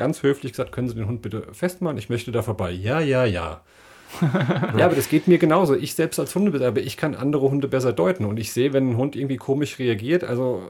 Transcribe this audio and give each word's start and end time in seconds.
ganz 0.00 0.22
höflich 0.22 0.52
gesagt, 0.52 0.72
können 0.72 0.88
Sie 0.88 0.94
den 0.94 1.06
Hund 1.06 1.20
bitte 1.20 1.46
festmachen? 1.52 1.98
Ich 1.98 2.08
möchte 2.08 2.32
da 2.32 2.40
vorbei. 2.40 2.70
Ja, 2.70 3.00
ja, 3.00 3.26
ja. 3.26 3.60
ja, 4.22 4.86
aber 4.86 4.94
das 4.94 5.10
geht 5.10 5.28
mir 5.28 5.36
genauso. 5.36 5.76
Ich 5.76 5.94
selbst 5.94 6.18
als 6.18 6.34
Hundebesitzer, 6.34 6.74
ich 6.78 6.96
kann 6.96 7.14
andere 7.14 7.50
Hunde 7.50 7.68
besser 7.68 7.92
deuten 7.92 8.24
und 8.24 8.38
ich 8.38 8.50
sehe, 8.50 8.72
wenn 8.72 8.92
ein 8.92 8.96
Hund 8.96 9.14
irgendwie 9.14 9.36
komisch 9.36 9.78
reagiert, 9.78 10.24
also 10.24 10.62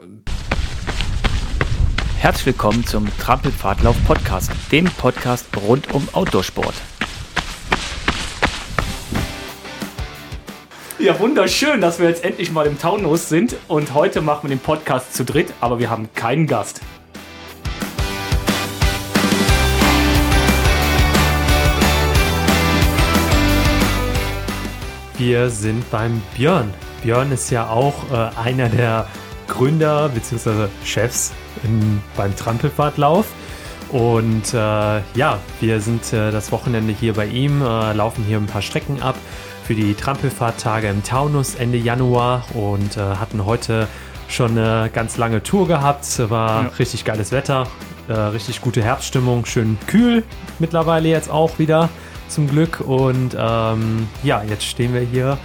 Herzlich 2.19 2.47
willkommen 2.47 2.85
zum 2.85 3.09
Trampelpfadlauf 3.19 3.97
Podcast, 4.05 4.51
dem 4.73 4.87
Podcast 4.87 5.47
rund 5.57 5.95
um 5.95 6.09
Outdoorsport. 6.13 6.75
Ja, 10.99 11.19
wunderschön, 11.21 11.81
dass 11.81 12.01
wir 12.01 12.09
jetzt 12.09 12.25
endlich 12.25 12.51
mal 12.51 12.67
im 12.67 12.79
Taunus 12.79 13.29
sind 13.29 13.55
und 13.69 13.95
heute 13.95 14.23
machen 14.23 14.51
wir 14.51 14.57
den 14.57 14.63
Podcast 14.63 15.15
zu 15.15 15.25
dritt, 15.25 15.55
aber 15.61 15.79
wir 15.79 15.89
haben 15.89 16.11
keinen 16.15 16.49
Gast. 16.49 16.83
Wir 25.21 25.51
sind 25.51 25.91
beim 25.91 26.23
Björn. 26.35 26.73
Björn 27.03 27.31
ist 27.31 27.51
ja 27.51 27.69
auch 27.69 28.11
äh, 28.11 28.31
einer 28.43 28.71
der 28.71 29.07
Gründer 29.49 30.09
bzw. 30.09 30.69
Chefs 30.83 31.33
im, 31.63 32.01
beim 32.17 32.35
Trampelfahrtlauf. 32.35 33.27
Und 33.91 34.55
äh, 34.55 34.57
ja, 34.57 35.39
wir 35.61 35.81
sind 35.83 36.11
äh, 36.15 36.31
das 36.31 36.51
Wochenende 36.53 36.95
hier 36.99 37.13
bei 37.13 37.27
ihm, 37.27 37.61
äh, 37.61 37.93
laufen 37.93 38.25
hier 38.25 38.39
ein 38.39 38.47
paar 38.47 38.63
Strecken 38.63 39.03
ab 39.03 39.15
für 39.65 39.75
die 39.75 39.93
Trampelfahrttage 39.93 40.89
im 40.89 41.05
Taunus 41.05 41.55
Ende 41.55 41.77
Januar 41.77 42.43
und 42.55 42.97
äh, 42.97 43.01
hatten 43.01 43.45
heute 43.45 43.89
schon 44.27 44.57
eine 44.57 44.89
ganz 44.91 45.19
lange 45.19 45.43
Tour 45.43 45.69
gehabt. 45.69 46.31
War 46.31 46.63
ja. 46.63 46.69
richtig 46.79 47.05
geiles 47.05 47.31
Wetter, 47.31 47.67
äh, 48.09 48.15
richtig 48.15 48.63
gute 48.63 48.83
Herbststimmung, 48.83 49.45
schön 49.45 49.77
kühl 49.87 50.25
mittlerweile 50.59 51.11
jetzt 51.11 51.31
auch 51.31 51.59
wieder 51.59 51.91
zum 52.31 52.49
Glück. 52.49 52.81
Und 52.81 53.37
ähm, 53.39 54.09
ja, 54.23 54.43
jetzt 54.43 54.65
stehen 54.65 54.95
wir 54.95 55.03
hier. 55.03 55.39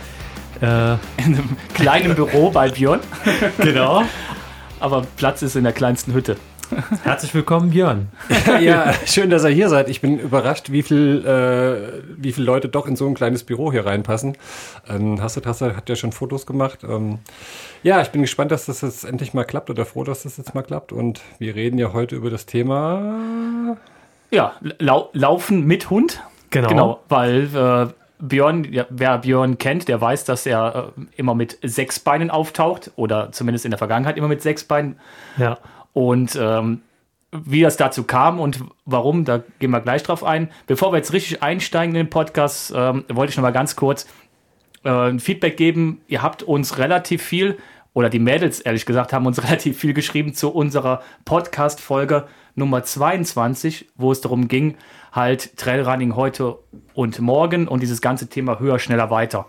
Äh, 0.62 0.94
in 1.18 1.36
einem 1.36 1.58
kleinen 1.74 2.16
Büro 2.16 2.50
bei 2.52 2.70
Björn. 2.70 3.02
genau. 3.58 4.04
Aber 4.80 5.04
Platz 5.18 5.42
ist 5.42 5.56
in 5.56 5.64
der 5.64 5.74
kleinsten 5.74 6.14
Hütte. 6.14 6.38
Herzlich 7.04 7.34
willkommen, 7.34 7.70
Björn. 7.70 8.08
ja, 8.60 8.94
schön, 9.06 9.30
dass 9.30 9.44
ihr 9.44 9.50
hier 9.50 9.70
seid. 9.70 9.88
Ich 9.88 10.02
bin 10.02 10.20
überrascht, 10.20 10.72
wie 10.72 10.82
viel, 10.82 11.24
äh, 11.26 12.02
wie 12.18 12.32
viele 12.32 12.46
Leute 12.46 12.70
doch 12.70 12.88
in 12.88 12.96
so 12.96 13.08
ein 13.08 13.14
kleines 13.14 13.44
Büro 13.44 13.72
hier 13.72 13.86
reinpassen. 13.86 14.36
Ähm, 14.90 15.22
Hasset 15.22 15.46
Hasset 15.46 15.76
hat 15.76 15.90
ja 15.90 15.96
schon 15.96 16.12
Fotos 16.12 16.46
gemacht. 16.46 16.80
Ähm, 16.84 17.20
ja, 17.84 18.02
ich 18.02 18.10
bin 18.10 18.22
gespannt, 18.22 18.52
dass 18.52 18.66
das 18.66 18.82
jetzt 18.82 19.06
endlich 19.06 19.34
mal 19.34 19.44
klappt 19.44 19.70
oder 19.70 19.86
froh, 19.86 20.04
dass 20.04 20.24
das 20.24 20.38
jetzt 20.38 20.56
mal 20.56 20.64
klappt. 20.64 20.92
Und 20.92 21.22
wir 21.38 21.56
reden 21.56 21.78
ja 21.78 21.94
heute 21.94 22.16
über 22.16 22.30
das 22.32 22.46
Thema. 22.48 23.78
Ja, 24.32 24.54
lau 24.80 25.10
Laufen 25.14 25.66
mit 25.66 25.90
Hund. 25.90 26.24
Genau. 26.56 26.70
Genau, 26.70 27.00
weil 27.10 27.50
äh, 27.54 27.94
Björn, 28.20 28.64
ja, 28.72 28.86
wer 28.90 29.18
Björn 29.18 29.58
kennt, 29.58 29.88
der 29.90 30.00
weiß, 30.00 30.24
dass 30.24 30.46
er 30.46 30.94
äh, 30.98 31.02
immer 31.18 31.36
mit 31.36 31.58
sechs 31.62 32.00
Beinen 32.00 32.32
auftaucht 32.32 32.92
oder 32.96 33.32
zumindest 33.34 33.66
in 33.66 33.72
der 33.72 33.78
Vergangenheit 33.78 34.18
immer 34.18 34.30
mit 34.30 34.42
sechs 34.42 34.64
Beinen. 34.64 34.98
Ja. 35.38 35.58
Und 35.94 36.38
ähm, 36.40 36.82
wie 37.32 37.62
das 37.62 37.76
dazu 37.76 38.04
kam 38.04 38.40
und 38.40 38.62
warum, 38.86 39.26
da 39.26 39.44
gehen 39.60 39.72
wir 39.72 39.82
gleich 39.82 40.04
drauf 40.04 40.24
ein. 40.24 40.50
Bevor 40.68 40.94
wir 40.94 40.98
jetzt 40.98 41.12
richtig 41.12 41.44
einsteigen 41.44 41.94
in 41.94 42.06
den 42.06 42.10
Podcast, 42.10 42.74
ähm, 42.74 43.04
wollte 43.10 43.32
ich 43.32 43.38
noch 43.38 43.44
mal 43.44 43.52
ganz 43.52 43.76
kurz 43.76 44.08
äh, 44.86 44.90
ein 44.90 45.20
Feedback 45.20 45.58
geben. 45.58 46.02
Ihr 46.08 46.22
habt 46.22 46.44
uns 46.44 46.78
relativ 46.78 47.22
viel, 47.22 47.58
oder 47.96 48.10
die 48.10 48.20
Mädels 48.20 48.60
ehrlich 48.60 48.86
gesagt, 48.86 49.14
haben 49.14 49.26
uns 49.26 49.42
relativ 49.44 49.80
viel 49.80 49.94
geschrieben 49.94 50.36
zu 50.36 50.50
unserer 50.50 51.02
Podcast-Folge 51.24 52.28
Nummer 52.54 52.84
22, 52.84 53.88
wo 53.96 54.12
es 54.12 54.22
darum 54.22 54.48
ging, 54.48 54.76
halt 55.12 55.58
Trailrunning 55.58 56.16
heute 56.16 56.60
und 56.94 57.20
morgen 57.20 57.68
und 57.68 57.82
dieses 57.82 58.02
ganze 58.02 58.28
Thema 58.28 58.60
höher, 58.60 58.80
schneller, 58.80 59.10
weiter. 59.10 59.48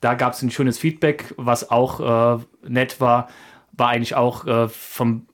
Da 0.00 0.14
gab 0.14 0.32
es 0.32 0.42
ein 0.42 0.50
schönes 0.50 0.78
Feedback, 0.78 1.34
was 1.36 1.70
auch 1.70 2.38
äh, 2.38 2.44
nett 2.66 3.00
war, 3.00 3.28
war 3.72 3.88
eigentlich 3.88 4.14
auch 4.14 4.46
äh, 4.46 4.68
vom 4.68 5.26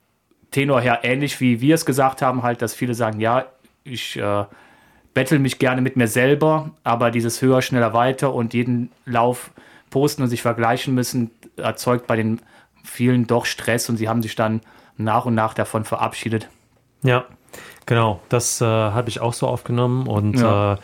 Tenor 0.50 0.80
her 0.80 1.00
ähnlich, 1.02 1.40
wie 1.40 1.60
wir 1.60 1.74
es 1.74 1.84
gesagt 1.84 2.22
haben, 2.22 2.42
halt, 2.42 2.62
dass 2.62 2.74
viele 2.74 2.94
sagen, 2.94 3.20
ja, 3.20 3.44
ich 3.84 4.16
äh, 4.16 4.44
bettel 5.12 5.38
mich 5.38 5.58
gerne 5.58 5.82
mit 5.82 5.96
mir 5.96 6.08
selber, 6.08 6.70
aber 6.82 7.10
dieses 7.10 7.42
höher, 7.42 7.60
schneller, 7.60 7.92
weiter 7.92 8.32
und 8.32 8.54
jeden 8.54 8.90
Lauf 9.04 9.50
posten 9.90 10.22
und 10.22 10.28
sich 10.28 10.40
vergleichen 10.40 10.94
müssen, 10.94 11.30
erzeugt 11.56 12.06
bei 12.06 12.16
den 12.16 12.40
vielen 12.84 13.26
doch 13.26 13.46
Stress 13.46 13.88
und 13.88 13.96
sie 13.96 14.08
haben 14.08 14.22
sich 14.22 14.36
dann 14.36 14.60
nach 14.96 15.26
und 15.26 15.34
nach 15.34 15.54
davon 15.54 15.84
verabschiedet. 15.84 16.48
Ja, 17.02 17.26
Genau, 17.86 18.20
das 18.28 18.60
äh, 18.60 18.64
habe 18.64 19.08
ich 19.10 19.20
auch 19.20 19.34
so 19.34 19.46
aufgenommen 19.46 20.06
und 20.06 20.38
ja. 20.38 20.74
Äh, 20.74 20.76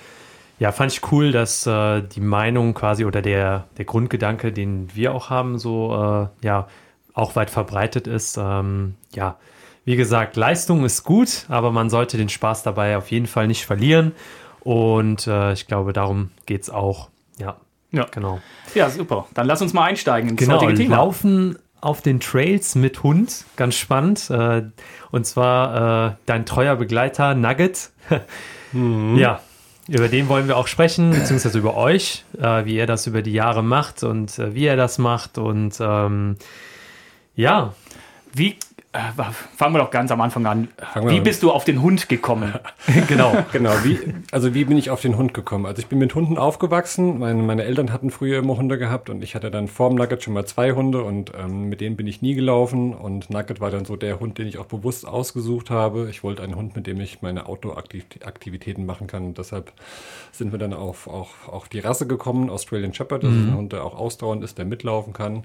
ja, 0.58 0.72
fand 0.72 0.92
ich 0.92 1.10
cool, 1.10 1.32
dass 1.32 1.66
äh, 1.66 2.02
die 2.02 2.20
Meinung 2.20 2.74
quasi 2.74 3.06
oder 3.06 3.22
der, 3.22 3.64
der 3.78 3.86
Grundgedanke, 3.86 4.52
den 4.52 4.94
wir 4.94 5.14
auch 5.14 5.30
haben, 5.30 5.58
so 5.58 6.28
äh, 6.42 6.46
ja 6.46 6.68
auch 7.14 7.34
weit 7.34 7.48
verbreitet 7.48 8.06
ist. 8.06 8.36
Ähm, 8.38 8.96
ja, 9.14 9.38
wie 9.86 9.96
gesagt, 9.96 10.36
Leistung 10.36 10.84
ist 10.84 11.02
gut, 11.04 11.46
aber 11.48 11.72
man 11.72 11.88
sollte 11.88 12.18
den 12.18 12.28
Spaß 12.28 12.62
dabei 12.62 12.98
auf 12.98 13.10
jeden 13.10 13.26
Fall 13.26 13.46
nicht 13.46 13.64
verlieren. 13.64 14.12
Und 14.60 15.26
äh, 15.26 15.54
ich 15.54 15.66
glaube, 15.66 15.94
darum 15.94 16.30
geht 16.44 16.64
es 16.64 16.68
auch. 16.68 17.08
Ja, 17.38 17.56
ja, 17.90 18.04
genau. 18.10 18.40
Ja, 18.74 18.90
super. 18.90 19.28
Dann 19.32 19.46
lass 19.46 19.62
uns 19.62 19.72
mal 19.72 19.84
einsteigen 19.84 20.28
ins 20.28 20.38
genau, 20.40 20.60
heutige 20.60 20.74
Thema. 20.74 20.96
Laufen 20.96 21.56
auf 21.80 22.02
den 22.02 22.20
Trails 22.20 22.74
mit 22.74 23.02
Hund, 23.02 23.44
ganz 23.56 23.76
spannend. 23.76 24.30
Äh, 24.30 24.64
und 25.10 25.26
zwar 25.26 26.10
äh, 26.10 26.14
dein 26.26 26.46
treuer 26.46 26.76
Begleiter 26.76 27.34
Nugget. 27.34 27.90
mhm. 28.72 29.16
Ja, 29.16 29.40
über 29.88 30.08
den 30.08 30.28
wollen 30.28 30.46
wir 30.46 30.56
auch 30.56 30.66
sprechen, 30.66 31.10
beziehungsweise 31.10 31.58
über 31.58 31.76
euch, 31.76 32.24
äh, 32.38 32.64
wie 32.64 32.76
er 32.76 32.86
das 32.86 33.06
über 33.06 33.22
die 33.22 33.32
Jahre 33.32 33.62
macht 33.62 34.02
und 34.02 34.38
wie 34.38 34.66
er 34.66 34.76
das 34.76 34.98
macht. 34.98 35.38
Und 35.38 35.78
ähm, 35.80 36.36
ja. 37.34 37.74
Wie 38.32 38.56
fangen 39.56 39.74
wir 39.74 39.78
doch 39.78 39.92
ganz 39.92 40.10
am 40.10 40.20
Anfang 40.20 40.46
an. 40.46 40.68
Wie 41.04 41.20
bist 41.20 41.44
du 41.44 41.52
auf 41.52 41.64
den 41.64 41.80
Hund 41.80 42.08
gekommen? 42.08 42.54
genau, 43.08 43.36
genau. 43.52 43.70
Wie, 43.84 44.00
also 44.32 44.52
wie 44.52 44.64
bin 44.64 44.76
ich 44.76 44.90
auf 44.90 45.00
den 45.00 45.16
Hund 45.16 45.32
gekommen? 45.32 45.66
Also 45.66 45.80
ich 45.80 45.86
bin 45.86 46.00
mit 46.00 46.12
Hunden 46.16 46.36
aufgewachsen. 46.36 47.20
Meine, 47.20 47.40
meine 47.42 47.62
Eltern 47.62 47.92
hatten 47.92 48.10
früher 48.10 48.40
immer 48.40 48.56
Hunde 48.56 48.78
gehabt 48.78 49.08
und 49.08 49.22
ich 49.22 49.36
hatte 49.36 49.52
dann 49.52 49.68
vorm 49.68 49.94
Nugget 49.94 50.24
schon 50.24 50.34
mal 50.34 50.44
zwei 50.44 50.72
Hunde 50.72 51.04
und 51.04 51.32
ähm, 51.38 51.68
mit 51.68 51.80
denen 51.80 51.96
bin 51.96 52.08
ich 52.08 52.20
nie 52.20 52.34
gelaufen. 52.34 52.92
Und 52.92 53.30
Nugget 53.30 53.60
war 53.60 53.70
dann 53.70 53.84
so 53.84 53.94
der 53.94 54.18
Hund, 54.18 54.38
den 54.38 54.48
ich 54.48 54.58
auch 54.58 54.66
bewusst 54.66 55.06
ausgesucht 55.06 55.70
habe. 55.70 56.08
Ich 56.10 56.24
wollte 56.24 56.42
einen 56.42 56.56
Hund, 56.56 56.74
mit 56.74 56.88
dem 56.88 57.00
ich 57.00 57.22
meine 57.22 57.46
Outdoor-Aktivitäten 57.46 58.86
machen 58.86 59.06
kann. 59.06 59.24
Und 59.26 59.38
deshalb 59.38 59.72
sind 60.32 60.50
wir 60.50 60.58
dann 60.58 60.74
auf 60.74 61.06
auch, 61.06 61.30
auf 61.46 61.68
die 61.68 61.78
Rasse 61.78 62.08
gekommen, 62.08 62.50
Australian 62.50 62.92
Shepherd. 62.92 63.22
Das 63.22 63.30
mhm. 63.30 63.38
ist 63.38 63.48
ein 63.50 63.56
Hund, 63.56 63.72
der 63.72 63.84
auch 63.84 63.96
ausdauernd 63.96 64.42
ist, 64.42 64.58
der 64.58 64.64
mitlaufen 64.64 65.12
kann. 65.12 65.44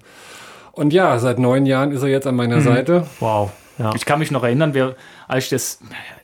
Und 0.75 0.91
ja, 0.93 1.17
seit 1.19 1.39
neun 1.39 1.65
Jahren 1.65 1.91
ist 1.91 2.03
er 2.03 2.09
jetzt 2.09 2.27
an 2.27 2.35
meiner 2.35 2.57
mhm. 2.57 2.61
Seite. 2.61 3.07
Wow. 3.19 3.51
Ja. 3.77 3.93
Ich 3.95 4.05
kann 4.05 4.19
mich 4.19 4.31
noch 4.31 4.43
erinnern, 4.43 4.73
wir, 4.73 4.95
als 5.27 5.45
ich 5.45 5.49
das 5.49 5.79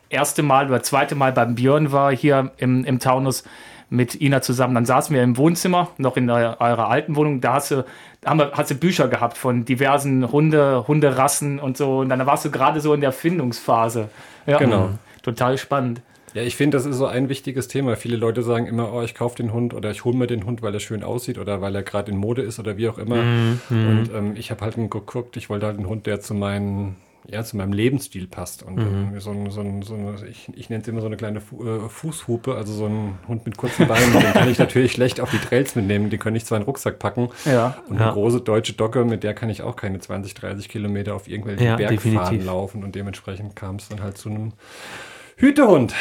erste 0.10 0.44
Mal 0.44 0.68
oder 0.68 0.84
zweite 0.84 1.16
Mal 1.16 1.32
beim 1.32 1.56
Björn 1.56 1.92
war 1.92 2.14
hier 2.14 2.52
im, 2.58 2.84
im 2.84 3.00
Taunus 3.00 3.44
mit 3.90 4.22
Ina 4.22 4.42
zusammen, 4.42 4.76
dann 4.76 4.86
saßen 4.86 5.14
wir 5.14 5.22
im 5.22 5.36
Wohnzimmer, 5.36 5.90
noch 5.98 6.16
in 6.16 6.28
der, 6.28 6.62
eurer 6.62 6.90
alten 6.90 7.16
Wohnung, 7.18 7.42
da 7.42 7.54
hast 7.56 7.72
du, 7.72 7.86
haben 8.26 8.40
wir, 8.40 8.52
hast 8.54 8.72
du 8.72 8.76
Bücher 8.76 9.10
gehabt 9.10 9.38
von 9.38 9.66
diversen 9.66 10.32
Hunde, 10.32 10.86
Hunderassen 10.88 11.60
und 11.60 11.76
so. 11.76 12.00
Und 12.00 12.10
dann 12.10 12.26
warst 12.26 12.46
du 12.46 12.52
gerade 12.52 12.80
so 12.80 12.94
in 12.94 13.02
der 13.02 13.12
Findungsphase. 13.12 14.10
Ja, 14.46 14.58
genau. 14.58 14.92
Total 15.24 15.58
spannend. 15.58 16.02
Ja, 16.34 16.44
ich 16.44 16.56
finde, 16.56 16.78
das 16.78 16.86
ist 16.86 16.98
so 16.98 17.06
ein 17.06 17.30
wichtiges 17.30 17.68
Thema. 17.68 17.96
Viele 17.96 18.18
Leute 18.18 18.44
sagen 18.44 18.68
immer, 18.68 18.94
oh, 18.94 19.02
ich 19.02 19.16
kaufe 19.16 19.36
den 19.36 19.54
Hund 19.54 19.74
oder 19.74 19.92
ich 19.92 20.06
hole 20.06 20.18
mir 20.18 20.28
den 20.28 20.46
Hund, 20.46 20.62
weil 20.62 20.74
er 20.74 20.80
schön 20.80 21.04
aussieht 21.04 21.38
oder 21.38 21.62
weil 21.62 21.76
er 21.76 21.84
gerade 21.84 22.12
in 22.12 22.18
Mode 22.18 22.42
ist 22.42 22.60
oder 22.60 22.78
wie 22.78 22.88
auch 22.88 22.98
immer. 22.98 23.22
Mhm. 23.22 23.60
Und 23.70 24.10
ähm, 24.14 24.34
ich 24.36 24.52
habe 24.52 24.62
halt 24.62 24.76
geguckt, 24.76 25.38
ich 25.38 25.50
wollte 25.50 25.66
halt 25.66 25.78
einen 25.78 25.88
Hund, 25.88 26.06
der 26.06 26.22
zu 26.22 26.34
meinen 26.34 26.96
ja, 27.28 27.44
zu 27.44 27.56
meinem 27.56 27.74
Lebensstil 27.74 28.28
passt. 28.28 28.64
Und 28.64 28.78
mhm. 28.78 29.20
so, 29.20 29.32
ein, 29.32 29.50
so, 29.52 29.62
ein, 29.62 29.82
so 29.84 29.94
eine, 29.94 30.16
ich, 30.30 30.50
ich 30.56 30.70
nenne 30.70 30.82
es 30.82 30.88
immer 30.88 31.02
so 31.02 31.08
eine 31.08 31.18
kleine 31.18 31.40
Fu 31.40 31.64
äh, 31.64 31.88
Fußhupe, 31.88 32.56
also 32.56 32.74
so 32.74 32.88
ein 32.88 33.20
Hund 33.28 33.46
mit 33.46 33.58
kurzen 33.58 33.88
Beinen, 33.88 34.12
den 34.12 34.34
kann 34.34 34.50
ich 34.50 34.58
natürlich 34.58 34.94
schlecht 34.94 35.22
auf 35.22 35.30
die 35.30 35.38
Trails 35.38 35.76
mitnehmen. 35.76 36.10
Den 36.10 36.20
kann 36.20 36.36
ich 36.36 36.46
zwar 36.46 36.58
in 36.58 36.64
den 36.64 36.66
Rucksack 36.66 37.00
packen. 37.00 37.30
Ja. 37.46 37.78
Und 37.88 37.98
ja. 37.98 38.06
eine 38.06 38.14
große 38.14 38.42
deutsche 38.42 38.74
Dogge, 38.74 39.06
mit 39.06 39.24
der 39.24 39.34
kann 39.34 39.50
ich 39.50 39.62
auch 39.62 39.76
keine 39.76 40.00
20, 40.00 40.34
30 40.34 40.70
Kilometer 40.70 41.16
auf 41.16 41.28
irgendwelchen 41.28 41.66
ja, 41.66 41.76
Bergfahren 41.76 42.44
laufen. 42.44 42.84
Und 42.84 42.96
dementsprechend 42.96 43.56
kam 43.56 43.76
es 43.76 43.90
dann 43.90 44.02
halt 44.02 44.18
zu 44.18 44.30
einem 44.30 44.54
Hütehund. 45.42 45.96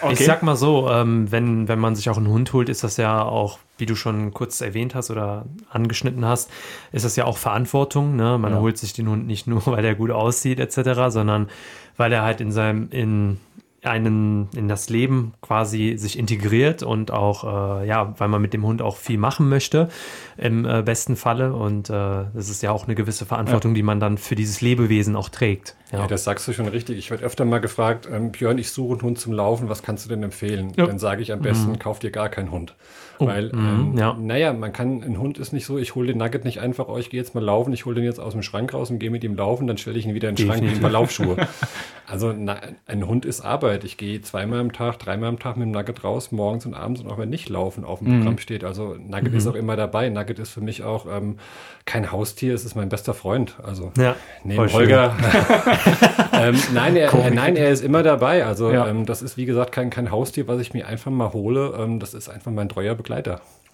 Okay. 0.00 0.12
Ich 0.12 0.24
sag 0.24 0.42
mal 0.42 0.54
so, 0.54 0.88
ähm, 0.90 1.32
wenn, 1.32 1.66
wenn 1.66 1.78
man 1.78 1.96
sich 1.96 2.10
auch 2.10 2.16
einen 2.16 2.28
Hund 2.28 2.52
holt, 2.52 2.68
ist 2.68 2.84
das 2.84 2.96
ja 2.96 3.22
auch, 3.22 3.58
wie 3.78 3.86
du 3.86 3.96
schon 3.96 4.32
kurz 4.32 4.60
erwähnt 4.60 4.94
hast 4.94 5.10
oder 5.10 5.46
angeschnitten 5.70 6.24
hast, 6.24 6.50
ist 6.92 7.04
das 7.04 7.16
ja 7.16 7.24
auch 7.24 7.38
Verantwortung. 7.38 8.14
Ne? 8.14 8.38
Man 8.38 8.52
ja. 8.52 8.60
holt 8.60 8.78
sich 8.78 8.92
den 8.92 9.08
Hund 9.08 9.26
nicht 9.26 9.46
nur, 9.46 9.66
weil 9.66 9.84
er 9.84 9.94
gut 9.94 10.10
aussieht, 10.10 10.60
etc., 10.60 11.08
sondern 11.08 11.48
weil 11.96 12.12
er 12.12 12.22
halt 12.22 12.40
in 12.40 12.52
seinem, 12.52 12.88
in 12.90 13.40
einen, 13.86 14.48
in 14.54 14.68
das 14.68 14.88
Leben 14.88 15.34
quasi 15.40 15.94
sich 15.96 16.18
integriert 16.18 16.82
und 16.82 17.10
auch, 17.10 17.80
äh, 17.80 17.86
ja, 17.86 18.14
weil 18.18 18.28
man 18.28 18.40
mit 18.42 18.54
dem 18.54 18.64
Hund 18.64 18.82
auch 18.82 18.96
viel 18.96 19.18
machen 19.18 19.48
möchte, 19.48 19.88
im 20.36 20.64
äh, 20.64 20.82
besten 20.82 21.16
Falle. 21.16 21.54
Und 21.54 21.90
äh, 21.90 21.92
das 22.34 22.48
ist 22.48 22.62
ja 22.62 22.70
auch 22.72 22.84
eine 22.84 22.94
gewisse 22.94 23.26
Verantwortung, 23.26 23.72
ja. 23.72 23.76
die 23.76 23.82
man 23.82 24.00
dann 24.00 24.18
für 24.18 24.34
dieses 24.34 24.60
Lebewesen 24.60 25.16
auch 25.16 25.28
trägt. 25.28 25.76
Ja. 25.92 26.00
ja. 26.00 26.06
das 26.06 26.24
sagst 26.24 26.46
du 26.48 26.52
schon 26.52 26.68
richtig. 26.68 26.98
Ich 26.98 27.10
werde 27.10 27.24
öfter 27.24 27.44
mal 27.44 27.60
gefragt, 27.60 28.08
ähm, 28.10 28.32
Björn, 28.32 28.58
ich 28.58 28.70
suche 28.70 28.94
einen 28.94 29.02
Hund 29.02 29.18
zum 29.18 29.32
Laufen, 29.32 29.68
was 29.68 29.82
kannst 29.82 30.04
du 30.04 30.08
denn 30.08 30.22
empfehlen? 30.22 30.72
Ja. 30.76 30.86
Dann 30.86 30.98
sage 30.98 31.22
ich 31.22 31.32
am 31.32 31.40
besten, 31.40 31.72
mhm. 31.72 31.78
kauf 31.78 31.98
dir 31.98 32.10
gar 32.10 32.28
keinen 32.28 32.50
Hund. 32.50 32.74
Oh. 33.18 33.26
Weil, 33.26 33.46
mhm, 33.52 33.92
ähm, 33.92 33.98
ja. 33.98 34.16
naja, 34.18 34.52
man 34.52 34.72
kann, 34.72 35.02
ein 35.02 35.18
Hund 35.18 35.38
ist 35.38 35.52
nicht 35.52 35.66
so, 35.66 35.78
ich 35.78 35.94
hole 35.94 36.08
den 36.08 36.18
Nugget 36.18 36.44
nicht 36.44 36.60
einfach, 36.60 36.88
oh, 36.88 36.98
ich 36.98 37.10
gehe 37.10 37.20
jetzt 37.20 37.34
mal 37.34 37.44
laufen, 37.44 37.72
ich 37.72 37.86
hole 37.86 37.94
den 37.94 38.04
jetzt 38.04 38.20
aus 38.20 38.32
dem 38.32 38.42
Schrank 38.42 38.74
raus 38.74 38.90
und 38.90 38.98
gehe 38.98 39.10
mit 39.10 39.24
ihm 39.24 39.36
laufen, 39.36 39.66
dann 39.66 39.78
stelle 39.78 39.98
ich 39.98 40.06
ihn 40.06 40.14
wieder 40.14 40.28
in 40.28 40.34
den 40.34 40.46
Schrank 40.46 40.62
mit 40.62 40.74
ein 40.74 40.80
paar 40.80 40.90
Laufschuhe. 40.90 41.36
also 42.06 42.34
na, 42.36 42.56
ein 42.86 43.06
Hund 43.06 43.24
ist 43.24 43.40
Arbeit. 43.40 43.84
Ich 43.84 43.96
gehe 43.96 44.20
zweimal 44.22 44.60
am 44.60 44.72
Tag, 44.72 44.98
dreimal 44.98 45.28
am 45.28 45.38
Tag 45.38 45.56
mit 45.56 45.66
dem 45.66 45.70
Nugget 45.72 46.04
raus, 46.04 46.32
morgens 46.32 46.66
und 46.66 46.74
abends 46.74 47.00
und 47.00 47.10
auch 47.10 47.18
wenn 47.18 47.30
nicht 47.30 47.48
laufen 47.48 47.84
auf 47.84 48.00
dem 48.00 48.08
mhm. 48.08 48.18
Programm 48.18 48.38
steht. 48.38 48.64
Also 48.64 48.96
Nugget 48.98 49.32
mhm. 49.32 49.38
ist 49.38 49.46
auch 49.46 49.54
immer 49.54 49.76
dabei. 49.76 50.08
Nugget 50.08 50.38
ist 50.38 50.50
für 50.50 50.60
mich 50.60 50.82
auch 50.82 51.06
ähm, 51.06 51.38
kein 51.86 52.10
Haustier, 52.12 52.54
es 52.54 52.64
ist 52.64 52.74
mein 52.74 52.88
bester 52.88 53.14
Freund. 53.14 53.56
Also 53.62 53.92
ja, 53.96 54.16
neben 54.42 54.72
Holger. 54.72 55.16
ähm, 56.32 56.56
nein, 56.72 56.96
er, 56.96 57.12
äh, 57.12 57.30
nein, 57.30 57.56
er 57.56 57.70
ist 57.70 57.82
immer 57.82 58.02
dabei. 58.02 58.44
Also 58.44 58.70
ja. 58.70 58.88
ähm, 58.88 59.06
das 59.06 59.22
ist 59.22 59.36
wie 59.36 59.44
gesagt 59.44 59.72
kein, 59.72 59.90
kein 59.90 60.10
Haustier, 60.10 60.48
was 60.48 60.60
ich 60.60 60.74
mir 60.74 60.86
einfach 60.86 61.10
mal 61.10 61.32
hole. 61.32 61.74
Ähm, 61.78 62.00
das 62.00 62.14
ist 62.14 62.28
einfach 62.28 62.50
mein 62.50 62.68
treuer 62.68 62.94
Begleiter. 62.94 63.03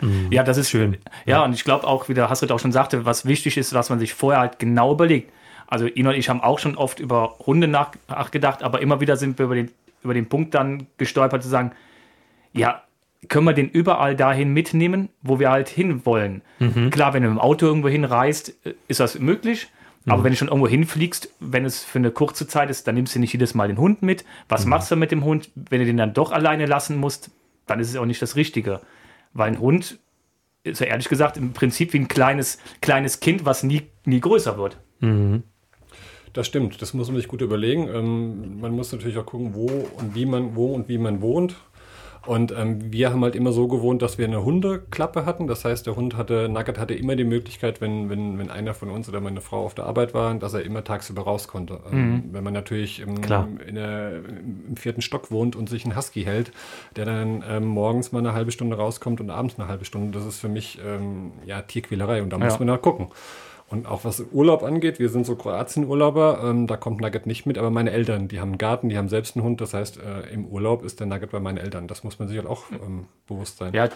Mhm. 0.00 0.28
Ja, 0.30 0.42
das 0.42 0.56
ist 0.56 0.70
schön. 0.70 0.98
Ja, 1.26 1.38
ja. 1.38 1.44
und 1.44 1.52
ich 1.52 1.64
glaube 1.64 1.86
auch, 1.86 2.08
wie 2.08 2.14
der 2.14 2.30
Hasrit 2.30 2.52
auch 2.52 2.60
schon 2.60 2.72
sagte, 2.72 3.04
was 3.04 3.26
wichtig 3.26 3.56
ist, 3.56 3.72
dass 3.74 3.90
man 3.90 3.98
sich 3.98 4.14
vorher 4.14 4.40
halt 4.40 4.58
genau 4.58 4.92
überlegt. 4.92 5.32
Also 5.66 5.86
ihn 5.86 6.06
und 6.06 6.14
ich 6.14 6.28
haben 6.28 6.40
auch 6.40 6.58
schon 6.58 6.76
oft 6.76 6.98
über 6.98 7.36
Hunde 7.46 7.68
nachgedacht, 7.68 8.62
aber 8.62 8.82
immer 8.82 9.00
wieder 9.00 9.16
sind 9.16 9.38
wir 9.38 9.46
über 9.46 9.54
den, 9.54 9.70
über 10.02 10.14
den 10.14 10.28
Punkt 10.28 10.54
dann 10.54 10.86
gestolpert 10.96 11.42
zu 11.42 11.48
sagen, 11.48 11.72
ja, 12.52 12.82
können 13.28 13.44
wir 13.44 13.52
den 13.52 13.68
überall 13.68 14.16
dahin 14.16 14.52
mitnehmen, 14.52 15.10
wo 15.22 15.38
wir 15.38 15.50
halt 15.50 15.68
hinwollen. 15.68 16.42
Mhm. 16.58 16.90
Klar, 16.90 17.14
wenn 17.14 17.22
du 17.22 17.28
im 17.28 17.38
Auto 17.38 17.66
irgendwo 17.66 17.88
hinreist, 17.88 18.54
äh, 18.64 18.74
ist 18.88 19.00
das 19.00 19.18
möglich. 19.18 19.68
Mhm. 20.04 20.12
Aber 20.12 20.24
wenn 20.24 20.32
du 20.32 20.36
schon 20.36 20.48
irgendwo 20.48 20.68
hinfliegst, 20.68 21.32
wenn 21.38 21.64
es 21.64 21.84
für 21.84 21.98
eine 21.98 22.10
kurze 22.10 22.48
Zeit 22.48 22.70
ist, 22.70 22.86
dann 22.88 22.94
nimmst 22.94 23.14
du 23.14 23.20
nicht 23.20 23.32
jedes 23.32 23.54
Mal 23.54 23.68
den 23.68 23.78
Hund 23.78 24.02
mit. 24.02 24.24
Was 24.48 24.64
mhm. 24.64 24.70
machst 24.70 24.90
du 24.90 24.96
mit 24.96 25.12
dem 25.12 25.22
Hund? 25.22 25.50
Wenn 25.54 25.80
du 25.80 25.86
den 25.86 25.98
dann 25.98 26.14
doch 26.14 26.32
alleine 26.32 26.66
lassen 26.66 26.96
musst, 26.96 27.30
dann 27.66 27.78
ist 27.78 27.90
es 27.90 27.96
auch 27.96 28.06
nicht 28.06 28.22
das 28.22 28.36
Richtige. 28.36 28.80
Weil 29.32 29.48
ein 29.48 29.60
Hund 29.60 29.98
ist 30.62 30.80
ja 30.80 30.86
ehrlich 30.86 31.08
gesagt 31.08 31.36
im 31.36 31.52
Prinzip 31.52 31.92
wie 31.92 31.98
ein 31.98 32.08
kleines, 32.08 32.58
kleines 32.80 33.20
Kind, 33.20 33.44
was 33.44 33.62
nie, 33.62 33.82
nie 34.04 34.20
größer 34.20 34.58
wird. 34.58 34.78
Mhm. 35.00 35.44
Das 36.32 36.46
stimmt, 36.46 36.80
das 36.80 36.94
muss 36.94 37.08
man 37.08 37.16
sich 37.16 37.28
gut 37.28 37.40
überlegen. 37.40 37.88
Ähm, 37.88 38.60
man 38.60 38.72
muss 38.72 38.92
natürlich 38.92 39.18
auch 39.18 39.26
gucken, 39.26 39.54
wo 39.54 39.66
und 39.66 40.14
wie 40.14 40.26
man, 40.26 40.54
wo 40.54 40.66
und 40.66 40.88
wie 40.88 40.98
man 40.98 41.20
wohnt. 41.20 41.56
Und 42.26 42.52
ähm, 42.52 42.92
wir 42.92 43.10
haben 43.10 43.22
halt 43.22 43.34
immer 43.34 43.52
so 43.52 43.66
gewohnt, 43.66 44.02
dass 44.02 44.18
wir 44.18 44.26
eine 44.26 44.44
Hundeklappe 44.44 45.24
hatten. 45.24 45.46
Das 45.46 45.64
heißt, 45.64 45.86
der 45.86 45.96
Hund 45.96 46.16
hatte, 46.16 46.48
Nugget 46.48 46.78
hatte 46.78 46.94
immer 46.94 47.16
die 47.16 47.24
Möglichkeit, 47.24 47.80
wenn, 47.80 48.10
wenn, 48.10 48.38
wenn 48.38 48.50
einer 48.50 48.74
von 48.74 48.90
uns 48.90 49.08
oder 49.08 49.20
meine 49.20 49.40
Frau 49.40 49.64
auf 49.64 49.74
der 49.74 49.86
Arbeit 49.86 50.12
war, 50.12 50.34
dass 50.34 50.52
er 50.52 50.62
immer 50.62 50.84
tagsüber 50.84 51.22
raus 51.22 51.48
konnte. 51.48 51.80
Ähm, 51.90 52.10
mhm. 52.10 52.24
wenn 52.32 52.44
man 52.44 52.52
natürlich 52.52 53.00
im, 53.00 53.22
der, 53.22 54.12
im 54.68 54.76
vierten 54.76 55.00
Stock 55.00 55.30
wohnt 55.30 55.56
und 55.56 55.68
sich 55.68 55.84
einen 55.84 55.96
Husky 55.96 56.24
hält, 56.24 56.52
der 56.96 57.06
dann 57.06 57.42
ähm, 57.48 57.64
morgens 57.64 58.12
mal 58.12 58.18
eine 58.18 58.34
halbe 58.34 58.52
Stunde 58.52 58.76
rauskommt 58.76 59.20
und 59.20 59.30
abends 59.30 59.58
eine 59.58 59.68
halbe 59.68 59.84
Stunde, 59.84 60.16
das 60.16 60.26
ist 60.26 60.40
für 60.40 60.48
mich 60.48 60.78
ähm, 60.84 61.32
ja 61.46 61.62
Tierquälerei 61.62 62.22
und 62.22 62.30
da 62.30 62.38
ja. 62.38 62.44
muss 62.44 62.58
man 62.58 62.68
nach 62.68 62.82
gucken. 62.82 63.08
Und 63.70 63.86
auch 63.86 64.04
was 64.04 64.20
Urlaub 64.32 64.64
angeht, 64.64 64.98
wir 64.98 65.08
sind 65.10 65.24
so 65.24 65.36
Kroatien-Urlauber, 65.36 66.40
ähm, 66.42 66.66
da 66.66 66.76
kommt 66.76 67.00
Nugget 67.00 67.26
nicht 67.26 67.46
mit, 67.46 67.56
aber 67.56 67.70
meine 67.70 67.92
Eltern, 67.92 68.26
die 68.26 68.40
haben 68.40 68.48
einen 68.48 68.58
Garten, 68.58 68.88
die 68.88 68.98
haben 68.98 69.08
selbst 69.08 69.36
einen 69.36 69.44
Hund, 69.44 69.60
das 69.60 69.74
heißt, 69.74 69.98
äh, 69.98 70.32
im 70.32 70.44
Urlaub 70.46 70.82
ist 70.82 70.98
der 70.98 71.06
Nugget 71.06 71.30
bei 71.30 71.38
meinen 71.38 71.56
Eltern. 71.56 71.86
Das 71.86 72.02
muss 72.02 72.18
man 72.18 72.26
sich 72.26 72.36
halt 72.36 72.48
auch 72.48 72.64
ähm, 72.72 73.06
bewusst 73.28 73.58
sein. 73.58 73.72
Ja, 73.72 73.88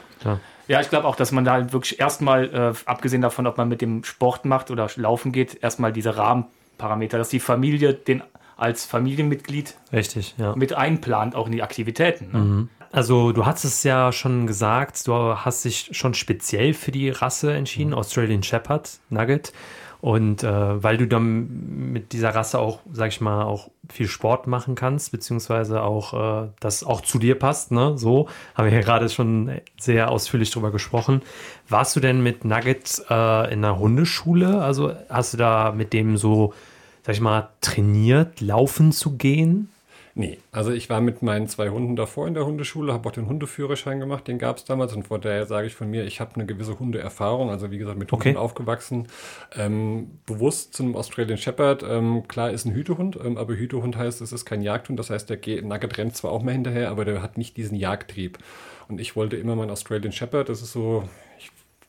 ja 0.68 0.80
ich 0.80 0.90
glaube 0.90 1.08
auch, 1.08 1.16
dass 1.16 1.32
man 1.32 1.44
da 1.44 1.54
halt 1.54 1.72
wirklich 1.72 1.98
erstmal, 1.98 2.54
äh, 2.54 2.72
abgesehen 2.88 3.20
davon, 3.20 3.48
ob 3.48 3.58
man 3.58 3.68
mit 3.68 3.80
dem 3.80 4.04
Sport 4.04 4.44
macht 4.44 4.70
oder 4.70 4.88
laufen 4.94 5.32
geht, 5.32 5.60
erstmal 5.60 5.92
diese 5.92 6.16
Rahmenparameter, 6.16 7.18
dass 7.18 7.30
die 7.30 7.40
Familie 7.40 7.94
den 7.94 8.22
als 8.56 8.86
Familienmitglied 8.86 9.74
Richtig, 9.92 10.34
ja. 10.38 10.54
mit 10.54 10.72
einplant, 10.72 11.34
auch 11.34 11.46
in 11.46 11.52
die 11.52 11.62
Aktivitäten. 11.62 12.30
Ne? 12.32 12.38
Mhm. 12.38 12.68
Also 12.94 13.32
du 13.32 13.44
hast 13.44 13.64
es 13.64 13.82
ja 13.82 14.12
schon 14.12 14.46
gesagt, 14.46 15.08
du 15.08 15.14
hast 15.14 15.64
dich 15.64 15.88
schon 15.90 16.14
speziell 16.14 16.74
für 16.74 16.92
die 16.92 17.10
Rasse 17.10 17.52
entschieden, 17.52 17.88
mhm. 17.88 17.96
Australian 17.96 18.44
Shepherd 18.44 19.00
Nugget. 19.10 19.52
Und 20.00 20.44
äh, 20.44 20.80
weil 20.80 20.96
du 20.96 21.08
dann 21.08 21.90
mit 21.92 22.12
dieser 22.12 22.36
Rasse 22.36 22.60
auch, 22.60 22.78
sag 22.92 23.08
ich 23.08 23.20
mal, 23.20 23.42
auch 23.42 23.68
viel 23.90 24.06
Sport 24.06 24.46
machen 24.46 24.76
kannst, 24.76 25.10
beziehungsweise 25.10 25.82
auch 25.82 26.44
äh, 26.44 26.48
das 26.60 26.84
auch 26.84 27.00
zu 27.00 27.18
dir 27.18 27.36
passt, 27.36 27.72
ne? 27.72 27.98
So 27.98 28.28
haben 28.54 28.66
wir 28.66 28.72
ja 28.72 28.82
gerade 28.82 29.08
schon 29.08 29.50
sehr 29.76 30.12
ausführlich 30.12 30.52
drüber 30.52 30.70
gesprochen. 30.70 31.22
Warst 31.68 31.96
du 31.96 32.00
denn 32.00 32.22
mit 32.22 32.44
Nugget 32.44 33.02
äh, 33.10 33.52
in 33.52 33.64
einer 33.64 33.76
Hundeschule? 33.76 34.62
Also 34.62 34.92
hast 35.08 35.32
du 35.32 35.38
da 35.38 35.72
mit 35.72 35.92
dem 35.92 36.16
so, 36.16 36.54
sag 37.02 37.16
ich 37.16 37.20
mal, 37.20 37.48
trainiert, 37.60 38.40
laufen 38.40 38.92
zu 38.92 39.16
gehen? 39.16 39.70
Nee, 40.16 40.38
also 40.52 40.70
ich 40.70 40.88
war 40.90 41.00
mit 41.00 41.22
meinen 41.22 41.48
zwei 41.48 41.70
Hunden 41.70 41.96
davor 41.96 42.28
in 42.28 42.34
der 42.34 42.46
Hundeschule, 42.46 42.92
habe 42.92 43.08
auch 43.08 43.12
den 43.12 43.26
Hundeführerschein 43.26 43.98
gemacht, 43.98 44.28
den 44.28 44.38
gab 44.38 44.58
es 44.58 44.64
damals 44.64 44.92
und 44.94 45.08
von 45.08 45.20
daher 45.20 45.44
sage 45.46 45.66
ich 45.66 45.74
von 45.74 45.90
mir, 45.90 46.04
ich 46.04 46.20
habe 46.20 46.36
eine 46.36 46.46
gewisse 46.46 46.78
Hundeerfahrung, 46.78 47.50
also 47.50 47.72
wie 47.72 47.78
gesagt 47.78 47.98
mit 47.98 48.12
Hunden 48.12 48.28
okay. 48.28 48.36
aufgewachsen, 48.36 49.08
ähm, 49.56 50.20
bewusst 50.24 50.72
zum 50.72 50.94
Australian 50.94 51.36
Shepherd, 51.36 51.82
ähm, 51.82 52.28
klar 52.28 52.52
ist 52.52 52.64
ein 52.64 52.74
Hütehund, 52.74 53.18
ähm, 53.24 53.36
aber 53.36 53.54
Hütehund 53.54 53.96
heißt, 53.96 54.20
es 54.20 54.32
ist 54.32 54.44
kein 54.44 54.62
Jagdhund, 54.62 55.00
das 55.00 55.10
heißt, 55.10 55.28
der 55.30 55.38
Nugget 55.62 55.98
rennt 55.98 56.16
zwar 56.16 56.30
auch 56.30 56.44
mal 56.44 56.52
hinterher, 56.52 56.90
aber 56.90 57.04
der 57.04 57.20
hat 57.20 57.36
nicht 57.36 57.56
diesen 57.56 57.76
Jagdtrieb. 57.76 58.38
Und 58.86 59.00
ich 59.00 59.16
wollte 59.16 59.36
immer 59.36 59.56
meinen 59.56 59.70
Australian 59.70 60.12
Shepherd, 60.12 60.48
das 60.48 60.62
ist 60.62 60.72
so, 60.72 61.08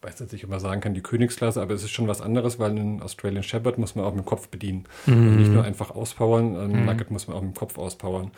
weiß 0.05 0.19
jetzt 0.19 0.33
nicht, 0.33 0.43
ob 0.43 0.51
man 0.51 0.59
sagen 0.59 0.81
kann, 0.81 0.93
die 0.93 1.01
Königsklasse, 1.01 1.61
aber 1.61 1.73
es 1.73 1.83
ist 1.83 1.91
schon 1.91 2.07
was 2.07 2.21
anderes, 2.21 2.59
weil 2.59 2.71
einen 2.71 3.01
Australian 3.01 3.43
Shepherd 3.43 3.77
muss 3.77 3.95
man 3.95 4.05
auch 4.05 4.13
mit 4.13 4.23
dem 4.23 4.27
Kopf 4.27 4.49
bedienen. 4.49 4.85
Mhm. 5.05 5.37
Nicht 5.37 5.51
nur 5.51 5.63
einfach 5.63 5.91
auspowern, 5.91 6.55
einen 6.55 6.81
mhm. 6.81 6.85
Nugget 6.85 7.11
muss 7.11 7.27
man 7.27 7.37
auch 7.37 7.41
mit 7.41 7.55
dem 7.55 7.57
Kopf 7.57 7.77
auspowern. 7.77 8.31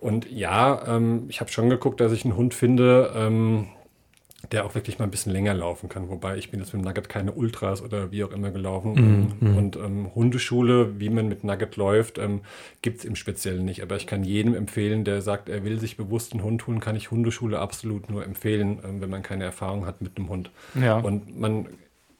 Und 0.00 0.30
ja, 0.30 0.96
ähm, 0.96 1.24
ich 1.28 1.40
habe 1.40 1.50
schon 1.50 1.70
geguckt, 1.70 2.00
dass 2.00 2.12
ich 2.12 2.24
einen 2.24 2.36
Hund 2.36 2.54
finde, 2.54 3.12
ähm, 3.16 3.68
der 4.52 4.64
auch 4.64 4.74
wirklich 4.74 4.98
mal 4.98 5.04
ein 5.06 5.10
bisschen 5.10 5.32
länger 5.32 5.54
laufen 5.54 5.88
kann. 5.88 6.08
Wobei 6.08 6.36
ich 6.36 6.50
bin 6.50 6.60
jetzt 6.60 6.72
mit 6.72 6.82
dem 6.82 6.86
Nugget 6.86 7.08
keine 7.08 7.32
Ultras 7.32 7.82
oder 7.82 8.10
wie 8.10 8.24
auch 8.24 8.32
immer 8.32 8.50
gelaufen. 8.50 9.34
Mm, 9.40 9.56
Und 9.56 9.76
ähm, 9.76 10.14
Hundeschule, 10.14 10.98
wie 11.00 11.10
man 11.10 11.28
mit 11.28 11.44
Nugget 11.44 11.76
läuft, 11.76 12.18
ähm, 12.18 12.40
gibt 12.82 12.98
es 12.98 13.04
im 13.04 13.16
Speziellen 13.16 13.64
nicht. 13.64 13.82
Aber 13.82 13.96
ich 13.96 14.06
kann 14.06 14.24
jedem 14.24 14.54
empfehlen, 14.54 15.04
der 15.04 15.22
sagt, 15.22 15.48
er 15.48 15.64
will 15.64 15.78
sich 15.78 15.96
bewusst 15.96 16.32
einen 16.32 16.42
Hund 16.42 16.66
holen, 16.66 16.80
kann 16.80 16.96
ich 16.96 17.10
Hundeschule 17.10 17.58
absolut 17.58 18.10
nur 18.10 18.24
empfehlen, 18.24 18.78
ähm, 18.84 19.00
wenn 19.00 19.10
man 19.10 19.22
keine 19.22 19.44
Erfahrung 19.44 19.86
hat 19.86 20.02
mit 20.02 20.16
einem 20.16 20.28
Hund. 20.28 20.50
Ja. 20.74 20.98
Und 20.98 21.38
man 21.38 21.66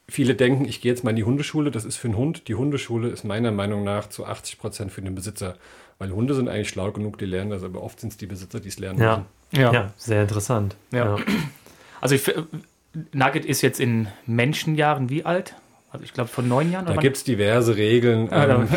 Viele 0.07 0.35
denken, 0.35 0.65
ich 0.65 0.81
gehe 0.81 0.91
jetzt 0.91 1.03
mal 1.03 1.09
in 1.09 1.15
die 1.15 1.23
Hundeschule, 1.23 1.71
das 1.71 1.83
ist 1.83 1.97
für 1.97 2.07
einen 2.07 2.17
Hund. 2.17 2.47
Die 2.47 2.53
Hundeschule 2.53 3.09
ist 3.09 3.23
meiner 3.23 3.51
Meinung 3.51 3.83
nach 3.83 4.07
zu 4.07 4.23
80 4.23 4.59
Prozent 4.59 4.91
für 4.91 5.01
den 5.01 5.15
Besitzer. 5.15 5.55
Weil 5.97 6.11
Hunde 6.11 6.35
sind 6.35 6.47
eigentlich 6.47 6.69
schlau 6.69 6.91
genug, 6.91 7.17
die 7.17 7.25
lernen 7.25 7.49
das, 7.49 7.63
aber 7.63 7.81
oft 7.81 7.99
sind 7.99 8.11
es 8.11 8.17
die 8.17 8.27
Besitzer, 8.27 8.59
die 8.59 8.67
es 8.67 8.77
lernen 8.77 8.99
ja. 9.01 9.25
Ja. 9.51 9.73
ja, 9.73 9.93
sehr 9.97 10.21
interessant. 10.21 10.75
Ja. 10.91 11.17
Also 12.01 12.15
ich, 12.15 12.31
Nugget 13.13 13.45
ist 13.45 13.61
jetzt 13.61 13.79
in 13.79 14.07
Menschenjahren 14.25 15.09
wie 15.09 15.25
alt? 15.25 15.55
Also 15.91 16.03
ich 16.03 16.13
glaube 16.13 16.29
von 16.29 16.47
neun 16.47 16.71
Jahren. 16.71 16.85
Da 16.85 16.95
gibt 16.95 17.15
es 17.15 17.23
diverse 17.23 17.77
Regeln. 17.77 18.27
Ähm, 18.31 18.67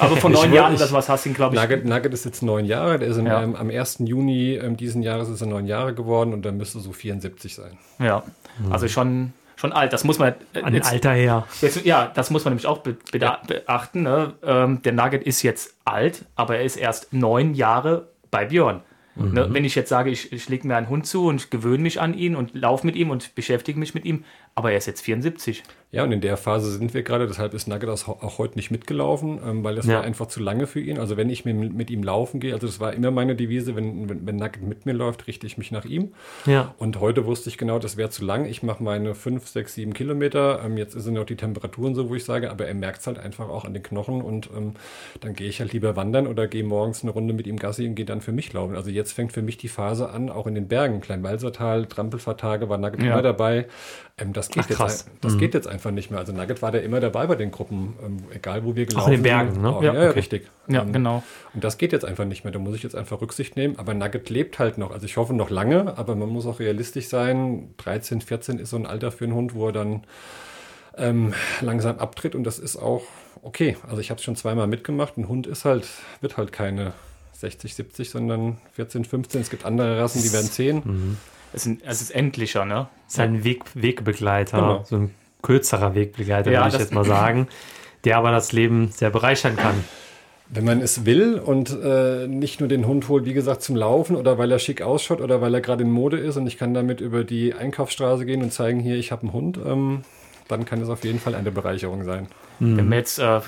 aber 0.00 0.16
von 0.16 0.32
neun 0.32 0.52
Jahren, 0.52 0.76
das 0.76 0.92
was 0.92 1.08
hast 1.08 1.24
du, 1.26 1.32
glaube 1.32 1.54
ich. 1.54 1.62
Nugget, 1.62 1.84
Nugget 1.84 2.12
ist 2.12 2.24
jetzt 2.24 2.42
neun 2.42 2.64
Jahre. 2.64 2.98
Der 2.98 3.08
ist 3.08 3.16
in, 3.16 3.26
ja. 3.26 3.42
ähm, 3.42 3.54
am 3.54 3.70
1. 3.70 3.98
Juni 4.00 4.54
ähm, 4.54 4.76
diesen 4.76 5.02
Jahres 5.02 5.28
ist 5.28 5.40
er 5.40 5.46
neun 5.46 5.66
Jahre 5.66 5.94
geworden 5.94 6.34
und 6.34 6.44
dann 6.44 6.56
müsste 6.56 6.80
so 6.80 6.92
74 6.92 7.54
sein. 7.54 7.78
Ja, 8.00 8.24
mhm. 8.58 8.72
also 8.72 8.88
schon 8.88 9.32
schon 9.54 9.72
alt. 9.72 9.92
Das 9.92 10.04
muss 10.04 10.18
man 10.18 10.34
äh, 10.52 10.62
an 10.62 10.74
jetzt, 10.74 10.90
Alter 10.90 11.12
her. 11.12 11.46
Jetzt, 11.60 11.84
ja, 11.84 12.10
das 12.12 12.30
muss 12.30 12.44
man 12.44 12.52
nämlich 12.52 12.66
auch 12.66 12.78
be 12.78 12.96
ja. 13.14 13.40
beachten. 13.46 14.02
Ne? 14.02 14.34
Ähm, 14.42 14.82
der 14.82 14.92
Nugget 14.92 15.22
ist 15.22 15.42
jetzt 15.42 15.74
alt, 15.84 16.24
aber 16.34 16.56
er 16.56 16.64
ist 16.64 16.76
erst 16.76 17.12
neun 17.12 17.54
Jahre 17.54 18.08
bei 18.30 18.46
Björn. 18.46 18.82
Mhm. 19.16 19.32
Ne, 19.32 19.48
wenn 19.50 19.64
ich 19.64 19.74
jetzt 19.74 19.88
sage, 19.88 20.10
ich, 20.10 20.32
ich 20.32 20.48
lege 20.48 20.66
mir 20.66 20.76
einen 20.76 20.88
Hund 20.88 21.06
zu 21.06 21.26
und 21.26 21.50
gewöhne 21.50 21.82
mich 21.82 22.00
an 22.00 22.14
ihn 22.14 22.36
und 22.36 22.54
laufe 22.54 22.86
mit 22.86 22.96
ihm 22.96 23.10
und 23.10 23.34
beschäftige 23.34 23.78
mich 23.78 23.94
mit 23.94 24.04
ihm, 24.04 24.24
aber 24.54 24.72
er 24.72 24.78
ist 24.78 24.86
jetzt 24.86 25.00
74. 25.00 25.62
Ja, 25.92 26.02
und 26.02 26.10
in 26.10 26.20
der 26.20 26.36
Phase 26.36 26.72
sind 26.72 26.94
wir 26.94 27.04
gerade, 27.04 27.28
deshalb 27.28 27.54
ist 27.54 27.68
Nugget 27.68 27.88
auch 27.88 28.38
heute 28.38 28.56
nicht 28.56 28.72
mitgelaufen, 28.72 29.38
ähm, 29.46 29.62
weil 29.62 29.76
das 29.76 29.86
ja. 29.86 29.94
war 29.94 30.02
einfach 30.02 30.26
zu 30.26 30.40
lange 30.40 30.66
für 30.66 30.80
ihn. 30.80 30.98
Also 30.98 31.16
wenn 31.16 31.30
ich 31.30 31.44
mit, 31.44 31.74
mit 31.74 31.90
ihm 31.90 32.02
laufen 32.02 32.40
gehe, 32.40 32.52
also 32.52 32.66
das 32.66 32.80
war 32.80 32.92
immer 32.92 33.12
meine 33.12 33.36
Devise, 33.36 33.76
wenn, 33.76 34.08
wenn, 34.08 34.26
wenn 34.26 34.36
Nugget 34.36 34.62
mit 34.62 34.84
mir 34.84 34.94
läuft, 34.94 35.28
richte 35.28 35.46
ich 35.46 35.58
mich 35.58 35.70
nach 35.70 35.84
ihm. 35.84 36.12
Ja. 36.44 36.74
Und 36.78 36.98
heute 36.98 37.24
wusste 37.24 37.48
ich 37.50 37.56
genau, 37.56 37.78
das 37.78 37.96
wäre 37.96 38.10
zu 38.10 38.24
lang. 38.24 38.46
Ich 38.46 38.64
mache 38.64 38.82
meine 38.82 39.14
5, 39.14 39.46
6, 39.46 39.74
7 39.74 39.94
Kilometer. 39.94 40.60
Ähm, 40.64 40.76
jetzt 40.76 40.92
sind 41.00 41.14
noch 41.14 41.24
die 41.24 41.36
Temperaturen 41.36 41.94
so, 41.94 42.10
wo 42.10 42.16
ich 42.16 42.24
sage, 42.24 42.50
aber 42.50 42.66
er 42.66 42.74
merkt 42.74 43.00
es 43.00 43.06
halt 43.06 43.20
einfach 43.20 43.48
auch 43.48 43.64
an 43.64 43.72
den 43.72 43.84
Knochen 43.84 44.22
und 44.22 44.50
ähm, 44.56 44.74
dann 45.20 45.34
gehe 45.34 45.48
ich 45.48 45.60
halt 45.60 45.72
lieber 45.72 45.94
wandern 45.94 46.26
oder 46.26 46.48
gehe 46.48 46.64
morgens 46.64 47.04
eine 47.04 47.12
Runde 47.12 47.32
mit 47.32 47.46
ihm 47.46 47.58
Gassi 47.58 47.86
und 47.86 47.94
gehe 47.94 48.06
dann 48.06 48.20
für 48.20 48.32
mich 48.32 48.52
laufen. 48.52 48.74
Also 48.74 48.90
jetzt 48.90 49.12
fängt 49.12 49.32
für 49.32 49.42
mich 49.42 49.56
die 49.56 49.68
Phase 49.68 50.10
an, 50.10 50.30
auch 50.30 50.48
in 50.48 50.56
den 50.56 50.66
Bergen, 50.66 51.00
Kleinwalsertal, 51.00 51.86
Trampelfahrtage 51.86 52.68
war 52.68 52.76
Nugget 52.76 53.02
ja. 53.02 53.12
immer 53.12 53.22
dabei. 53.22 53.66
Ähm, 54.18 54.32
das 54.32 54.48
geht, 54.48 54.64
Ach, 54.66 54.80
jetzt, 54.80 55.08
das 55.20 55.34
mhm. 55.34 55.38
geht 55.38 55.54
jetzt 55.54 55.68
einfach 55.68 55.75
nicht 55.84 56.10
mehr. 56.10 56.20
Also 56.20 56.32
Nugget 56.32 56.62
war 56.62 56.72
der 56.72 56.82
immer 56.82 57.00
dabei 57.00 57.26
bei 57.26 57.34
den 57.34 57.50
Gruppen, 57.50 57.94
ähm, 58.04 58.16
egal 58.32 58.64
wo 58.64 58.74
wir 58.76 58.86
gelaufen 58.86 59.12
sind. 59.12 59.12
Auch 59.12 59.16
in 59.16 59.22
den 59.22 59.22
Bergen, 59.22 59.52
sind. 59.52 59.62
ne? 59.62 59.68
Auch, 59.70 59.82
ja, 59.82 59.94
ja 59.94 60.00
okay. 60.08 60.18
richtig. 60.18 60.50
Ja, 60.68 60.82
ähm, 60.82 60.92
genau. 60.92 61.22
Und 61.54 61.64
das 61.64 61.78
geht 61.78 61.92
jetzt 61.92 62.04
einfach 62.04 62.24
nicht 62.24 62.44
mehr. 62.44 62.52
Da 62.52 62.58
muss 62.58 62.74
ich 62.74 62.82
jetzt 62.82 62.96
einfach 62.96 63.20
Rücksicht 63.20 63.56
nehmen. 63.56 63.78
Aber 63.78 63.94
Nugget 63.94 64.30
lebt 64.30 64.58
halt 64.58 64.78
noch. 64.78 64.90
Also 64.90 65.06
ich 65.06 65.16
hoffe 65.16 65.34
noch 65.34 65.50
lange, 65.50 65.96
aber 65.96 66.14
man 66.16 66.28
muss 66.28 66.46
auch 66.46 66.58
realistisch 66.60 67.08
sein. 67.08 67.74
13, 67.78 68.20
14 68.20 68.58
ist 68.58 68.70
so 68.70 68.76
ein 68.76 68.86
Alter 68.86 69.12
für 69.12 69.24
einen 69.24 69.34
Hund, 69.34 69.54
wo 69.54 69.66
er 69.66 69.72
dann 69.72 70.04
ähm, 70.96 71.34
langsam 71.60 71.98
abtritt 71.98 72.34
und 72.34 72.44
das 72.44 72.58
ist 72.58 72.76
auch 72.76 73.02
okay. 73.42 73.76
Also 73.88 74.00
ich 74.00 74.10
habe 74.10 74.18
es 74.18 74.24
schon 74.24 74.36
zweimal 74.36 74.66
mitgemacht. 74.66 75.16
Ein 75.16 75.28
Hund 75.28 75.46
ist 75.46 75.64
halt, 75.64 75.88
wird 76.20 76.36
halt 76.36 76.52
keine 76.52 76.92
60, 77.32 77.74
70, 77.74 78.10
sondern 78.10 78.58
14, 78.72 79.04
15. 79.04 79.40
Es 79.40 79.50
gibt 79.50 79.64
andere 79.64 80.00
Rassen, 80.00 80.22
die 80.22 80.32
werden 80.32 80.50
10. 80.50 80.76
Mhm. 80.84 81.16
Es, 81.52 81.66
ist, 81.66 81.82
es 81.84 82.02
ist 82.02 82.10
endlicher, 82.10 82.64
ne? 82.64 82.88
Es 83.06 83.14
ist 83.14 83.20
ein 83.20 83.44
Weg, 83.44 83.64
Wegbegleiter, 83.74 84.58
genau. 84.58 84.84
so 84.84 84.96
ein 84.96 85.14
kürzerer 85.46 85.94
Wegbegleiter, 85.94 86.50
ja, 86.50 86.64
würde 86.64 86.74
ich 86.76 86.80
jetzt 86.80 86.92
mal 86.92 87.04
sagen, 87.04 87.46
der 88.04 88.18
aber 88.18 88.32
das 88.32 88.52
Leben 88.52 88.88
sehr 88.88 89.10
bereichern 89.10 89.56
kann. 89.56 89.84
Wenn 90.48 90.64
man 90.64 90.80
es 90.80 91.04
will 91.04 91.38
und 91.38 91.76
äh, 91.82 92.26
nicht 92.26 92.60
nur 92.60 92.68
den 92.68 92.86
Hund 92.86 93.08
holt, 93.08 93.24
wie 93.24 93.32
gesagt, 93.32 93.62
zum 93.62 93.74
Laufen 93.74 94.16
oder 94.16 94.38
weil 94.38 94.50
er 94.50 94.58
schick 94.58 94.82
ausschaut 94.82 95.20
oder 95.20 95.40
weil 95.40 95.54
er 95.54 95.60
gerade 95.60 95.82
in 95.84 95.90
Mode 95.90 96.18
ist 96.18 96.36
und 96.36 96.46
ich 96.46 96.56
kann 96.56 96.74
damit 96.74 97.00
über 97.00 97.24
die 97.24 97.54
Einkaufsstraße 97.54 98.26
gehen 98.26 98.42
und 98.42 98.52
zeigen, 98.52 98.80
hier, 98.80 98.96
ich 98.96 99.12
habe 99.12 99.22
einen 99.22 99.32
Hund, 99.32 99.58
ähm, 99.64 100.02
dann 100.48 100.64
kann 100.64 100.80
es 100.80 100.88
auf 100.88 101.04
jeden 101.04 101.18
Fall 101.18 101.34
eine 101.34 101.50
Bereicherung 101.50 102.04
sein. 102.04 102.26
Mhm. 102.58 102.76
Wenn 102.76 102.88
wir 102.90 102.98
jetzt, 102.98 103.18
äh, 103.18 103.40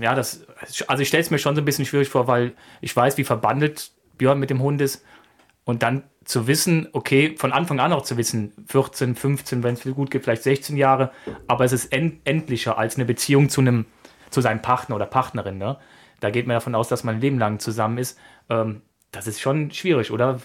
ja, 0.00 0.14
das, 0.14 0.46
also 0.86 1.02
ich 1.02 1.08
stelle 1.08 1.22
es 1.22 1.30
mir 1.30 1.38
schon 1.38 1.54
so 1.56 1.62
ein 1.62 1.64
bisschen 1.64 1.86
schwierig 1.86 2.08
vor, 2.08 2.26
weil 2.28 2.52
ich 2.80 2.94
weiß, 2.94 3.18
wie 3.18 3.24
verbandelt 3.24 3.90
Björn 4.16 4.38
mit 4.38 4.50
dem 4.50 4.62
Hund 4.62 4.80
ist 4.80 5.04
und 5.64 5.82
dann 5.82 6.04
zu 6.26 6.46
wissen, 6.46 6.88
okay, 6.92 7.34
von 7.38 7.52
Anfang 7.52 7.80
an 7.80 7.92
auch 7.92 8.02
zu 8.02 8.16
wissen, 8.16 8.52
14, 8.66 9.14
15, 9.14 9.62
wenn 9.62 9.74
es 9.74 9.82
viel 9.82 9.94
gut 9.94 10.10
geht, 10.10 10.24
vielleicht 10.24 10.42
16 10.42 10.76
Jahre, 10.76 11.12
aber 11.46 11.64
es 11.64 11.72
ist 11.72 11.92
end 11.92 12.20
endlicher 12.24 12.76
als 12.76 12.96
eine 12.96 13.04
Beziehung 13.06 13.48
zu 13.48 13.62
einem, 13.62 13.86
zu 14.30 14.40
seinem 14.40 14.60
Partner 14.60 14.96
oder 14.96 15.06
Partnerin, 15.06 15.56
ne? 15.56 15.78
da 16.20 16.30
geht 16.30 16.46
man 16.46 16.54
davon 16.54 16.74
aus, 16.74 16.88
dass 16.88 17.04
man 17.04 17.16
ein 17.16 17.20
Leben 17.20 17.38
lang 17.38 17.58
zusammen 17.58 17.98
ist. 17.98 18.18
Ähm, 18.50 18.82
das 19.12 19.26
ist 19.26 19.40
schon 19.40 19.70
schwierig, 19.70 20.10
oder? 20.10 20.40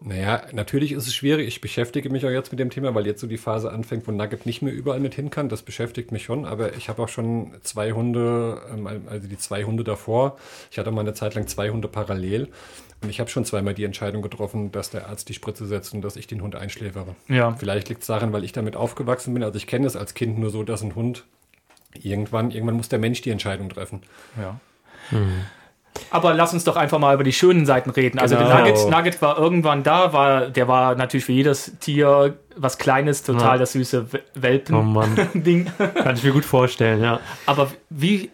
Naja, 0.00 0.42
natürlich 0.52 0.92
ist 0.92 1.06
es 1.06 1.14
schwierig. 1.14 1.48
Ich 1.48 1.60
beschäftige 1.60 2.08
mich 2.10 2.24
auch 2.24 2.30
jetzt 2.30 2.52
mit 2.52 2.60
dem 2.60 2.70
Thema, 2.70 2.94
weil 2.94 3.06
jetzt 3.06 3.20
so 3.20 3.26
die 3.26 3.36
Phase 3.36 3.72
anfängt, 3.72 4.06
wo 4.06 4.12
Nugget 4.12 4.46
nicht 4.46 4.62
mehr 4.62 4.72
überall 4.72 5.00
mit 5.00 5.14
hin 5.14 5.30
kann. 5.30 5.48
Das 5.48 5.62
beschäftigt 5.62 6.12
mich 6.12 6.24
schon. 6.24 6.44
Aber 6.44 6.74
ich 6.76 6.88
habe 6.88 7.02
auch 7.02 7.08
schon 7.08 7.52
zwei 7.62 7.92
Hunde, 7.92 8.62
ähm, 8.72 8.86
also 8.86 9.26
die 9.26 9.38
zwei 9.38 9.64
Hunde 9.64 9.82
davor. 9.82 10.38
Ich 10.70 10.78
hatte 10.78 10.92
mal 10.92 11.00
eine 11.00 11.14
Zeit 11.14 11.34
lang 11.34 11.48
zwei 11.48 11.70
Hunde 11.70 11.88
parallel. 11.88 12.48
Und 13.00 13.10
ich 13.10 13.20
habe 13.20 13.30
schon 13.30 13.44
zweimal 13.44 13.74
die 13.74 13.84
Entscheidung 13.84 14.22
getroffen, 14.22 14.72
dass 14.72 14.90
der 14.90 15.08
Arzt 15.08 15.28
die 15.28 15.34
Spritze 15.34 15.66
setzt 15.66 15.94
und 15.94 16.02
dass 16.02 16.16
ich 16.16 16.26
den 16.26 16.42
Hund 16.42 16.56
einschläfere. 16.56 17.14
Ja. 17.28 17.54
Vielleicht 17.54 17.88
liegt 17.88 18.02
es 18.02 18.08
daran, 18.08 18.32
weil 18.32 18.44
ich 18.44 18.52
damit 18.52 18.76
aufgewachsen 18.76 19.34
bin. 19.34 19.42
Also 19.42 19.56
ich 19.56 19.66
kenne 19.66 19.86
es 19.86 19.96
als 19.96 20.14
Kind 20.14 20.38
nur 20.38 20.50
so, 20.50 20.64
dass 20.64 20.82
ein 20.82 20.94
Hund 20.94 21.24
irgendwann, 21.94 22.50
irgendwann 22.50 22.76
muss 22.76 22.88
der 22.88 22.98
Mensch 22.98 23.20
die 23.22 23.30
Entscheidung 23.30 23.68
treffen. 23.68 24.02
Ja. 24.36 24.60
Mhm. 25.10 25.46
Aber 26.10 26.34
lass 26.34 26.52
uns 26.52 26.64
doch 26.64 26.76
einfach 26.76 26.98
mal 26.98 27.14
über 27.14 27.24
die 27.24 27.32
schönen 27.32 27.66
Seiten 27.66 27.90
reden. 27.90 28.18
Also 28.18 28.36
genau. 28.36 28.48
der 28.48 28.58
Nugget, 28.58 28.90
Nugget 28.90 29.22
war 29.22 29.38
irgendwann 29.38 29.82
da, 29.82 30.12
war, 30.12 30.48
der 30.48 30.68
war 30.68 30.94
natürlich 30.94 31.24
für 31.24 31.32
jedes 31.32 31.78
Tier 31.80 32.38
was 32.56 32.78
Kleines, 32.78 33.22
total 33.22 33.54
ja. 33.54 33.58
das 33.58 33.72
süße 33.72 34.06
Welpen-Ding. 34.34 35.70
Oh 35.78 35.86
Kann 36.02 36.16
ich 36.16 36.24
mir 36.24 36.32
gut 36.32 36.44
vorstellen, 36.44 37.02
ja. 37.02 37.20
Aber 37.46 37.70
wie, 37.90 38.30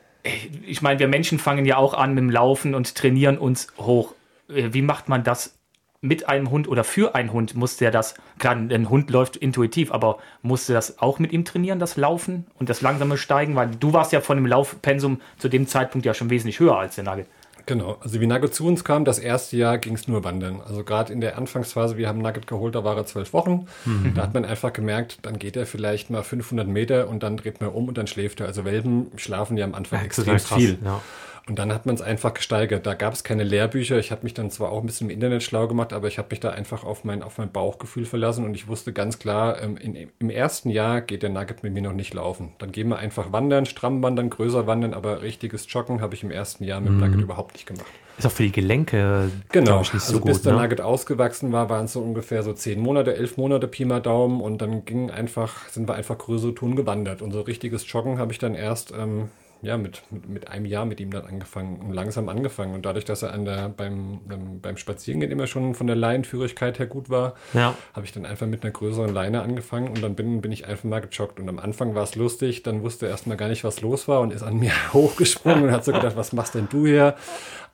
ich 0.66 0.82
meine, 0.82 0.98
wir 0.98 1.08
Menschen 1.08 1.38
fangen 1.38 1.66
ja 1.66 1.76
auch 1.76 1.94
an 1.94 2.14
mit 2.14 2.22
dem 2.22 2.30
Laufen 2.30 2.74
und 2.74 2.94
trainieren 2.94 3.38
uns 3.38 3.68
hoch. 3.78 4.14
Wie 4.48 4.82
macht 4.82 5.08
man 5.08 5.24
das 5.24 5.58
mit 6.04 6.28
einem 6.28 6.50
Hund 6.50 6.68
oder 6.68 6.84
für 6.84 7.14
einen 7.14 7.32
Hund 7.32 7.54
muss 7.54 7.78
der 7.78 7.90
das, 7.90 8.14
klar, 8.38 8.54
ein 8.54 8.90
Hund 8.90 9.08
läuft 9.08 9.36
intuitiv, 9.36 9.90
aber 9.90 10.18
musste 10.42 10.74
das 10.74 10.98
auch 10.98 11.18
mit 11.18 11.32
ihm 11.32 11.46
trainieren, 11.46 11.78
das 11.78 11.96
Laufen 11.96 12.46
und 12.58 12.68
das 12.68 12.82
langsame 12.82 13.16
Steigen? 13.16 13.56
Weil 13.56 13.70
du 13.70 13.94
warst 13.94 14.12
ja 14.12 14.20
von 14.20 14.36
dem 14.36 14.46
Laufpensum 14.46 15.20
zu 15.38 15.48
dem 15.48 15.66
Zeitpunkt 15.66 16.04
ja 16.04 16.12
schon 16.12 16.28
wesentlich 16.28 16.60
höher 16.60 16.76
als 16.76 16.96
der 16.96 17.04
Nugget. 17.04 17.26
Genau, 17.66 17.96
also 18.00 18.20
wie 18.20 18.26
Nugget 18.26 18.54
zu 18.54 18.66
uns 18.66 18.84
kam, 18.84 19.04
das 19.04 19.18
erste 19.18 19.56
Jahr 19.56 19.78
ging 19.78 19.94
es 19.94 20.06
nur 20.06 20.22
wandern. 20.22 20.60
Also 20.66 20.84
gerade 20.84 21.12
in 21.12 21.20
der 21.20 21.38
Anfangsphase, 21.38 21.96
wir 21.96 22.08
haben 22.08 22.20
Nugget 22.20 22.46
geholt, 22.46 22.74
da 22.74 22.84
war 22.84 22.96
er 22.96 23.06
zwölf 23.06 23.32
Wochen. 23.32 23.66
Mhm. 23.84 24.12
Da 24.14 24.22
hat 24.22 24.34
man 24.34 24.44
einfach 24.44 24.72
gemerkt, 24.72 25.18
dann 25.22 25.38
geht 25.38 25.56
er 25.56 25.64
vielleicht 25.64 26.10
mal 26.10 26.22
500 26.22 26.68
Meter 26.68 27.08
und 27.08 27.22
dann 27.22 27.36
dreht 27.36 27.60
man 27.60 27.70
um 27.70 27.88
und 27.88 27.96
dann 27.96 28.06
schläft 28.06 28.40
er. 28.40 28.46
Also 28.46 28.64
Welpen 28.64 29.10
schlafen 29.16 29.56
ja 29.56 29.64
am 29.64 29.74
Anfang 29.74 30.00
ja, 30.00 30.04
extrem 30.04 30.38
viel. 30.38 30.78
Ja. 30.84 31.00
Und 31.46 31.58
dann 31.58 31.74
hat 31.74 31.84
man 31.84 31.94
es 31.94 32.00
einfach 32.00 32.32
gesteigert. 32.32 32.86
Da 32.86 32.94
gab 32.94 33.12
es 33.12 33.22
keine 33.22 33.44
Lehrbücher. 33.44 33.98
Ich 33.98 34.10
habe 34.10 34.22
mich 34.22 34.32
dann 34.32 34.50
zwar 34.50 34.72
auch 34.72 34.80
ein 34.80 34.86
bisschen 34.86 35.10
im 35.10 35.14
Internet 35.14 35.42
schlau 35.42 35.68
gemacht, 35.68 35.92
aber 35.92 36.08
ich 36.08 36.16
habe 36.16 36.28
mich 36.30 36.40
da 36.40 36.50
einfach 36.50 36.84
auf 36.84 37.04
mein, 37.04 37.22
auf 37.22 37.36
mein 37.36 37.52
Bauchgefühl 37.52 38.06
verlassen 38.06 38.46
und 38.46 38.54
ich 38.54 38.66
wusste 38.66 38.94
ganz 38.94 39.18
klar, 39.18 39.60
ähm, 39.60 39.76
in, 39.76 40.08
im 40.18 40.30
ersten 40.30 40.70
Jahr 40.70 41.02
geht 41.02 41.22
der 41.22 41.28
Nugget 41.28 41.62
mit 41.62 41.74
mir 41.74 41.82
noch 41.82 41.92
nicht 41.92 42.14
laufen. 42.14 42.52
Dann 42.58 42.72
gehen 42.72 42.88
wir 42.88 42.96
einfach 42.96 43.30
wandern, 43.30 43.66
stramm 43.66 44.02
wandern, 44.02 44.30
größer 44.30 44.66
wandern, 44.66 44.94
aber 44.94 45.20
richtiges 45.20 45.66
Joggen 45.70 46.00
habe 46.00 46.14
ich 46.14 46.22
im 46.22 46.30
ersten 46.30 46.64
Jahr 46.64 46.80
mit 46.80 46.92
mhm. 46.92 47.00
Nugget 47.00 47.20
überhaupt 47.20 47.52
nicht 47.54 47.66
gemacht. 47.66 47.86
Ist 48.16 48.26
auch 48.26 48.30
für 48.30 48.44
die 48.44 48.52
Gelenke 48.52 49.30
genau. 49.50 49.82
ich, 49.82 49.92
nicht 49.92 50.04
so 50.04 50.14
also 50.14 50.20
gut. 50.20 50.32
Bis 50.32 50.42
der 50.42 50.54
ne? 50.54 50.62
Nugget 50.62 50.80
ausgewachsen 50.80 51.52
war, 51.52 51.68
waren 51.68 51.86
es 51.86 51.92
so 51.92 52.00
ungefähr 52.00 52.42
so 52.42 52.54
zehn 52.54 52.80
Monate, 52.80 53.16
elf 53.16 53.36
Monate 53.36 53.68
Pi 53.68 53.84
mal 53.84 54.00
Daumen 54.00 54.40
und 54.40 54.62
dann 54.62 54.84
ging 54.86 55.10
einfach, 55.10 55.68
sind 55.68 55.88
wir 55.88 55.94
einfach 55.94 56.16
größere 56.16 56.54
Touren 56.54 56.76
gewandert. 56.76 57.20
Und 57.20 57.32
so 57.32 57.42
richtiges 57.42 57.90
Joggen 57.92 58.18
habe 58.18 58.32
ich 58.32 58.38
dann 58.38 58.54
erst 58.54 58.94
ähm, 58.96 59.28
ja, 59.64 59.76
mit, 59.78 60.02
mit, 60.10 60.28
mit, 60.28 60.48
einem 60.48 60.66
Jahr 60.66 60.84
mit 60.84 61.00
ihm 61.00 61.10
dann 61.10 61.24
angefangen 61.24 61.80
und 61.80 61.92
langsam 61.92 62.28
angefangen. 62.28 62.74
Und 62.74 62.84
dadurch, 62.84 63.04
dass 63.04 63.22
er 63.22 63.32
an 63.32 63.44
der, 63.44 63.70
beim, 63.70 64.20
beim 64.60 64.76
Spazierengehen 64.76 65.32
immer 65.32 65.46
schon 65.46 65.74
von 65.74 65.86
der 65.86 65.96
Leinenführigkeit 65.96 66.78
her 66.78 66.86
gut 66.86 67.10
war, 67.10 67.34
ja. 67.54 67.74
habe 67.94 68.04
ich 68.06 68.12
dann 68.12 68.26
einfach 68.26 68.46
mit 68.46 68.62
einer 68.62 68.72
größeren 68.72 69.12
Leine 69.12 69.42
angefangen 69.42 69.88
und 69.88 70.02
dann 70.02 70.14
bin, 70.14 70.40
bin 70.40 70.52
ich 70.52 70.66
einfach 70.66 70.84
mal 70.84 71.00
gejoggt. 71.00 71.40
Und 71.40 71.48
am 71.48 71.58
Anfang 71.58 71.94
war 71.94 72.02
es 72.02 72.14
lustig, 72.14 72.62
dann 72.62 72.82
wusste 72.82 73.06
er 73.06 73.12
erstmal 73.12 73.36
gar 73.36 73.48
nicht, 73.48 73.64
was 73.64 73.80
los 73.80 74.06
war 74.06 74.20
und 74.20 74.32
ist 74.32 74.42
an 74.42 74.58
mir 74.58 74.72
hochgesprungen 74.92 75.64
und 75.64 75.70
hat 75.72 75.84
so 75.84 75.92
gedacht, 75.92 76.16
was 76.16 76.32
machst 76.32 76.54
denn 76.54 76.68
du 76.70 76.86
hier? 76.86 77.16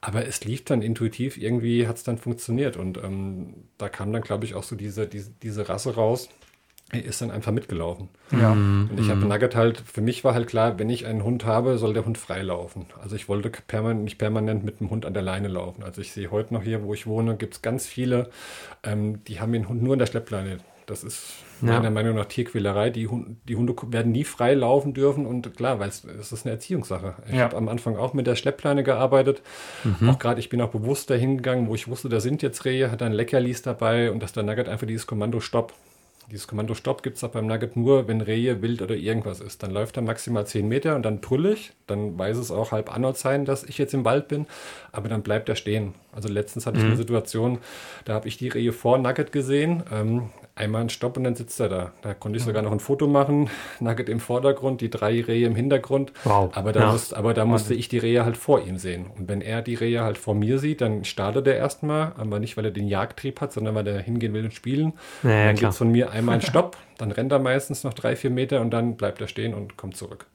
Aber 0.01 0.27
es 0.27 0.45
lief 0.45 0.65
dann 0.65 0.81
intuitiv, 0.81 1.37
irgendwie 1.37 1.87
hat 1.87 1.97
es 1.97 2.05
dann 2.05 2.19
funktioniert. 2.19 2.77
Und 2.77 2.99
ähm, 2.99 3.55
da 3.79 3.89
kam 3.89 4.13
dann, 4.13 4.23
glaube 4.23 4.45
ich, 4.45 4.55
auch 4.55 4.63
so 4.63 4.77
diese, 4.77 5.07
diese, 5.07 5.31
diese 5.43 5.69
Rasse 5.69 5.95
raus 5.95 6.29
er 6.93 7.05
ist 7.05 7.21
dann 7.23 7.31
einfach 7.31 7.53
mitgelaufen. 7.53 8.09
Ja. 8.33 8.53
Und 8.53 8.99
ich 8.99 9.09
habe 9.09 9.21
mhm. 9.21 9.29
Nugget 9.29 9.55
halt, 9.55 9.79
für 9.81 10.01
mich 10.01 10.25
war 10.25 10.35
halt 10.35 10.49
klar, 10.49 10.79
wenn 10.79 10.91
ich 10.91 11.07
einen 11.07 11.23
Hund 11.23 11.45
habe, 11.45 11.79
soll 11.79 11.95
der 11.95 12.05
Hund 12.05 12.19
frei 12.19 12.43
laufen. 12.43 12.87
Also 13.01 13.17
ich 13.17 13.29
wollte 13.29 13.51
permanent, 13.51 14.05
nicht 14.05 14.19
permanent 14.19 14.65
mit 14.65 14.81
dem 14.81 14.91
Hund 14.91 15.07
an 15.07 15.15
der 15.15 15.23
Leine 15.23 15.49
laufen. 15.49 15.83
Also 15.83 16.01
ich 16.01 16.13
sehe 16.13 16.31
heute 16.31 16.53
noch 16.53 16.63
hier, 16.63 16.83
wo 16.83 16.93
ich 16.95 17.07
wohne, 17.07 17.37
gibt 17.37 17.55
es 17.55 17.63
ganz 17.63 17.87
viele, 17.87 18.31
ähm, 18.83 19.23
die 19.25 19.41
haben 19.41 19.53
den 19.53 19.69
Hund 19.69 19.83
nur 19.83 19.93
in 19.93 19.99
der 19.99 20.07
Schleppleine. 20.07 20.59
Das 20.87 21.05
ist 21.05 21.45
ja. 21.63 21.75
meiner 21.75 21.91
Meinung 21.91 22.17
nach 22.17 22.25
Tierquälerei. 22.25 22.91
Die, 22.91 23.07
Hunde, 23.07 23.37
die 23.49 23.55
Hunde 23.55 23.77
werden 23.91 24.11
nie 24.11 24.25
frei 24.25 24.55
laufen 24.55 24.93
dürfen 24.93 25.25
und 25.25 25.57
klar, 25.57 25.79
weil 25.79 25.89
es, 25.89 26.03
es 26.03 26.33
ist 26.33 26.45
eine 26.45 26.55
Erziehungssache. 26.55 27.15
Ich 27.29 27.37
ja. 27.37 27.45
habe 27.45 27.57
am 27.57 27.69
Anfang 27.69 27.97
auch 27.97 28.13
mit 28.13 28.27
der 28.27 28.35
Schleppleine 28.35 28.83
gearbeitet. 28.83 29.41
Mhm. 29.85 30.11
Auch 30.11 30.19
gerade, 30.19 30.41
ich 30.41 30.49
bin 30.49 30.61
auch 30.61 30.71
bewusst 30.71 31.09
dahin 31.09 31.37
gegangen, 31.37 31.69
wo 31.69 31.77
ich 31.77 31.87
wusste, 31.87 32.09
da 32.09 32.19
sind 32.19 32.43
jetzt 32.43 32.65
Rehe, 32.65 32.91
hat 32.91 33.03
ein 33.03 33.13
Leckerlis 33.13 33.63
dabei 33.63 34.11
und 34.11 34.21
dass 34.21 34.33
der 34.33 34.43
Nugget 34.43 34.69
einfach 34.69 34.89
dieses 34.89 35.07
Kommando 35.07 35.39
Stopp 35.39 35.75
dieses 36.31 36.47
Kommando 36.47 36.75
Stopp 36.75 37.03
gibt 37.03 37.17
es 37.17 37.25
auch 37.25 37.31
beim 37.31 37.47
Nugget 37.47 37.77
nur, 37.77 38.07
wenn 38.09 38.21
Rehe, 38.21 38.63
Wild 38.63 38.83
oder 38.83 38.95
irgendwas 38.95 39.41
ist. 39.41 39.63
Dann 39.63 39.71
läuft 39.71 39.97
er 39.97 40.03
maximal 40.03 40.47
10 40.47 40.69
Meter 40.69 40.97
und 40.97 41.03
dann 41.03 41.21
brülle 41.21 41.53
ich. 41.53 41.73
Dann 41.87 42.19
weiß 42.19 42.37
es 42.37 42.51
auch 42.51 42.73
halb 42.73 42.95
Anort 42.95 43.19
sein, 43.19 43.45
dass 43.45 43.65
ich 43.65 43.79
jetzt 43.79 43.95
im 43.95 44.05
Wald 44.05 44.29
bin. 44.29 44.47
Aber 44.93 45.09
dann 45.09 45.23
bleibt 45.23 45.49
er 45.49 45.57
stehen. 45.57 45.95
Also 46.13 46.29
letztens 46.29 46.67
hatte 46.67 46.79
mhm. 46.79 46.85
ich 46.85 46.89
eine 46.89 46.97
Situation, 46.97 47.59
da 48.05 48.15
habe 48.15 48.29
ich 48.29 48.37
die 48.37 48.49
Rehe 48.49 48.73
vor 48.73 48.99
Nugget 48.99 49.33
gesehen. 49.33 49.83
Ähm, 49.93 50.31
einmal 50.57 50.83
einen 50.83 50.91
Stopp 50.91 51.17
und 51.17 51.25
dann 51.25 51.35
sitzt 51.35 51.59
er 51.61 51.69
da. 51.69 51.93
Da 52.03 52.15
konnte 52.15 52.39
ich 52.39 52.45
sogar 52.45 52.63
noch 52.63 52.73
ein 52.73 52.81
Foto 52.81 53.07
machen. 53.07 53.49
Nugget 53.81 54.09
im 54.09 54.21
Vordergrund, 54.21 54.81
die 54.81 54.91
drei 54.91 55.21
Rehe 55.21 55.47
im 55.47 55.55
Hintergrund. 55.55 56.13
Wow. 56.25 56.51
Aber 56.55 56.73
da, 56.73 56.81
ja. 56.81 56.93
musste, 56.93 57.17
aber 57.17 57.35
da 57.35 57.45
musste 57.45 57.75
ich 57.75 57.89
die 57.89 57.99
Rehe 57.99 58.25
halt 58.25 58.37
vor 58.37 58.61
ihm 58.63 58.77
sehen. 58.77 59.07
Und 59.19 59.29
wenn 59.29 59.41
er 59.41 59.63
die 59.63 59.75
Rehe 59.75 60.03
halt 60.03 60.19
vor 60.19 60.35
mir 60.35 60.59
sieht, 60.59 60.81
dann 60.81 61.05
startet 61.05 61.47
er 61.47 61.57
erstmal. 61.57 62.13
Aber 62.17 62.39
nicht, 62.41 62.57
weil 62.57 62.67
er 62.67 62.71
den 62.71 62.89
Jagdtrieb 62.89 63.41
hat, 63.41 63.53
sondern 63.53 63.75
weil 63.75 63.87
er 63.87 64.01
hingehen 64.01 64.35
will 64.35 64.45
und 64.45 64.55
spielen. 64.55 64.93
Ja, 65.23 65.31
ja, 65.31 65.47
dann 65.47 65.57
gibt 65.57 65.73
es 65.73 65.79
von 65.79 65.91
mir 65.91 66.11
einmal 66.21 66.35
einen 66.35 66.43
Stopp. 66.43 66.77
Dann 66.99 67.11
rennt 67.11 67.33
er 67.33 67.39
meistens 67.39 67.85
noch 67.85 67.95
drei, 67.95 68.17
vier 68.17 68.31
Meter 68.31 68.61
und 68.61 68.71
dann 68.71 68.97
bleibt 68.97 69.21
er 69.21 69.29
stehen 69.29 69.55
und 69.55 69.77
kommt 69.77 69.97
zurück. 69.97 70.27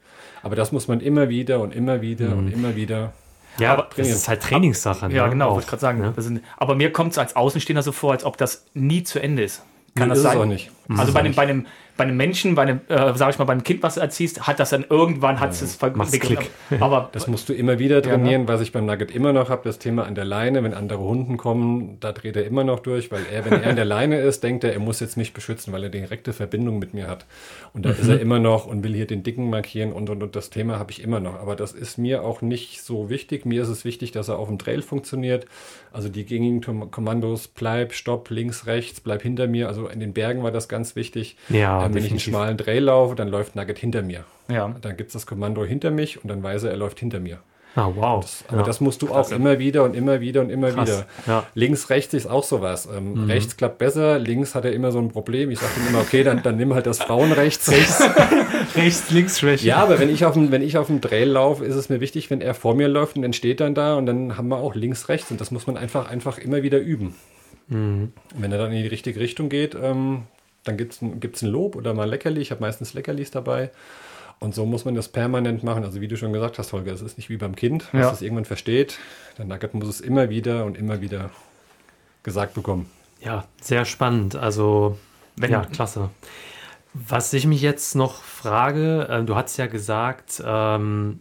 Aber 0.44 0.56
das 0.56 0.72
muss 0.72 0.88
man 0.88 1.00
immer 1.00 1.30
wieder 1.30 1.60
und 1.60 1.74
immer 1.74 2.02
wieder 2.02 2.30
mhm. 2.30 2.38
und 2.38 2.52
immer 2.52 2.76
wieder 2.76 3.14
ja, 3.58 3.72
aber 3.74 3.88
das 3.96 4.10
ist 4.10 4.28
halt 4.28 4.44
Trainingssache. 4.44 5.10
Ja, 5.12 5.26
ne? 5.26 5.30
genau, 5.30 5.52
wollte 5.52 5.62
ich 5.62 5.70
gerade 5.70 5.82
sagen. 5.82 6.04
Ja. 6.04 6.14
Sind, 6.22 6.42
aber 6.58 6.76
mir 6.76 6.92
kommt 6.92 7.14
es 7.14 7.18
als 7.18 7.36
Außenstehender 7.36 7.84
so 7.84 7.92
vor, 7.92 8.12
als 8.12 8.24
ob 8.24 8.38
das 8.38 8.66
nie 8.74 9.04
zu 9.04 9.20
Ende 9.20 9.44
ist. 9.44 9.64
Kann 9.96 10.10
nee, 10.10 10.16
das 10.16 10.24
sein? 10.24 10.38
auch 10.38 10.46
nicht. 10.46 10.72
Also 10.90 11.14
bei 11.14 11.22
einem, 11.22 11.34
bei 11.36 11.44
einem 11.44 11.66
bei 11.98 12.04
einem 12.04 12.18
Menschen, 12.18 12.56
bei 12.56 12.64
einem, 12.64 12.82
äh, 12.90 13.14
sag 13.16 13.30
ich 13.30 13.40
mal, 13.40 13.46
beim 13.46 13.64
Kind, 13.64 13.82
was 13.82 13.96
du 13.96 14.02
erziehst, 14.02 14.48
hat 14.48 14.60
das 14.60 14.72
dann 14.72 14.86
irgendwann, 14.90 15.40
hat 15.40 15.52
es 15.52 15.80
ja, 15.82 16.20
Klick. 16.20 16.50
Aber 16.82 17.10
das 17.14 17.28
musst 17.28 17.48
du 17.48 17.54
immer 17.54 17.80
wieder 17.80 18.02
trainieren, 18.02 18.32
ja, 18.32 18.38
ne? 18.40 18.48
was 18.48 18.62
ich 18.62 18.74
beim 18.74 18.86
Nugget 18.86 19.12
immer 19.12 19.32
noch 19.32 19.50
habe, 19.50 19.62
das 19.64 19.80
Thema 19.80 20.06
an 20.06 20.16
der 20.16 20.26
Leine, 20.26 20.64
wenn 20.64 20.74
andere 20.74 21.00
Hunden 21.00 21.38
kommen, 21.38 21.98
da 22.02 22.12
dreht 22.12 22.36
er 22.36 22.46
immer 22.46 22.64
noch 22.64 22.80
durch, 22.80 23.12
weil 23.12 23.22
er, 23.32 23.46
wenn 23.46 23.64
er 23.64 23.70
an 23.70 23.76
der 23.78 23.86
Leine 23.86 24.20
ist, 24.20 24.44
denkt 24.44 24.64
er, 24.66 24.74
er 24.74 24.80
muss 24.80 25.00
jetzt 25.00 25.16
mich 25.16 25.34
beschützen, 25.34 25.72
weil 25.72 25.84
er 25.84 25.90
direkte 25.90 26.34
Verbindung 26.34 26.80
mit 26.80 26.94
mir 26.94 27.08
hat. 27.08 27.26
Und 27.74 27.86
da 27.86 27.90
mhm. 27.90 27.96
ist 28.00 28.08
er 28.10 28.20
immer 28.20 28.40
noch 28.40 28.66
und 28.66 28.84
will 28.84 28.94
hier 28.94 29.08
den 29.08 29.24
Dicken 29.24 29.50
markieren 29.50 29.94
und, 29.94 30.10
und, 30.10 30.22
und 30.22 30.36
das 30.36 30.50
Thema 30.50 30.78
habe 30.80 30.92
ich 30.92 31.02
immer 31.02 31.22
noch. 31.22 31.40
Aber 31.40 31.56
das 31.56 31.72
ist 31.72 31.98
mir 31.98 32.24
auch 32.24 32.42
nicht 32.42 32.82
so 32.82 33.10
wichtig. 33.10 33.46
Mir 33.46 33.62
ist 33.62 33.70
es 33.70 33.86
wichtig, 33.86 34.12
dass 34.12 34.28
er 34.28 34.38
auf 34.38 34.50
dem 34.50 34.60
Trail 34.60 34.82
funktioniert. 34.82 35.46
Also 35.94 36.10
die 36.10 36.26
gängigen 36.26 36.92
Kommandos, 36.92 37.48
bleib, 37.48 37.94
stopp, 37.94 38.30
links, 38.30 38.66
rechts, 38.66 39.00
bleib 39.00 39.22
hinter 39.22 39.48
mir. 39.48 39.70
Also 39.70 39.88
in 39.88 40.02
den 40.02 40.12
Bergen 40.12 40.44
war 40.44 40.52
das 40.52 40.68
ganz 40.68 40.98
wichtig. 40.98 41.38
Ja, 41.48 41.85
ähm, 41.88 41.96
wenn 41.96 42.06
ich 42.06 42.12
einen 42.12 42.20
schmalen 42.20 42.58
Trail 42.58 42.84
laufe, 42.84 43.16
dann 43.16 43.28
läuft 43.28 43.56
Nugget 43.56 43.78
hinter 43.80 44.02
mir. 44.02 44.24
Ja. 44.50 44.74
Dann 44.82 44.98
gibt 44.98 45.08
es 45.10 45.14
das 45.14 45.26
Kommando 45.26 45.66
hinter 45.66 45.92
mich 45.92 46.22
und 46.24 46.30
dann 46.30 46.44
weiß 46.44 46.64
er, 46.64 46.72
er 46.72 46.78
läuft 46.78 47.00
hinter 47.00 47.20
mir. 47.20 47.40
Ah, 47.78 47.92
wow. 47.94 48.24
Das, 48.24 48.46
aber 48.48 48.60
ja. 48.60 48.64
das 48.64 48.80
musst 48.80 49.02
du 49.02 49.14
auch 49.14 49.30
immer 49.32 49.60
wieder 49.60 49.84
und 49.84 49.96
immer 49.96 50.22
wieder 50.22 50.40
und 50.40 50.50
immer 50.50 50.72
Krass, 50.72 50.88
wieder. 50.88 51.06
ja. 51.28 51.46
Links, 51.56 51.90
rechts 51.90 52.14
ist 52.14 52.26
auch 52.26 52.46
sowas. 52.46 52.88
Ähm, 52.96 53.26
Rechts 53.26 53.58
klappt 53.58 53.80
besser, 53.80 54.18
links 54.18 54.56
hat 54.56 54.64
er 54.64 54.72
immer 54.72 54.94
so 54.94 55.00
ein 55.00 55.10
Problem. 55.10 55.52
Ich 55.52 55.60
sage 55.60 55.74
ihm 55.82 55.90
immer, 55.90 56.00
okay, 56.00 56.24
dann, 56.24 56.42
dann 56.42 56.56
nimm 56.56 56.74
halt 56.74 56.86
das 56.86 57.00
Frauenrechts. 57.00 57.70
Rechts, 58.76 59.12
links, 59.12 59.40
Schwäche. 59.40 59.68
Ja, 59.68 59.78
aber 59.78 60.00
wenn 60.00 60.10
ich 60.10 60.26
auf 60.26 60.36
dem, 60.36 60.52
wenn 60.52 60.62
ich 60.62 60.78
auf 60.78 60.88
dem 60.88 61.02
Trail 61.02 61.28
laufe, 61.28 61.66
ist 61.66 61.76
es 61.76 61.90
mir 61.90 62.00
wichtig, 62.00 62.30
wenn 62.30 62.40
er 62.40 62.54
vor 62.54 62.76
mir 62.76 62.88
läuft 62.88 63.18
und 63.18 63.24
dann 63.24 63.34
steht 63.34 63.60
dann 63.60 63.76
da 63.76 63.96
und 63.96 64.06
dann 64.06 64.38
haben 64.38 64.48
wir 64.48 64.58
auch 64.58 64.74
links, 64.74 65.10
rechts 65.10 65.30
und 65.32 65.42
das 65.42 65.52
muss 65.52 65.68
man 65.68 65.76
einfach, 65.76 66.10
einfach 66.10 66.38
immer 66.38 66.64
wieder 66.64 66.80
üben. 66.80 67.16
Und 67.68 68.14
wenn 68.38 68.52
er 68.52 68.60
dann 68.60 68.72
in 68.72 68.84
die 68.84 68.88
richtige 68.88 69.20
Richtung 69.20 69.50
geht, 69.50 69.76
ähm, 69.76 70.24
dann 70.66 70.78
gibt 70.78 70.94
es 70.94 71.02
ein, 71.02 71.20
gibt's 71.20 71.42
ein 71.42 71.50
Lob 71.50 71.76
oder 71.76 71.94
mal 71.94 72.10
Leckerli. 72.10 72.42
Ich 72.42 72.52
habe 72.52 72.62
meistens 72.62 72.94
Leckerlis 72.94 73.32
dabei. 73.32 73.72
Und 74.40 74.54
so 74.54 74.66
muss 74.66 74.84
man 74.84 74.96
das 74.96 75.08
permanent 75.08 75.64
machen. 75.64 75.84
Also 75.86 76.02
wie 76.02 76.08
du 76.10 76.18
schon 76.18 76.34
gesagt 76.34 76.60
hast, 76.60 76.74
Holger, 76.74 76.92
es 76.92 77.02
ist 77.02 77.18
nicht 77.18 77.30
wie 77.30 77.38
beim 77.38 77.56
Kind, 77.56 77.86
was 77.94 78.02
Ja. 78.02 78.12
es 78.12 78.22
irgendwann 78.22 78.44
versteht. 78.46 79.00
Der 79.38 79.46
Nugget 79.46 79.74
muss 79.74 79.88
es 79.88 80.02
immer 80.02 80.30
wieder 80.30 80.66
und 80.66 80.78
immer 80.78 81.00
wieder 81.00 81.30
gesagt 82.24 82.54
bekommen. 82.54 82.90
Ja, 83.22 83.46
sehr 83.62 83.86
spannend. 83.86 84.36
Also, 84.36 84.98
Wenn- 85.38 85.52
ja, 85.52 85.66
klasse. 85.66 86.10
Was 86.94 87.34
ich 87.34 87.46
mich 87.46 87.62
jetzt 87.62 87.96
noch 87.96 88.22
frage, 88.24 89.08
äh, 89.10 89.24
du 89.24 89.36
hast 89.36 89.58
ja 89.58 89.68
gesagt, 89.68 90.42
ähm, 90.46 91.20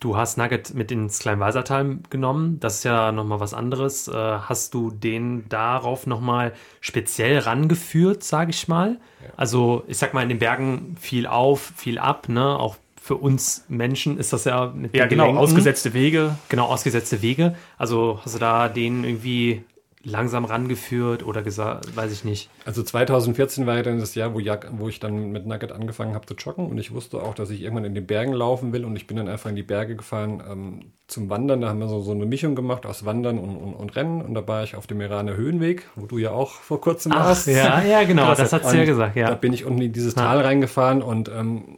du 0.00 0.16
hast 0.16 0.38
Nugget 0.38 0.74
mit 0.74 0.90
ins 0.92 1.18
Kleinwalsertal 1.18 1.98
genommen. 2.10 2.58
Das 2.60 2.76
ist 2.76 2.84
ja 2.84 3.12
nochmal 3.12 3.40
was 3.40 3.54
anderes. 3.54 4.08
Äh, 4.08 4.12
hast 4.12 4.74
du 4.74 4.90
den 4.90 5.48
darauf 5.48 6.06
nochmal 6.06 6.52
speziell 6.80 7.38
rangeführt, 7.38 8.22
sage 8.22 8.50
ich 8.50 8.68
mal? 8.68 8.98
Also, 9.36 9.84
ich 9.86 9.98
sag 9.98 10.14
mal, 10.14 10.22
in 10.22 10.28
den 10.28 10.38
Bergen 10.38 10.96
viel 11.00 11.26
auf, 11.26 11.72
viel 11.76 11.98
ab, 11.98 12.28
ne? 12.28 12.58
Auch 12.58 12.76
für 13.00 13.16
uns 13.16 13.64
Menschen 13.68 14.18
ist 14.18 14.32
das 14.32 14.44
ja 14.44 14.66
mit 14.74 14.94
Ja, 14.94 15.06
genau, 15.06 15.24
Gelenken. 15.24 15.42
ausgesetzte 15.42 15.94
Wege. 15.94 16.36
Genau, 16.48 16.66
ausgesetzte 16.66 17.22
Wege. 17.22 17.56
Also 17.78 18.20
hast 18.22 18.34
du 18.34 18.38
da 18.38 18.68
den 18.68 19.02
irgendwie 19.02 19.64
langsam 20.08 20.44
rangeführt 20.44 21.24
oder 21.24 21.42
gesagt, 21.42 21.94
weiß 21.94 22.12
ich 22.12 22.24
nicht. 22.24 22.50
Also 22.64 22.82
2014 22.82 23.66
war 23.66 23.76
ja 23.76 23.82
dann 23.82 24.00
das 24.00 24.14
Jahr, 24.14 24.34
wo, 24.34 24.40
Jag, 24.40 24.66
wo 24.72 24.88
ich 24.88 25.00
dann 25.00 25.30
mit 25.30 25.46
Nugget 25.46 25.72
angefangen 25.72 26.14
habe 26.14 26.26
zu 26.26 26.34
joggen 26.34 26.66
und 26.66 26.78
ich 26.78 26.92
wusste 26.92 27.22
auch, 27.22 27.34
dass 27.34 27.50
ich 27.50 27.62
irgendwann 27.62 27.84
in 27.84 27.94
den 27.94 28.06
Bergen 28.06 28.32
laufen 28.32 28.72
will 28.72 28.84
und 28.84 28.96
ich 28.96 29.06
bin 29.06 29.16
dann 29.16 29.28
einfach 29.28 29.50
in 29.50 29.56
die 29.56 29.62
Berge 29.62 29.96
gefahren 29.96 30.42
ähm, 30.48 30.92
zum 31.08 31.30
Wandern. 31.30 31.62
Da 31.62 31.70
haben 31.70 31.80
wir 31.80 31.88
so, 31.88 32.00
so 32.02 32.12
eine 32.12 32.26
Mischung 32.26 32.54
gemacht 32.54 32.84
aus 32.86 33.04
Wandern 33.04 33.38
und, 33.38 33.56
und, 33.56 33.74
und 33.74 33.96
Rennen 33.96 34.20
und 34.20 34.34
da 34.34 34.46
war 34.46 34.62
ich 34.62 34.76
auf 34.76 34.86
dem 34.86 35.00
Iraner 35.00 35.36
Höhenweg, 35.36 35.88
wo 35.96 36.06
du 36.06 36.18
ja 36.18 36.30
auch 36.30 36.52
vor 36.52 36.80
kurzem 36.80 37.12
warst. 37.12 37.46
ja, 37.48 37.82
ja, 37.82 38.04
genau, 38.06 38.26
Klasse. 38.26 38.42
das 38.42 38.52
hat 38.52 38.66
sie 38.66 38.76
ja 38.76 38.84
gesagt, 38.84 39.16
Da 39.16 39.20
ja. 39.20 39.34
bin 39.34 39.52
ich 39.52 39.64
unten 39.64 39.80
in 39.80 39.92
dieses 39.92 40.14
Tal 40.14 40.40
reingefahren 40.40 41.02
und 41.02 41.28
ähm, 41.30 41.76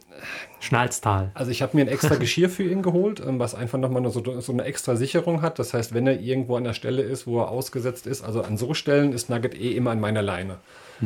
Schnalztal. 0.59 1.31
also 1.33 1.49
ich 1.49 1.61
habe 1.61 1.75
mir 1.75 1.83
ein 1.83 1.87
extra 1.87 2.15
Geschirr 2.15 2.49
für 2.49 2.63
ihn 2.63 2.81
geholt, 2.81 3.23
ähm, 3.25 3.39
was 3.39 3.55
einfach 3.55 3.79
nochmal 3.79 4.07
so, 4.11 4.41
so 4.41 4.51
eine 4.51 4.65
extra 4.65 4.95
Sicherung 4.97 5.41
hat. 5.41 5.59
Das 5.59 5.73
heißt, 5.73 5.93
wenn 5.93 6.05
er 6.05 6.19
irgendwo 6.19 6.57
an 6.57 6.65
der 6.65 6.73
Stelle 6.73 7.01
ist, 7.01 7.25
wo 7.25 7.39
er 7.39 7.49
ausgesetzt 7.49 8.07
ist, 8.07 8.23
also 8.23 8.41
an 8.43 8.57
so 8.57 8.73
Stellen 8.73 9.13
ist 9.13 9.29
Nugget 9.29 9.55
eh 9.55 9.71
immer 9.71 9.91
an 9.91 10.01
meiner 10.01 10.21
Leine. 10.21 10.57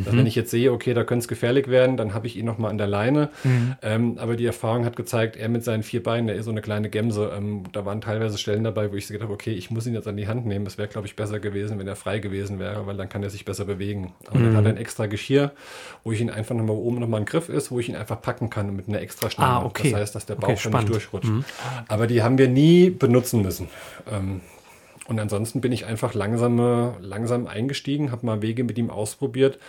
Also 0.04 0.18
wenn 0.18 0.28
ich 0.28 0.36
jetzt 0.36 0.52
sehe, 0.52 0.72
okay, 0.72 0.94
da 0.94 1.04
könnte 1.04 1.24
es 1.24 1.28
gefährlich 1.28 1.68
werden, 1.68 1.98
dann 1.98 2.14
habe 2.14 2.28
ich 2.28 2.36
ihn 2.36 2.46
nochmal 2.46 2.72
an 2.72 2.78
der 2.78 2.88
Leine. 2.88 3.30
Ähm, 3.82 4.18
aber 4.18 4.36
die 4.36 4.46
Erfahrung 4.46 4.86
hat 4.86 4.96
gezeigt, 4.96 5.36
er 5.36 5.50
mit 5.50 5.64
seinen 5.64 5.84
vier 5.84 6.04
Beinen, 6.04 6.28
der 6.28 6.36
ist 6.36 6.46
so 6.46 6.52
eine 6.52 6.62
kleine 6.62 6.90
Gemse. 6.90 7.32
Ähm, 7.36 7.64
da 7.72 7.86
waren 7.86 8.02
teilweise 8.02 8.38
Stellen 8.38 8.64
dabei, 8.64 8.92
wo 8.92 8.96
ich 8.96 9.08
gedacht 9.08 9.24
habe, 9.24 9.34
okay, 9.34 9.52
ich 9.52 9.72
muss 9.72 9.86
ihn 9.88 9.94
jetzt 9.94 10.08
an 10.08 10.18
die 10.18 10.28
Hand 10.28 10.46
nehmen. 10.46 10.66
Es 10.66 10.78
wäre, 10.78 10.88
glaube 10.88 11.08
ich, 11.08 11.16
besser 11.16 11.40
gewesen, 11.40 11.80
wenn 11.80 11.88
er 11.88 11.96
frei 11.96 12.20
gewesen 12.20 12.60
wäre, 12.60 12.88
weil 12.88 12.98
dann 12.98 13.10
kann 13.10 13.24
er 13.24 13.30
sich 13.30 13.46
besser 13.46 13.66
bewegen. 13.66 14.14
Aber 14.28 14.40
dann 14.40 14.58
hat 14.58 14.66
er 14.66 14.72
ein 14.72 14.78
extra 14.78 15.06
Geschirr, 15.06 15.52
wo 16.04 16.12
ich 16.12 16.22
ihn 16.22 16.30
einfach 16.30 16.56
nochmal 16.56 16.75
oben 16.75 17.00
nochmal 17.00 17.20
einen 17.20 17.25
Griff 17.25 17.50
ist, 17.50 17.72
wo 17.72 17.80
ich 17.80 17.90
ihn 17.90 17.96
einfach 17.96 18.22
packen 18.22 18.50
kann 18.50 18.75
mit 18.75 18.88
einer 18.88 19.02
extra 19.02 19.30
Schnelle. 19.30 19.52
Ah, 19.52 19.64
okay. 19.64 19.92
Das 19.92 20.02
heißt, 20.02 20.16
dass 20.16 20.25
der 20.25 20.36
Bauch 20.36 20.56
Okay, 20.56 20.70
nicht 20.70 20.90
durchrutscht. 20.90 21.32
Aber 21.88 22.08
die 22.08 22.24
haben 22.24 22.38
wir 22.38 22.48
nie 22.48 22.90
benutzen 22.90 23.42
müssen. 23.42 23.68
Ähm, 24.12 24.42
und 25.07 25.19
ansonsten 25.19 25.62
bin 25.62 25.71
ich 25.71 25.85
einfach 25.85 26.13
langsam, 26.13 26.57
langsam 27.00 27.47
eingestiegen, 27.47 28.12
habe 28.12 28.25
mal 28.25 28.41
Wege 28.41 28.63
mit 28.63 28.77
ihm 28.77 28.89
ausprobiert. 28.89 29.59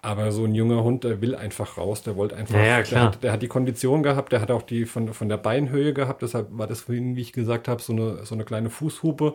Aber 0.00 0.30
so 0.30 0.44
ein 0.44 0.54
junger 0.54 0.84
Hund, 0.84 1.02
der 1.02 1.20
will 1.20 1.34
einfach 1.34 1.76
raus, 1.76 2.02
der 2.04 2.14
wollte 2.16 2.36
einfach, 2.36 2.54
Ja, 2.54 2.64
ja, 2.64 2.76
der, 2.76 2.82
klar. 2.84 3.04
hat, 3.06 3.24
der 3.24 3.32
hat 3.32 3.42
die 3.42 3.48
Kondition 3.48 4.04
gehabt, 4.04 4.30
der 4.30 4.40
hat 4.40 4.52
auch 4.52 4.62
die 4.62 4.84
von, 4.84 5.12
von 5.12 5.28
der 5.28 5.38
Beinhöhe 5.38 5.92
gehabt, 5.92 6.22
deshalb 6.22 6.46
war 6.52 6.68
das 6.68 6.82
vorhin, 6.82 7.16
wie 7.16 7.20
ich 7.22 7.32
gesagt 7.32 7.66
habe, 7.66 7.82
so 7.82 7.92
eine, 7.92 8.24
so 8.24 8.36
eine 8.36 8.44
kleine 8.44 8.70
Fußhupe. 8.70 9.34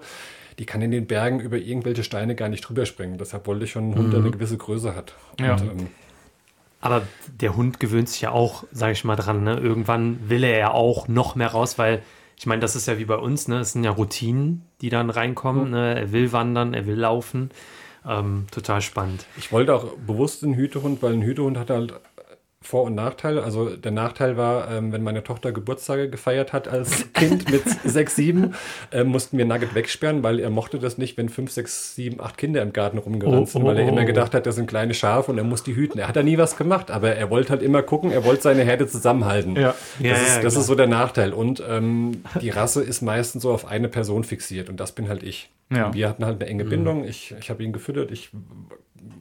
Die 0.59 0.65
kann 0.65 0.81
in 0.81 0.91
den 0.91 1.05
Bergen 1.05 1.41
über 1.41 1.57
irgendwelche 1.57 2.05
Steine 2.05 2.35
gar 2.35 2.47
nicht 2.47 2.61
drüber 2.61 2.85
springen. 2.85 3.17
Deshalb 3.17 3.45
wollte 3.45 3.65
ich 3.65 3.71
schon 3.71 3.83
einen 3.85 3.95
Hund, 3.95 4.13
der 4.13 4.21
eine 4.21 4.31
gewisse 4.31 4.55
Größe 4.55 4.95
hat. 4.95 5.13
Ja. 5.41 5.53
Und, 5.53 5.61
ähm, 5.63 5.87
Aber 6.79 7.01
der 7.41 7.57
Hund 7.57 7.81
gewöhnt 7.81 8.07
sich 8.07 8.21
ja 8.21 8.31
auch, 8.31 8.63
sage 8.71 8.93
ich 8.93 9.03
mal, 9.03 9.15
dran. 9.17 9.43
Ne? 9.43 9.57
Irgendwann 9.57 10.29
will 10.29 10.43
er 10.45 10.57
ja 10.57 10.71
auch 10.71 11.07
noch 11.09 11.35
mehr 11.35 11.47
raus, 11.49 11.77
weil 11.77 12.03
ich 12.43 12.47
meine, 12.47 12.59
das 12.59 12.75
ist 12.75 12.89
ja 12.89 12.99
wie 12.99 13.05
bei 13.05 13.15
uns, 13.15 13.47
ne? 13.47 13.59
Es 13.59 13.71
sind 13.71 13.85
ja 13.85 13.91
Routinen, 13.91 14.63
die 14.81 14.89
dann 14.89 15.09
reinkommen. 15.09 15.71
Ne? 15.71 15.95
Er 15.97 16.11
will 16.11 16.33
wandern, 16.33 16.73
er 16.73 16.85
will 16.85 16.97
laufen. 16.97 17.51
Ähm, 18.05 18.47
total 18.51 18.81
spannend. 18.81 19.25
Ich 19.37 19.53
wollte 19.53 19.73
auch 19.73 19.93
bewusst 20.05 20.43
einen 20.43 20.55
Hütehund, 20.55 21.01
weil 21.01 21.13
ein 21.13 21.21
Hütehund 21.21 21.57
hat 21.57 21.69
halt 21.69 21.93
Vor- 22.63 22.83
und 22.83 22.95
Nachteile. 22.95 23.43
Also 23.43 23.75
der 23.75 23.91
Nachteil 23.91 24.37
war, 24.37 24.71
ähm, 24.71 24.91
wenn 24.91 25.03
meine 25.03 25.23
Tochter 25.23 25.51
Geburtstage 25.51 26.09
gefeiert 26.09 26.53
hat 26.53 26.67
als 26.67 27.11
Kind 27.13 27.51
mit 27.51 27.63
sechs, 27.83 28.15
sieben, 28.15 28.55
äh, 28.91 29.03
mussten 29.03 29.37
wir 29.37 29.45
Nugget 29.45 29.75
wegsperren, 29.75 30.23
weil 30.23 30.39
er 30.39 30.49
mochte 30.49 30.79
das 30.79 30.97
nicht, 30.97 31.17
wenn 31.17 31.29
fünf, 31.29 31.51
sechs, 31.51 31.95
sieben, 31.95 32.21
acht 32.21 32.37
Kinder 32.37 32.61
im 32.61 32.73
Garten 32.73 32.97
rumgerannt 32.97 33.43
Oh, 33.43 33.45
sind, 33.45 33.63
oh, 33.63 33.65
weil 33.67 33.77
er 33.77 33.85
oh, 33.85 33.89
immer 33.89 34.03
oh. 34.03 34.05
gedacht 34.05 34.33
hat, 34.33 34.45
das 34.45 34.55
sind 34.55 34.67
kleine 34.67 34.93
Schafe 34.93 35.31
und 35.31 35.37
er 35.37 35.43
muss 35.43 35.63
die 35.63 35.75
hüten. 35.75 35.99
Er 35.99 36.07
hat 36.07 36.15
da 36.15 36.23
nie 36.23 36.37
was 36.37 36.55
gemacht, 36.55 36.89
aber 36.89 37.15
er 37.15 37.29
wollte 37.29 37.49
halt 37.49 37.61
immer 37.61 37.83
gucken, 37.83 38.11
er 38.11 38.23
wollte 38.23 38.43
seine 38.43 38.63
Herde 38.63 38.87
zusammenhalten. 38.87 39.55
Ja. 39.55 39.75
Das, 39.99 40.07
Ja, 40.07 40.13
ist, 40.13 40.35
ja, 40.37 40.41
das 40.41 40.55
ist 40.55 40.67
so 40.67 40.75
der 40.75 40.87
Nachteil. 40.87 41.33
Und 41.33 41.61
ähm, 41.67 42.23
die 42.41 42.49
Rasse 42.49 42.81
ist 42.81 43.01
meistens 43.01 43.43
so 43.43 43.51
auf 43.51 43.65
eine 43.65 43.89
Person 43.89 44.23
fixiert 44.23 44.69
und 44.69 44.79
das 44.79 44.93
bin 44.93 45.09
halt 45.09 45.23
ich. 45.23 45.49
Ja. 45.71 45.93
Wir 45.93 46.09
hatten 46.09 46.25
halt 46.25 46.41
eine 46.41 46.49
enge 46.49 46.65
Bindung. 46.65 47.03
Ich, 47.05 47.33
ich 47.39 47.49
habe 47.49 47.63
ihn 47.63 47.73
gefüttert. 47.73 48.11
Ich, 48.11 48.29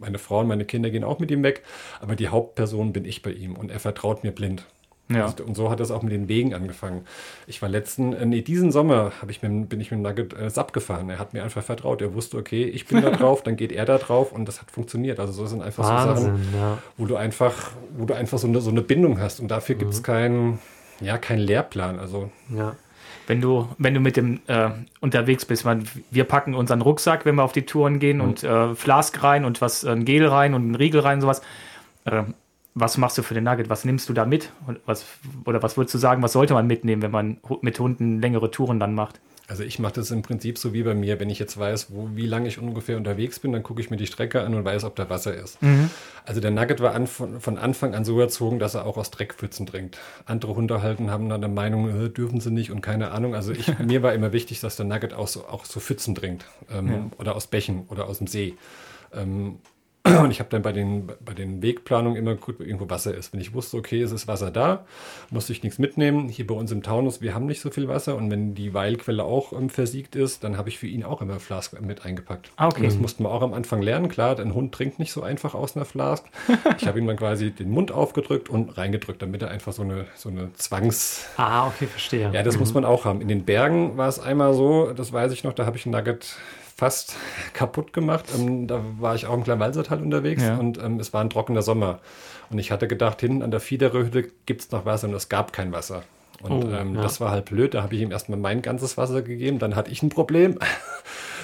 meine 0.00 0.18
Frau 0.18 0.40
und 0.40 0.48
meine 0.48 0.64
Kinder 0.64 0.90
gehen 0.90 1.04
auch 1.04 1.18
mit 1.18 1.30
ihm 1.30 1.42
weg. 1.42 1.62
Aber 2.00 2.16
die 2.16 2.28
Hauptperson 2.28 2.92
bin 2.92 3.04
ich 3.04 3.22
bei 3.22 3.32
ihm 3.32 3.56
und 3.56 3.70
er 3.70 3.80
vertraut 3.80 4.24
mir 4.24 4.32
blind. 4.32 4.64
Ja. 5.08 5.34
Und 5.44 5.56
so 5.56 5.70
hat 5.70 5.80
das 5.80 5.90
auch 5.90 6.02
mit 6.02 6.12
den 6.12 6.28
Wegen 6.28 6.54
angefangen. 6.54 7.04
Ich 7.46 7.60
war 7.60 7.68
letzten, 7.68 8.12
äh, 8.12 8.24
nee, 8.24 8.40
diesen 8.40 8.72
Sommer 8.72 9.12
ich 9.28 9.42
mit, 9.42 9.68
bin 9.68 9.80
ich 9.80 9.90
mit 9.90 9.98
dem 9.98 10.02
Nugget 10.02 10.32
äh, 10.32 10.48
Sub 10.48 10.72
gefahren. 10.72 11.10
Er 11.10 11.18
hat 11.18 11.34
mir 11.34 11.42
einfach 11.42 11.62
vertraut. 11.62 12.00
Er 12.00 12.14
wusste, 12.14 12.38
okay, 12.38 12.64
ich 12.64 12.86
bin 12.86 13.02
da 13.02 13.10
drauf, 13.16 13.42
dann 13.42 13.56
geht 13.56 13.72
er 13.72 13.84
da 13.84 13.98
drauf 13.98 14.32
und 14.32 14.46
das 14.46 14.60
hat 14.60 14.70
funktioniert. 14.70 15.20
Also 15.20 15.32
so 15.32 15.46
sind 15.46 15.62
einfach 15.62 15.84
so 15.84 15.90
Sachen, 15.90 16.32
Wahnsinn, 16.32 16.54
ja. 16.54 16.78
wo 16.96 17.06
du 17.06 17.16
einfach, 17.16 17.72
wo 17.96 18.04
du 18.04 18.14
einfach 18.14 18.38
so 18.38 18.46
eine, 18.46 18.60
so 18.60 18.70
eine 18.70 18.82
Bindung 18.82 19.20
hast. 19.20 19.40
Und 19.40 19.48
dafür 19.48 19.74
gibt 19.74 19.92
es 19.92 20.02
keinen, 20.02 20.60
ja, 21.00 21.18
keinen 21.18 21.40
Lehrplan. 21.40 21.98
Also 21.98 22.30
ja. 22.54 22.76
Wenn 23.26 23.40
du, 23.40 23.68
wenn 23.78 23.94
du 23.94 24.00
mit 24.00 24.16
dem 24.16 24.40
äh, 24.46 24.70
unterwegs 25.00 25.44
bist, 25.44 25.64
man, 25.64 25.84
wir 26.10 26.24
packen 26.24 26.54
unseren 26.54 26.82
Rucksack, 26.82 27.24
wenn 27.24 27.36
wir 27.36 27.44
auf 27.44 27.52
die 27.52 27.62
Touren 27.62 27.98
gehen 27.98 28.20
und 28.20 28.42
äh, 28.42 28.74
Flask 28.74 29.22
rein 29.22 29.44
und 29.44 29.60
was, 29.60 29.84
ein 29.84 30.04
Gel 30.04 30.26
rein 30.26 30.54
und 30.54 30.70
ein 30.70 30.74
Riegel 30.74 31.00
rein, 31.00 31.20
sowas. 31.20 31.42
Äh, 32.04 32.24
was 32.74 32.96
machst 32.96 33.18
du 33.18 33.22
für 33.22 33.34
den 33.34 33.44
Nugget? 33.44 33.68
Was 33.68 33.84
nimmst 33.84 34.08
du 34.08 34.12
da 34.12 34.24
mit? 34.24 34.50
Und 34.66 34.80
was, 34.86 35.04
oder 35.44 35.62
was 35.62 35.76
würdest 35.76 35.94
du 35.94 35.98
sagen, 35.98 36.22
was 36.22 36.32
sollte 36.32 36.54
man 36.54 36.66
mitnehmen, 36.66 37.02
wenn 37.02 37.10
man 37.10 37.36
mit 37.60 37.78
Hunden 37.78 38.20
längere 38.20 38.50
Touren 38.50 38.80
dann 38.80 38.94
macht? 38.94 39.20
Also 39.48 39.64
ich 39.64 39.78
mache 39.78 39.94
das 39.94 40.10
im 40.10 40.22
Prinzip 40.22 40.56
so 40.56 40.72
wie 40.72 40.82
bei 40.82 40.94
mir. 40.94 41.18
Wenn 41.18 41.28
ich 41.28 41.38
jetzt 41.38 41.58
weiß, 41.58 41.88
wo, 41.90 42.10
wie 42.14 42.26
lange 42.26 42.48
ich 42.48 42.58
ungefähr 42.58 42.96
unterwegs 42.96 43.40
bin, 43.40 43.52
dann 43.52 43.62
gucke 43.62 43.80
ich 43.80 43.90
mir 43.90 43.96
die 43.96 44.06
Strecke 44.06 44.42
an 44.42 44.54
und 44.54 44.64
weiß, 44.64 44.84
ob 44.84 44.94
da 44.96 45.10
Wasser 45.10 45.34
ist. 45.34 45.58
Also 46.24 46.40
der 46.40 46.52
Nugget 46.52 46.80
war 46.80 46.94
an, 46.94 47.06
von, 47.06 47.40
von 47.40 47.58
Anfang 47.58 47.94
an 47.94 48.04
so 48.04 48.18
erzogen, 48.20 48.58
dass 48.58 48.74
er 48.74 48.86
auch 48.86 48.96
aus 48.96 49.10
Dreckpfützen 49.10 49.66
trinkt. 49.66 49.98
Andere 50.26 50.54
Hunde 50.54 50.80
halten 50.80 51.10
haben 51.10 51.28
dann 51.28 51.42
eine 51.42 51.52
Meinung, 51.52 52.04
äh, 52.04 52.08
dürfen 52.08 52.40
sie 52.40 52.50
nicht 52.50 52.70
und 52.70 52.80
keine 52.82 53.10
Ahnung. 53.10 53.34
Also 53.34 53.52
ich, 53.52 53.78
mir 53.78 54.02
war 54.02 54.14
immer 54.14 54.32
wichtig, 54.32 54.60
dass 54.60 54.76
der 54.76 54.86
Nugget 54.86 55.12
auch 55.12 55.28
so, 55.28 55.46
auch 55.46 55.64
so 55.64 55.80
Pfützen 55.80 56.14
trinkt 56.14 56.46
ähm, 56.70 57.10
oder 57.18 57.34
aus 57.34 57.48
Bächen 57.48 57.86
oder 57.88 58.06
aus 58.06 58.18
dem 58.18 58.28
See. 58.28 58.54
Ähm, 59.12 59.58
und 60.04 60.32
ich 60.32 60.40
habe 60.40 60.50
dann 60.50 60.62
bei 60.62 60.72
den, 60.72 61.06
bei 61.24 61.32
den 61.32 61.62
Wegplanungen 61.62 62.16
immer 62.16 62.34
geguckt, 62.34 62.58
wo 62.58 62.64
irgendwo 62.64 62.90
Wasser 62.90 63.14
ist. 63.14 63.32
Wenn 63.32 63.40
ich 63.40 63.54
wusste, 63.54 63.76
okay, 63.76 64.02
es 64.02 64.10
ist 64.10 64.26
Wasser 64.26 64.50
da, 64.50 64.84
musste 65.30 65.52
ich 65.52 65.62
nichts 65.62 65.78
mitnehmen. 65.78 66.28
Hier 66.28 66.44
bei 66.44 66.54
uns 66.54 66.72
im 66.72 66.82
Taunus, 66.82 67.20
wir 67.20 67.34
haben 67.34 67.46
nicht 67.46 67.60
so 67.60 67.70
viel 67.70 67.86
Wasser. 67.86 68.16
Und 68.16 68.28
wenn 68.28 68.54
die 68.56 68.74
Weilquelle 68.74 69.22
auch 69.22 69.52
ähm, 69.52 69.70
versiegt 69.70 70.16
ist, 70.16 70.42
dann 70.42 70.56
habe 70.56 70.70
ich 70.70 70.78
für 70.78 70.88
ihn 70.88 71.04
auch 71.04 71.22
immer 71.22 71.38
Flask 71.38 71.80
mit 71.80 72.04
eingepackt. 72.04 72.50
Ah, 72.56 72.66
okay. 72.66 72.80
Und 72.80 72.86
das 72.86 72.96
mussten 72.96 73.22
wir 73.22 73.30
auch 73.30 73.42
am 73.42 73.54
Anfang 73.54 73.80
lernen. 73.80 74.08
Klar, 74.08 74.40
ein 74.40 74.54
Hund 74.54 74.74
trinkt 74.74 74.98
nicht 74.98 75.12
so 75.12 75.22
einfach 75.22 75.54
aus 75.54 75.76
einer 75.76 75.84
Flask. 75.84 76.24
Ich 76.78 76.88
habe 76.88 76.98
ihm 76.98 77.06
dann 77.06 77.16
quasi 77.16 77.50
den 77.50 77.70
Mund 77.70 77.92
aufgedrückt 77.92 78.48
und 78.48 78.76
reingedrückt, 78.76 79.22
damit 79.22 79.42
er 79.42 79.50
einfach 79.50 79.72
so 79.72 79.82
eine, 79.82 80.06
so 80.16 80.30
eine 80.30 80.52
Zwangs... 80.54 81.26
Ah, 81.36 81.68
okay, 81.68 81.86
verstehe. 81.86 82.30
Ja, 82.32 82.42
das 82.42 82.58
muss 82.58 82.74
man 82.74 82.84
auch 82.84 83.04
haben. 83.04 83.20
In 83.20 83.28
den 83.28 83.44
Bergen 83.44 83.96
war 83.96 84.08
es 84.08 84.18
einmal 84.18 84.54
so, 84.54 84.92
das 84.92 85.12
weiß 85.12 85.32
ich 85.32 85.44
noch, 85.44 85.52
da 85.52 85.66
habe 85.66 85.76
ich 85.76 85.86
ein 85.86 85.90
Nugget 85.90 86.36
fast 86.76 87.14
kaputt 87.54 87.92
gemacht. 87.92 88.26
Ähm, 88.36 88.66
da 88.66 88.80
war 88.98 89.14
ich 89.14 89.26
auch 89.26 89.34
im 89.34 89.44
Kleinwalsertal 89.44 90.00
unterwegs 90.02 90.42
Ja. 90.42 90.56
und 90.56 90.78
ähm, 90.82 90.98
es 91.00 91.12
war 91.12 91.20
ein 91.22 91.30
trockener 91.30 91.62
Sommer. 91.62 92.00
Und 92.50 92.58
ich 92.58 92.70
hatte 92.70 92.86
gedacht, 92.88 93.20
hinten 93.20 93.42
an 93.42 93.50
der 93.50 93.60
Fiederhütte 93.60 94.28
gibt 94.46 94.60
es 94.62 94.70
noch 94.70 94.84
Wasser 94.84 95.08
und 95.08 95.14
es 95.14 95.28
gab 95.28 95.52
kein 95.52 95.72
Wasser. 95.72 96.02
Und 96.42 96.64
Oh, 96.64 96.68
ähm, 96.70 96.96
ja. 96.96 97.02
das 97.02 97.20
war 97.20 97.30
halt 97.30 97.44
blöd. 97.46 97.72
Da 97.74 97.82
habe 97.82 97.94
ich 97.94 98.00
ihm 98.00 98.10
erstmal 98.10 98.38
mein 98.38 98.62
ganzes 98.62 98.96
Wasser 98.98 99.22
gegeben. 99.22 99.58
Dann 99.60 99.76
hatte 99.76 99.90
ich 99.90 100.02
ein 100.02 100.08
Problem. 100.08 100.58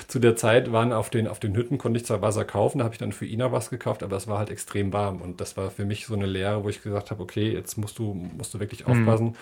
Zu 0.09 0.19
der 0.19 0.37
Zeit 0.37 0.73
waren 0.73 0.93
auf 0.93 1.11
den, 1.11 1.29
auf 1.29 1.39
den 1.39 1.55
Hütten, 1.55 1.77
konnte 1.77 1.99
ich 2.01 2.07
zwar 2.07 2.23
Wasser 2.23 2.47
kaufen, 2.47 2.79
da 2.79 2.85
habe 2.85 2.95
ich 2.95 2.99
dann 2.99 3.13
für 3.13 3.27
Ina 3.27 3.53
was 3.53 3.69
gekauft, 3.69 4.03
aber 4.03 4.17
es 4.17 4.27
war 4.27 4.39
halt 4.39 4.49
extrem 4.51 4.91
warm. 4.93 5.21
Und 5.21 5.39
das 5.41 5.57
war 5.59 5.71
für 5.71 5.85
mich 5.85 6.07
so 6.07 6.15
eine 6.15 6.25
Lehre, 6.25 6.65
wo 6.65 6.71
ich 6.71 6.83
gesagt 6.83 7.11
habe, 7.11 7.23
okay, 7.23 7.53
jetzt 7.53 7.77
musst 7.77 7.99
du, 7.99 8.15
musst 8.15 8.55
du 8.55 8.59
wirklich 8.59 8.87
aufpassen. 8.87 9.37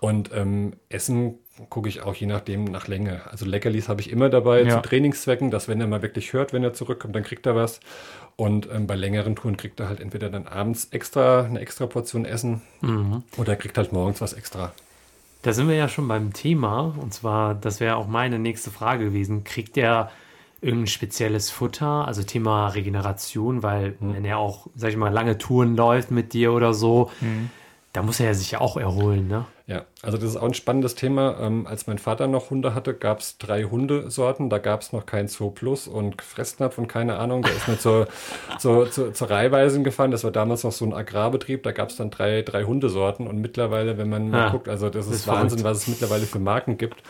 Und 0.00 0.30
ähm, 0.34 0.72
Essen 0.88 1.38
gucke 1.68 1.88
ich 1.88 2.02
auch 2.02 2.14
je 2.14 2.26
nachdem 2.26 2.64
nach 2.64 2.88
Länge. 2.88 3.20
Also 3.30 3.46
Leckerlis 3.46 3.88
habe 3.88 4.00
ich 4.00 4.10
immer 4.10 4.30
dabei 4.30 4.62
Ja. 4.62 4.82
zu 4.82 4.88
Trainingszwecken, 4.88 5.50
dass 5.52 5.68
wenn 5.68 5.80
er 5.80 5.86
mal 5.86 6.02
wirklich 6.02 6.32
hört, 6.32 6.52
wenn 6.52 6.64
er 6.64 6.72
zurückkommt, 6.72 7.14
dann 7.14 7.22
kriegt 7.22 7.46
er 7.46 7.54
was. 7.54 7.78
Und 8.36 8.68
ähm, 8.72 8.86
bei 8.88 8.96
längeren 8.96 9.36
Touren 9.36 9.56
kriegt 9.56 9.78
er 9.78 9.88
halt 9.88 10.00
entweder 10.00 10.28
dann 10.28 10.46
abends 10.48 10.88
extra 10.90 11.42
eine 11.44 11.60
extra 11.60 11.86
Portion 11.86 12.24
Essen 12.24 12.62
oder 13.36 13.52
er 13.52 13.56
kriegt 13.58 13.76
halt 13.78 13.92
morgens 13.92 14.20
was 14.20 14.32
extra. 14.32 14.72
Da 15.42 15.52
sind 15.52 15.68
wir 15.68 15.74
ja 15.74 15.88
schon 15.88 16.06
beim 16.08 16.32
Thema. 16.32 16.94
Und 17.00 17.14
zwar, 17.14 17.54
das 17.54 17.80
wäre 17.80 17.96
auch 17.96 18.06
meine 18.06 18.38
nächste 18.38 18.70
Frage 18.70 19.04
gewesen. 19.06 19.42
Kriegt 19.44 19.76
der 19.76 20.10
irgendein 20.60 20.88
spezielles 20.88 21.50
Futter? 21.50 22.06
Also 22.06 22.22
Thema 22.22 22.68
Regeneration, 22.68 23.62
weil 23.62 23.94
wenn 24.00 24.24
er 24.26 24.38
auch, 24.38 24.66
sag 24.74 24.90
ich 24.90 24.96
mal, 24.96 25.12
lange 25.12 25.38
Touren 25.38 25.76
läuft 25.76 26.10
mit 26.10 26.34
dir 26.34 26.52
oder 26.52 26.74
so, 26.74 27.10
da 27.92 28.02
muss 28.02 28.20
er 28.20 28.26
ja 28.26 28.34
sich 28.34 28.52
ja 28.52 28.60
auch 28.60 28.76
erholen, 28.76 29.26
ne? 29.26 29.46
Ja, 29.66 29.84
also 30.02 30.16
das 30.16 30.30
ist 30.30 30.36
auch 30.36 30.44
ein 30.44 30.54
spannendes 30.54 30.96
Thema. 30.96 31.38
Ähm, 31.40 31.66
als 31.66 31.86
mein 31.86 31.98
Vater 31.98 32.26
noch 32.26 32.50
Hunde 32.50 32.74
hatte, 32.74 32.92
gab 32.92 33.20
es 33.20 33.38
drei 33.38 33.64
Hundesorten. 33.64 34.50
Da 34.50 34.58
gab 34.58 34.80
es 34.82 34.92
noch 34.92 35.06
kein 35.06 35.28
Zoo 35.28 35.50
Plus 35.50 35.86
und 35.86 36.22
Fressnapf 36.22 36.76
und 36.78 36.88
keine 36.88 37.18
Ahnung. 37.18 37.42
Der 37.42 37.52
ist 37.52 37.68
mir 37.68 37.78
zur, 37.78 38.08
zur, 38.58 38.90
zur, 38.90 39.14
zur 39.14 39.30
Reihweisen 39.30 39.84
gefahren. 39.84 40.10
Das 40.10 40.24
war 40.24 40.32
damals 40.32 40.64
noch 40.64 40.72
so 40.72 40.84
ein 40.84 40.92
Agrarbetrieb. 40.92 41.62
Da 41.62 41.70
gab 41.70 41.90
es 41.90 41.96
dann 41.96 42.10
drei, 42.10 42.42
drei 42.42 42.64
Hundesorten. 42.64 43.28
Und 43.28 43.38
mittlerweile, 43.40 43.96
wenn 43.96 44.08
man 44.08 44.30
mal 44.30 44.48
Ah, 44.48 44.50
guckt, 44.50 44.68
also 44.68 44.90
das 44.90 45.06
ist, 45.06 45.14
ist 45.14 45.26
Wahnsinn, 45.28 45.62
was 45.62 45.78
es 45.78 45.88
mittlerweile 45.88 46.26
für 46.26 46.40
Marken 46.40 46.76
gibt. 46.76 47.02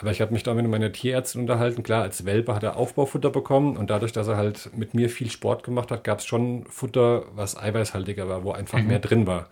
Aber 0.00 0.10
ich 0.10 0.20
habe 0.20 0.32
mich 0.32 0.42
da 0.42 0.54
mit 0.54 0.66
meiner 0.68 0.92
Tierärztin 0.92 1.40
unterhalten. 1.42 1.82
Klar, 1.82 2.02
als 2.02 2.24
Welpe 2.24 2.54
hat 2.54 2.62
er 2.62 2.76
Aufbaufutter 2.76 3.30
bekommen 3.30 3.76
und 3.76 3.90
dadurch, 3.90 4.12
dass 4.12 4.28
er 4.28 4.36
halt 4.36 4.70
mit 4.76 4.94
mir 4.94 5.10
viel 5.10 5.30
Sport 5.30 5.62
gemacht 5.64 5.90
hat, 5.90 6.04
gab 6.04 6.18
es 6.20 6.26
schon 6.26 6.64
Futter, 6.66 7.24
was 7.34 7.56
eiweißhaltiger 7.56 8.28
war, 8.28 8.44
wo 8.44 8.52
einfach 8.52 8.80
mehr 8.82 8.98
drin 9.00 9.26
war. 9.26 9.48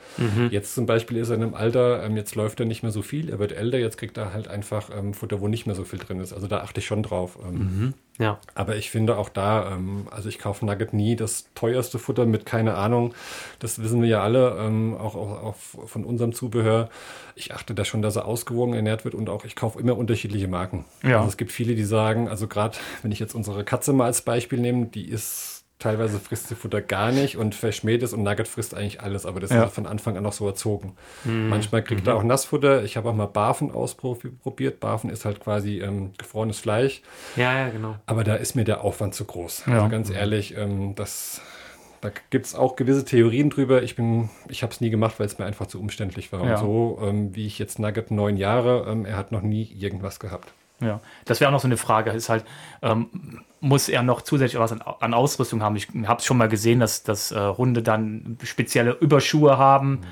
Jetzt 0.50 0.74
zum 0.74 0.86
Beispiel 0.86 1.16
ist 1.18 1.30
er 1.30 1.36
in 1.36 1.42
einem 1.42 1.54
Alter, 1.54 2.02
ähm, 2.04 2.16
jetzt 2.16 2.34
läuft 2.34 2.60
er 2.60 2.66
nicht 2.66 2.82
mehr 2.82 2.92
so 2.92 3.02
viel, 3.02 3.28
er 3.30 3.38
wird 3.38 3.52
älter, 3.52 3.78
jetzt 3.78 3.98
kriegt 3.98 4.16
er 4.16 4.32
halt 4.32 4.48
einfach 4.48 4.90
ähm, 4.96 5.14
Futter, 5.14 5.40
wo 5.40 5.48
nicht 5.48 5.66
mehr 5.66 5.74
so 5.74 5.84
viel 5.84 5.98
drin 5.98 6.20
ist. 6.20 6.32
Also 6.32 6.46
da 6.46 6.58
achte 6.60 6.80
ich 6.80 6.86
schon 6.86 7.02
drauf. 7.02 7.38
Ähm, 7.44 7.94
Ja. 8.18 8.38
aber 8.54 8.76
ich 8.76 8.90
finde 8.90 9.18
auch 9.18 9.28
da, 9.28 9.72
ähm, 9.72 10.06
also 10.10 10.28
ich 10.28 10.38
kaufe 10.38 10.64
Nugget 10.64 10.92
nie 10.92 11.16
das 11.16 11.48
teuerste 11.54 11.98
Futter 11.98 12.24
mit 12.26 12.46
keine 12.46 12.74
Ahnung. 12.74 13.14
Das 13.58 13.82
wissen 13.82 14.00
wir 14.00 14.08
ja 14.08 14.22
alle, 14.22 14.56
ähm, 14.58 14.96
auch, 14.96 15.14
auch, 15.14 15.42
auch 15.42 15.56
von 15.86 16.04
unserem 16.04 16.32
Zubehör. 16.32 16.88
Ich 17.34 17.54
achte 17.54 17.74
da 17.74 17.84
schon, 17.84 18.02
dass 18.02 18.16
er 18.16 18.26
ausgewogen 18.26 18.74
ernährt 18.74 19.04
wird 19.04 19.14
und 19.14 19.28
auch 19.28 19.44
ich 19.44 19.56
kaufe 19.56 19.78
immer 19.78 19.96
unterschiedliche 19.96 20.48
Marken. 20.48 20.84
Ja. 21.02 21.16
Also 21.18 21.28
es 21.28 21.36
gibt 21.36 21.52
viele, 21.52 21.74
die 21.74 21.84
sagen, 21.84 22.28
also 22.28 22.48
gerade 22.48 22.78
wenn 23.02 23.12
ich 23.12 23.18
jetzt 23.18 23.34
unsere 23.34 23.64
Katze 23.64 23.92
mal 23.92 24.06
als 24.06 24.22
Beispiel 24.22 24.60
nehme, 24.60 24.86
die 24.86 25.08
ist 25.08 25.55
teilweise 25.78 26.18
frisst 26.18 26.48
sie 26.48 26.54
Futter 26.54 26.80
gar 26.80 27.12
nicht 27.12 27.36
und 27.36 27.54
verschmäht 27.54 28.02
es 28.02 28.12
und 28.12 28.22
Nugget 28.22 28.48
frisst 28.48 28.74
eigentlich 28.74 29.00
alles, 29.02 29.26
aber 29.26 29.40
das 29.40 29.50
Ja. 29.50 29.64
ist 29.64 29.74
von 29.74 29.86
Anfang 29.86 30.16
an 30.16 30.22
noch 30.22 30.32
so 30.32 30.46
erzogen. 30.46 30.96
Manchmal 31.24 31.82
kriegt 31.82 32.06
er 32.06 32.14
auch 32.16 32.22
Nassfutter. 32.22 32.82
Ich 32.84 32.96
habe 32.96 33.10
auch 33.10 33.14
mal 33.14 33.26
Barfen 33.26 33.70
ausprobiert. 33.70 34.80
Barfen 34.80 35.10
ist 35.10 35.24
halt 35.24 35.40
quasi 35.40 35.80
ähm, 35.80 36.12
gefrorenes 36.18 36.58
Fleisch. 36.60 37.02
Ja, 37.36 37.56
ja, 37.58 37.68
genau. 37.68 37.96
Aber 38.06 38.24
da 38.24 38.34
ist 38.36 38.54
mir 38.56 38.64
der 38.64 38.82
Aufwand 38.84 39.14
zu 39.14 39.24
groß. 39.26 39.64
Ja. 39.66 39.74
Also 39.74 39.88
ganz 39.90 40.10
ehrlich, 40.10 40.56
ähm, 40.56 40.94
das, 40.94 41.42
da 42.00 42.10
gibt 42.30 42.46
es 42.46 42.54
auch 42.54 42.76
gewisse 42.76 43.04
Theorien 43.04 43.50
drüber. 43.50 43.82
Ich 43.82 43.96
bin, 43.96 44.30
ich 44.48 44.62
habe 44.62 44.72
es 44.72 44.80
nie 44.80 44.90
gemacht, 44.90 45.18
weil 45.18 45.26
es 45.26 45.38
mir 45.38 45.44
einfach 45.44 45.66
zu 45.66 45.78
umständlich 45.78 46.32
war. 46.32 46.42
Ja. 46.44 46.52
Und 46.54 46.58
so 46.58 46.98
ähm, 47.02 47.34
wie 47.36 47.46
ich 47.46 47.58
jetzt 47.58 47.78
Nugget 47.78 48.10
neun 48.10 48.36
Jahre, 48.38 48.86
ähm, 48.88 49.04
er 49.04 49.16
hat 49.16 49.30
noch 49.30 49.42
nie 49.42 49.64
irgendwas 49.78 50.20
gehabt. 50.20 50.52
Ja, 50.80 51.00
das 51.24 51.40
wäre 51.40 51.48
auch 51.48 51.52
noch 51.52 51.60
so 51.60 51.68
eine 51.68 51.76
Frage. 51.76 52.10
Ist 52.10 52.28
halt, 52.28 52.44
ähm, 52.82 53.40
muss 53.60 53.88
er 53.88 54.02
noch 54.02 54.22
zusätzlich 54.22 54.60
was 54.60 54.72
an, 54.72 54.82
an 54.82 55.14
Ausrüstung 55.14 55.62
haben? 55.62 55.76
Ich 55.76 55.88
habe 56.06 56.18
es 56.18 56.26
schon 56.26 56.36
mal 56.36 56.48
gesehen, 56.48 56.80
dass, 56.80 57.02
dass 57.02 57.32
äh, 57.32 57.48
Hunde 57.56 57.82
dann 57.82 58.38
spezielle 58.42 58.92
Überschuhe 58.92 59.56
haben. 59.56 60.02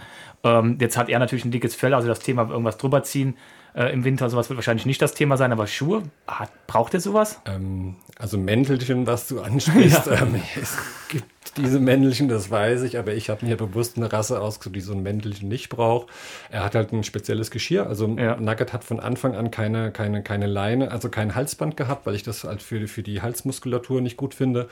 Ähm, 0.43 0.79
jetzt 0.81 0.97
hat 0.97 1.09
er 1.09 1.19
natürlich 1.19 1.45
ein 1.45 1.51
dickes 1.51 1.75
Fell, 1.75 1.93
also 1.93 2.09
das 2.09 2.21
Thema 2.21 2.49
irgendwas 2.49 2.79
drüber 2.79 3.03
ziehen 3.03 3.37
äh, 3.75 3.93
im 3.93 4.05
Winter, 4.05 4.31
sowas 4.31 4.49
wird 4.49 4.57
wahrscheinlich 4.57 4.87
nicht 4.87 5.03
das 5.03 5.15
Thema 5.15 5.37
sein, 5.37 5.53
aber 5.53 5.67
Schuhe, 5.67 6.05
hat, 6.27 6.51
braucht 6.67 6.95
er 6.95 7.01
sowas? 7.01 7.41
Ähm, 7.45 7.97
also 8.19 8.39
Mäntelchen, 8.39 9.07
was 9.07 9.29
du 9.29 9.41
ansprichst, 9.41 10.07
ähm, 10.11 10.41
es 10.61 10.79
gibt 11.09 11.25
diese 11.57 11.81
Mäntelchen, 11.81 12.29
das 12.29 12.51
weiß 12.51 12.83
ich, 12.83 12.99
aber 12.99 13.15
ich 13.15 13.31
habe 13.31 13.45
mir 13.47 13.57
bewusst 13.57 13.97
eine 13.97 14.13
Rasse 14.13 14.41
ausgesucht, 14.41 14.77
die 14.77 14.81
so 14.81 14.93
ein 14.93 15.03
Mäntelchen 15.03 15.49
nicht 15.49 15.69
braucht. 15.69 16.09
Er 16.51 16.65
hat 16.65 16.75
halt 16.75 16.93
ein 16.93 17.05
spezielles 17.05 17.51
Geschirr, 17.51 17.87
also 17.87 18.07
Ja. 18.17 18.37
Nugget 18.37 18.73
hat 18.73 18.85
von 18.85 19.01
Anfang 19.01 19.35
an 19.35 19.51
keine, 19.51 19.91
keine, 19.91 20.23
keine 20.23 20.47
Leine, 20.47 20.91
also 20.91 21.09
kein 21.09 21.35
Halsband 21.35 21.77
gehabt, 21.77 22.07
weil 22.07 22.15
ich 22.15 22.23
das 22.23 22.45
halt 22.45 22.63
für, 22.63 22.87
für 22.87 23.03
die 23.03 23.23
Halsmuskulatur 23.23 24.01
nicht 24.01 24.17
gut 24.17 24.35
finde. 24.35 24.69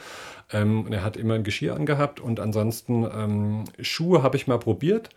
Ähm, 0.53 0.87
und 0.87 0.93
er 0.93 1.05
hat 1.05 1.17
immer 1.17 1.35
ein 1.35 1.45
Geschirr 1.45 1.75
angehabt 1.75 2.21
und 2.21 2.41
ansonsten 2.41 3.05
ähm, 3.05 3.65
Schuhe 3.81 4.23
habe 4.23 4.37
ich 4.37 4.47
mal 4.47 4.59
probiert. 4.59 5.11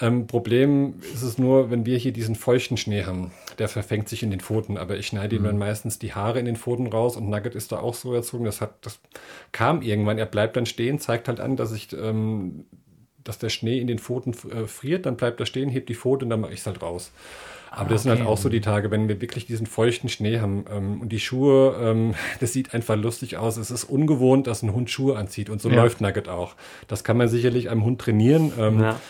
Ähm, 0.00 0.26
Problem 0.26 0.94
ist 1.12 1.22
es 1.22 1.36
nur, 1.38 1.70
wenn 1.70 1.84
wir 1.84 1.98
hier 1.98 2.12
diesen 2.12 2.34
feuchten 2.34 2.76
Schnee 2.76 3.04
haben. 3.04 3.32
Der 3.58 3.68
verfängt 3.68 4.08
sich 4.08 4.22
in 4.22 4.30
den 4.30 4.40
Pfoten, 4.40 4.78
aber 4.78 4.96
ich 4.96 5.06
schneide 5.08 5.36
ihm 5.36 5.44
dann 5.44 5.58
meistens 5.58 5.98
die 5.98 6.14
Haare 6.14 6.38
in 6.38 6.46
den 6.46 6.56
Pfoten 6.56 6.86
raus 6.86 7.16
und 7.16 7.28
Nugget 7.28 7.54
ist 7.54 7.72
da 7.72 7.80
auch 7.80 7.94
so 7.94 8.14
erzogen. 8.14 8.44
Das 8.44 8.60
hat, 8.60 8.74
das 8.80 8.98
kam 9.52 9.82
irgendwann. 9.82 10.16
Er 10.18 10.26
bleibt 10.26 10.56
dann 10.56 10.64
stehen, 10.66 10.98
zeigt 10.98 11.28
halt 11.28 11.40
an, 11.40 11.56
dass 11.56 11.72
ich, 11.72 11.92
ähm, 11.92 12.64
dass 13.22 13.38
der 13.38 13.50
Schnee 13.50 13.78
in 13.78 13.86
den 13.86 13.98
Pfoten 13.98 14.32
äh, 14.50 14.66
friert. 14.66 15.04
Dann 15.04 15.16
bleibt 15.16 15.38
er 15.40 15.46
stehen, 15.46 15.68
hebt 15.68 15.88
die 15.90 15.94
Pfote 15.94 16.24
und 16.24 16.30
dann 16.30 16.40
mache 16.40 16.54
ich 16.54 16.60
es 16.60 16.66
halt 16.66 16.80
raus. 16.80 17.12
Aber 17.72 17.90
das 17.90 18.02
sind 18.02 18.10
halt 18.10 18.26
auch 18.26 18.36
so 18.36 18.48
die 18.48 18.60
Tage, 18.60 18.90
wenn 18.90 19.06
wir 19.06 19.20
wirklich 19.20 19.46
diesen 19.46 19.66
feuchten 19.66 20.08
Schnee 20.08 20.40
haben 20.40 20.64
ähm, 20.72 21.02
und 21.02 21.10
die 21.10 21.20
Schuhe, 21.20 21.76
ähm, 21.80 22.14
das 22.40 22.52
sieht 22.52 22.74
einfach 22.74 22.96
lustig 22.96 23.36
aus. 23.36 23.58
Es 23.58 23.70
ist 23.70 23.84
ungewohnt, 23.84 24.46
dass 24.46 24.62
ein 24.62 24.72
Hund 24.72 24.90
Schuhe 24.90 25.16
anzieht 25.16 25.50
und 25.50 25.60
so 25.60 25.68
Ja. 25.68 25.76
läuft 25.76 26.00
Nugget 26.00 26.28
auch. 26.28 26.54
Das 26.88 27.04
kann 27.04 27.16
man 27.16 27.28
sicherlich 27.28 27.70
einem 27.70 27.84
Hund 27.84 28.00
trainieren. 28.00 28.52
Ähm, 28.58 28.80
Ja. 28.80 29.00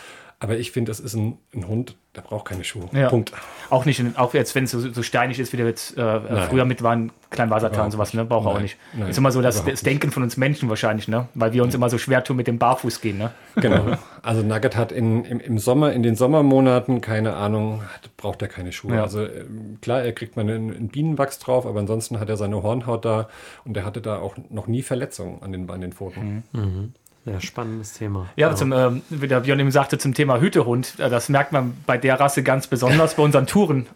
Aber 0.40 0.56
ich 0.58 0.72
finde, 0.72 0.90
das 0.90 1.00
ist 1.00 1.14
ein, 1.14 1.36
ein 1.54 1.68
Hund, 1.68 1.96
der 2.16 2.22
braucht 2.22 2.46
keine 2.48 2.64
Schuhe. 2.64 2.88
Ja. 2.92 3.08
Punkt. 3.10 3.30
Auch 3.68 3.84
nicht, 3.84 4.02
auch 4.16 4.32
jetzt, 4.34 4.54
wenn 4.54 4.64
es 4.64 4.70
so, 4.72 4.80
so 4.80 5.02
steinig 5.02 5.38
ist, 5.38 5.52
wie 5.52 5.58
der 5.58 5.66
jetzt 5.66 5.96
äh, 5.96 6.00
äh, 6.16 6.40
früher 6.48 6.64
mit 6.64 6.82
waren, 6.82 7.12
Kleinwassertal 7.28 7.84
und 7.84 7.90
sowas, 7.92 8.14
ne? 8.14 8.24
Braucht 8.24 8.46
er 8.46 8.50
auch 8.52 8.60
nicht. 8.60 8.76
Nein. 8.94 9.10
Ist 9.10 9.18
immer 9.18 9.30
so 9.30 9.42
das, 9.42 9.64
das 9.64 9.82
Denken 9.82 10.10
von 10.10 10.22
uns 10.24 10.36
Menschen 10.36 10.68
wahrscheinlich, 10.68 11.06
ne? 11.06 11.28
Weil 11.34 11.52
wir 11.52 11.62
uns 11.62 11.74
immer 11.74 11.88
so 11.90 11.98
schwer 11.98 12.24
tun 12.24 12.36
mit 12.36 12.46
dem 12.48 12.58
Barfuß 12.58 13.00
gehen, 13.00 13.18
ne? 13.18 13.30
Genau. 13.56 13.96
Also 14.22 14.42
Nugget 14.42 14.76
hat 14.76 14.92
in, 14.92 15.24
im, 15.24 15.40
im 15.40 15.58
Sommer, 15.58 15.92
in 15.94 16.02
den 16.02 16.14
Sommermonaten, 16.14 17.00
keine 17.00 17.36
Ahnung, 17.36 17.82
hat- 17.94 18.14
braucht 18.18 18.42
er 18.42 18.48
keine 18.48 18.70
Schuhe. 18.72 18.96
Ja. 18.96 19.02
Also 19.02 19.24
ähm, 19.24 19.78
klar, 19.80 20.02
er 20.02 20.12
kriegt 20.12 20.36
mal 20.36 20.42
einen, 20.42 20.74
einen 20.76 20.88
Bienenwachs 20.88 21.38
drauf, 21.38 21.64
aber 21.64 21.80
ansonsten 21.80 22.20
hat 22.20 22.28
er 22.28 22.36
seine 22.36 22.62
Hornhaut 22.62 23.04
da 23.06 23.28
und 23.64 23.76
er 23.78 23.84
hatte 23.86 24.02
da 24.02 24.18
auch 24.18 24.36
noch 24.50 24.66
nie 24.66 24.82
Verletzungen 24.82 25.42
an 25.42 25.52
den, 25.52 25.70
an 25.70 25.80
den 25.80 25.92
Pfoten. 25.92 26.44
Ja, 27.26 27.40
spannendes 27.40 27.92
Thema. 27.92 28.28
Ja, 28.36 28.54
zum, 28.54 28.72
ähm, 28.72 29.02
wie 29.10 29.28
der 29.28 29.40
Björn 29.40 29.60
eben 29.60 29.70
sagte, 29.70 29.98
zum 29.98 30.14
Thema 30.14 30.40
Hütehund, 30.40 30.98
äh, 30.98 31.10
das 31.10 31.28
merkt 31.28 31.52
man 31.52 31.76
bei 31.86 31.98
der 31.98 32.18
Rasse 32.18 32.42
ganz 32.42 32.66
besonders 32.66 33.14
bei 33.14 33.22
unseren 33.22 33.46
Touren. 33.46 33.86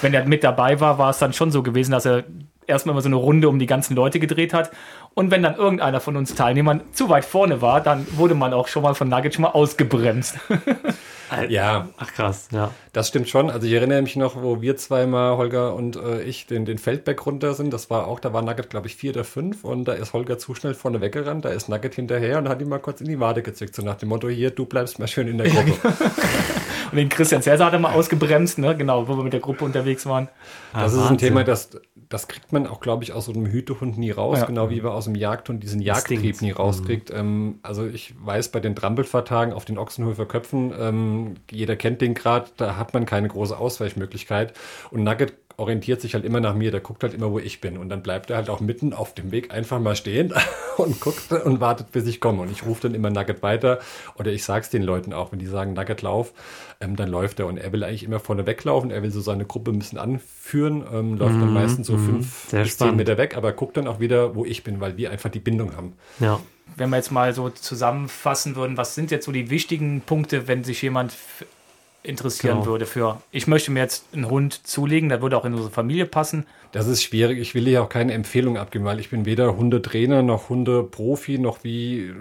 Wenn 0.00 0.14
er 0.14 0.24
mit 0.24 0.44
dabei 0.44 0.80
war, 0.80 0.98
war 0.98 1.10
es 1.10 1.18
dann 1.18 1.32
schon 1.32 1.50
so 1.50 1.62
gewesen, 1.62 1.90
dass 1.90 2.06
er 2.06 2.24
erstmal 2.66 2.94
immer 2.94 3.02
so 3.02 3.08
eine 3.08 3.16
Runde 3.16 3.48
um 3.48 3.58
die 3.58 3.66
ganzen 3.66 3.94
Leute 3.94 4.20
gedreht 4.20 4.54
hat. 4.54 4.70
Und 5.14 5.30
wenn 5.30 5.42
dann 5.42 5.56
irgendeiner 5.56 6.00
von 6.00 6.16
uns 6.16 6.34
Teilnehmern 6.34 6.82
zu 6.92 7.08
weit 7.08 7.24
vorne 7.24 7.60
war, 7.60 7.80
dann 7.80 8.06
wurde 8.16 8.34
man 8.34 8.52
auch 8.52 8.68
schon 8.68 8.82
mal 8.82 8.94
von 8.94 9.08
Nugget 9.08 9.34
schon 9.34 9.42
mal 9.42 9.50
ausgebremst. 9.50 10.36
Ja, 11.48 11.88
Ach 11.96 12.12
krass, 12.12 12.48
ja. 12.52 12.72
das 12.92 13.08
stimmt 13.08 13.28
schon. 13.28 13.50
Also 13.50 13.66
ich 13.66 13.72
erinnere 13.72 14.02
mich 14.02 14.16
noch, 14.16 14.42
wo 14.42 14.60
wir 14.60 14.76
zweimal, 14.76 15.36
Holger 15.36 15.74
und 15.74 15.96
äh, 15.96 16.22
ich, 16.22 16.46
den, 16.46 16.64
den 16.64 16.78
Feldberg 16.78 17.24
runter 17.24 17.54
sind. 17.54 17.72
Das 17.72 17.88
war 17.88 18.08
auch, 18.08 18.20
da 18.20 18.32
war 18.32 18.42
Nugget, 18.42 18.70
glaube 18.70 18.88
ich, 18.88 18.96
vier 18.96 19.12
oder 19.12 19.24
fünf 19.24 19.64
und 19.64 19.84
da 19.86 19.92
ist 19.92 20.12
Holger 20.12 20.38
zu 20.38 20.54
schnell 20.54 20.74
vorne 20.74 21.00
weggerannt. 21.00 21.44
Da 21.44 21.50
ist 21.50 21.68
Nugget 21.68 21.94
hinterher 21.94 22.38
und 22.38 22.48
hat 22.48 22.60
ihn 22.60 22.68
mal 22.68 22.80
kurz 22.80 23.00
in 23.00 23.06
die 23.06 23.20
Wade 23.20 23.42
gezückt. 23.42 23.74
So 23.76 23.82
nach 23.82 23.96
dem 23.96 24.08
Motto, 24.08 24.28
hier, 24.28 24.50
du 24.50 24.66
bleibst 24.66 24.98
mal 24.98 25.06
schön 25.06 25.28
in 25.28 25.38
der 25.38 25.50
Gruppe. 25.50 25.72
Und 26.90 26.96
den 26.98 27.08
Christian 27.08 27.42
Cäsar 27.42 27.66
hat 27.66 27.72
er 27.72 27.78
mal 27.78 27.92
ausgebremst, 27.94 28.58
ne? 28.58 28.76
genau, 28.76 29.06
wo 29.08 29.16
wir 29.16 29.22
mit 29.24 29.32
der 29.32 29.40
Gruppe 29.40 29.64
unterwegs 29.64 30.06
waren. 30.06 30.28
Das 30.72 30.82
Ah, 30.82 30.86
ist 30.86 30.92
ein 30.94 30.98
Wahnsinn. 31.00 31.18
Thema, 31.18 31.44
das, 31.44 31.70
das 32.08 32.26
kriegt 32.28 32.52
man 32.52 32.66
auch, 32.66 32.80
glaube 32.80 33.04
ich, 33.04 33.12
aus 33.12 33.26
so 33.26 33.32
einem 33.32 33.46
Hütehund 33.46 33.96
nie 33.98 34.10
raus, 34.10 34.40
Ja. 34.40 34.46
genau 34.46 34.70
wie 34.70 34.82
wir 34.82 34.92
aus 34.92 35.04
dem 35.04 35.14
Jagdhund 35.14 35.62
diesen. 35.62 35.80
Jagdtrieb 35.80 36.42
nie 36.42 36.50
rauskriegt. 36.50 37.10
Ähm, 37.10 37.58
also 37.62 37.86
ich 37.86 38.14
weiß, 38.20 38.48
bei 38.50 38.60
den 38.60 38.74
Trampelfahrtagen 38.74 39.54
auf 39.54 39.64
den 39.64 39.78
Ochsenhöfer 39.78 40.26
Köpfen, 40.26 40.72
ähm, 40.78 41.34
jeder 41.50 41.76
kennt 41.76 42.00
den 42.00 42.14
Grad, 42.14 42.52
da 42.56 42.76
hat 42.76 42.92
man 42.94 43.06
keine 43.06 43.28
große 43.28 43.56
Ausweichmöglichkeit. 43.56 44.52
Und 44.90 45.04
Nugget 45.04 45.34
orientiert 45.60 46.00
sich 46.00 46.14
halt 46.14 46.24
immer 46.24 46.40
nach 46.40 46.54
mir, 46.54 46.70
der 46.70 46.80
guckt 46.80 47.02
halt 47.02 47.14
immer, 47.14 47.30
wo 47.30 47.38
ich 47.38 47.60
bin. 47.60 47.76
Und 47.76 47.90
dann 47.90 48.02
bleibt 48.02 48.30
er 48.30 48.36
halt 48.36 48.48
auch 48.48 48.60
mitten 48.60 48.92
auf 48.92 49.14
dem 49.14 49.30
Weg 49.30 49.52
einfach 49.52 49.78
mal 49.78 49.94
stehen 49.94 50.32
und 50.78 51.00
guckt 51.00 51.30
und 51.30 51.60
wartet, 51.60 51.92
bis 51.92 52.06
ich 52.06 52.20
komme. 52.20 52.42
Und 52.42 52.50
ich 52.50 52.64
rufe 52.64 52.82
dann 52.82 52.94
immer 52.94 53.10
Nugget 53.10 53.42
weiter 53.42 53.78
oder 54.16 54.32
ich 54.32 54.42
sag's 54.42 54.70
den 54.70 54.82
Leuten 54.82 55.12
auch, 55.12 55.32
wenn 55.32 55.38
die 55.38 55.46
sagen, 55.46 55.74
Nugget 55.74 56.02
lauf, 56.02 56.32
ähm, 56.80 56.96
dann 56.96 57.08
läuft 57.08 57.38
er. 57.40 57.46
Und 57.46 57.58
er 57.58 57.72
will 57.72 57.84
eigentlich 57.84 58.02
immer 58.02 58.20
vorne 58.20 58.46
weglaufen, 58.46 58.90
er 58.90 59.02
will 59.02 59.10
so 59.10 59.20
seine 59.20 59.44
Gruppe 59.44 59.70
ein 59.70 59.78
bisschen 59.78 59.98
anführen, 59.98 60.84
ähm, 60.92 61.18
läuft 61.18 61.34
dann 61.34 61.52
meistens 61.52 61.86
so 61.86 61.98
fünf 61.98 62.48
Sehr 62.48 62.62
bis 62.62 62.72
spannend. 62.72 62.92
zehn 62.92 62.96
Meter 62.96 63.18
weg, 63.18 63.36
aber 63.36 63.52
guckt 63.52 63.76
dann 63.76 63.86
auch 63.86 64.00
wieder, 64.00 64.34
wo 64.34 64.44
ich 64.44 64.64
bin, 64.64 64.80
weil 64.80 64.96
wir 64.96 65.10
einfach 65.10 65.30
die 65.30 65.40
Bindung 65.40 65.76
haben. 65.76 65.92
Ja. 66.18 66.40
Wenn 66.76 66.88
wir 66.90 66.96
jetzt 66.96 67.10
mal 67.10 67.34
so 67.34 67.50
zusammenfassen 67.50 68.56
würden, 68.56 68.76
was 68.76 68.94
sind 68.94 69.10
jetzt 69.10 69.26
so 69.26 69.32
die 69.32 69.50
wichtigen 69.50 70.00
Punkte, 70.00 70.48
wenn 70.48 70.64
sich 70.64 70.80
jemand 70.80 71.14
interessieren 72.02 72.58
Genau. 72.60 72.66
würde 72.70 72.86
für, 72.86 73.20
ich 73.30 73.46
möchte 73.46 73.70
mir 73.70 73.80
jetzt 73.80 74.06
einen 74.12 74.28
Hund 74.30 74.66
zulegen, 74.66 75.08
der 75.08 75.22
würde 75.22 75.36
auch 75.36 75.44
in 75.44 75.52
unsere 75.52 75.70
Familie 75.70 76.06
passen. 76.06 76.46
Das 76.72 76.86
ist 76.86 77.02
schwierig. 77.02 77.38
Ich 77.40 77.54
will 77.54 77.64
hier 77.64 77.82
auch 77.82 77.88
keine 77.88 78.12
Empfehlung 78.12 78.56
abgeben, 78.56 78.84
weil 78.84 79.00
ich 79.00 79.10
bin 79.10 79.26
weder 79.26 79.56
Hundetrainer 79.56 80.22
noch 80.22 80.48
Hundeprofi 80.48 81.38
noch 81.38 81.64
wie. 81.64 82.12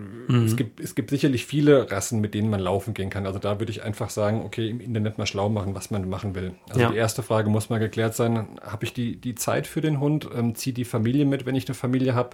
Es, 0.45 0.55
gibt, 0.55 0.79
es 0.79 0.95
gibt 0.95 1.11
sicherlich 1.11 1.45
viele 1.45 1.91
Rassen, 1.91 2.19
mit 2.19 2.33
denen 2.33 2.49
man 2.49 2.59
laufen 2.59 2.93
gehen 2.95 3.09
kann. 3.11 3.27
Also 3.27 3.37
da 3.37 3.59
würde 3.59 3.71
ich 3.71 3.83
einfach 3.83 4.09
sagen, 4.09 4.41
okay, 4.43 4.69
im 4.69 4.79
Internet 4.79 5.17
mal 5.19 5.27
schlau 5.27 5.49
machen, 5.49 5.75
was 5.75 5.91
man 5.91 6.09
machen 6.09 6.33
will. 6.33 6.53
Also 6.69 6.81
Ja. 6.81 6.89
die 6.89 6.97
erste 6.97 7.21
Frage 7.21 7.49
muss 7.49 7.69
mal 7.69 7.77
geklärt 7.79 8.15
sein, 8.15 8.47
habe 8.61 8.85
ich 8.85 8.93
die, 8.93 9.17
die 9.17 9.35
Zeit 9.35 9.67
für 9.67 9.81
den 9.81 9.99
Hund? 9.99 10.27
Ähm, 10.35 10.55
zieht 10.55 10.77
die 10.77 10.85
Familie 10.85 11.25
mit, 11.25 11.45
wenn 11.45 11.55
ich 11.55 11.67
eine 11.67 11.75
Familie 11.75 12.15
habe? 12.15 12.31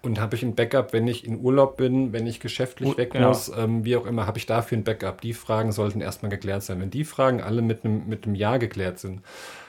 Und 0.00 0.20
habe 0.20 0.36
ich 0.36 0.42
ein 0.42 0.54
Backup, 0.54 0.92
wenn 0.94 1.06
ich 1.06 1.26
in 1.26 1.38
Urlaub 1.40 1.76
bin, 1.76 2.12
wenn 2.14 2.26
ich 2.26 2.40
geschäftlich 2.40 2.88
Gut, 2.90 2.98
weg 2.98 3.14
ja. 3.14 3.28
muss? 3.28 3.52
Ähm, 3.54 3.84
wie 3.84 3.96
auch 3.96 4.06
immer, 4.06 4.26
habe 4.26 4.38
ich 4.38 4.46
dafür 4.46 4.78
ein 4.78 4.84
Backup? 4.84 5.20
Die 5.20 5.34
Fragen 5.34 5.72
sollten 5.72 6.00
erstmal 6.00 6.30
geklärt 6.30 6.62
sein. 6.62 6.80
Wenn 6.80 6.90
die 6.90 7.04
Fragen 7.04 7.42
alle 7.42 7.60
mit 7.60 7.84
einem, 7.84 8.08
mit 8.08 8.24
einem 8.24 8.34
Ja 8.34 8.56
geklärt 8.56 8.98
sind, 8.98 9.20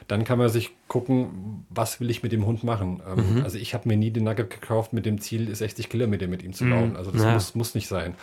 dann 0.09 0.25
kann 0.25 0.37
man 0.39 0.49
sich 0.49 0.71
gucken, 0.87 1.65
was 1.69 1.99
will 2.01 2.09
ich 2.09 2.23
mit 2.23 2.31
dem 2.33 2.45
Hund 2.45 2.63
machen. 2.63 3.01
Ähm, 3.07 3.41
Also 3.43 3.57
ich 3.57 3.73
habe 3.73 3.87
mir 3.87 3.95
nie 3.95 4.11
den 4.11 4.25
Nugget 4.25 4.49
gekauft 4.49 4.91
mit 4.91 5.05
dem 5.05 5.21
Ziel, 5.21 5.53
60 5.55 5.87
Kilometer 5.87 6.27
mit 6.27 6.43
ihm 6.43 6.51
zu 6.51 6.65
laufen. 6.65 6.97
Also 6.97 7.11
das 7.11 7.23
Ja. 7.23 7.31
muss, 7.33 7.55
muss 7.55 7.75
nicht 7.75 7.87
sein. 7.87 8.15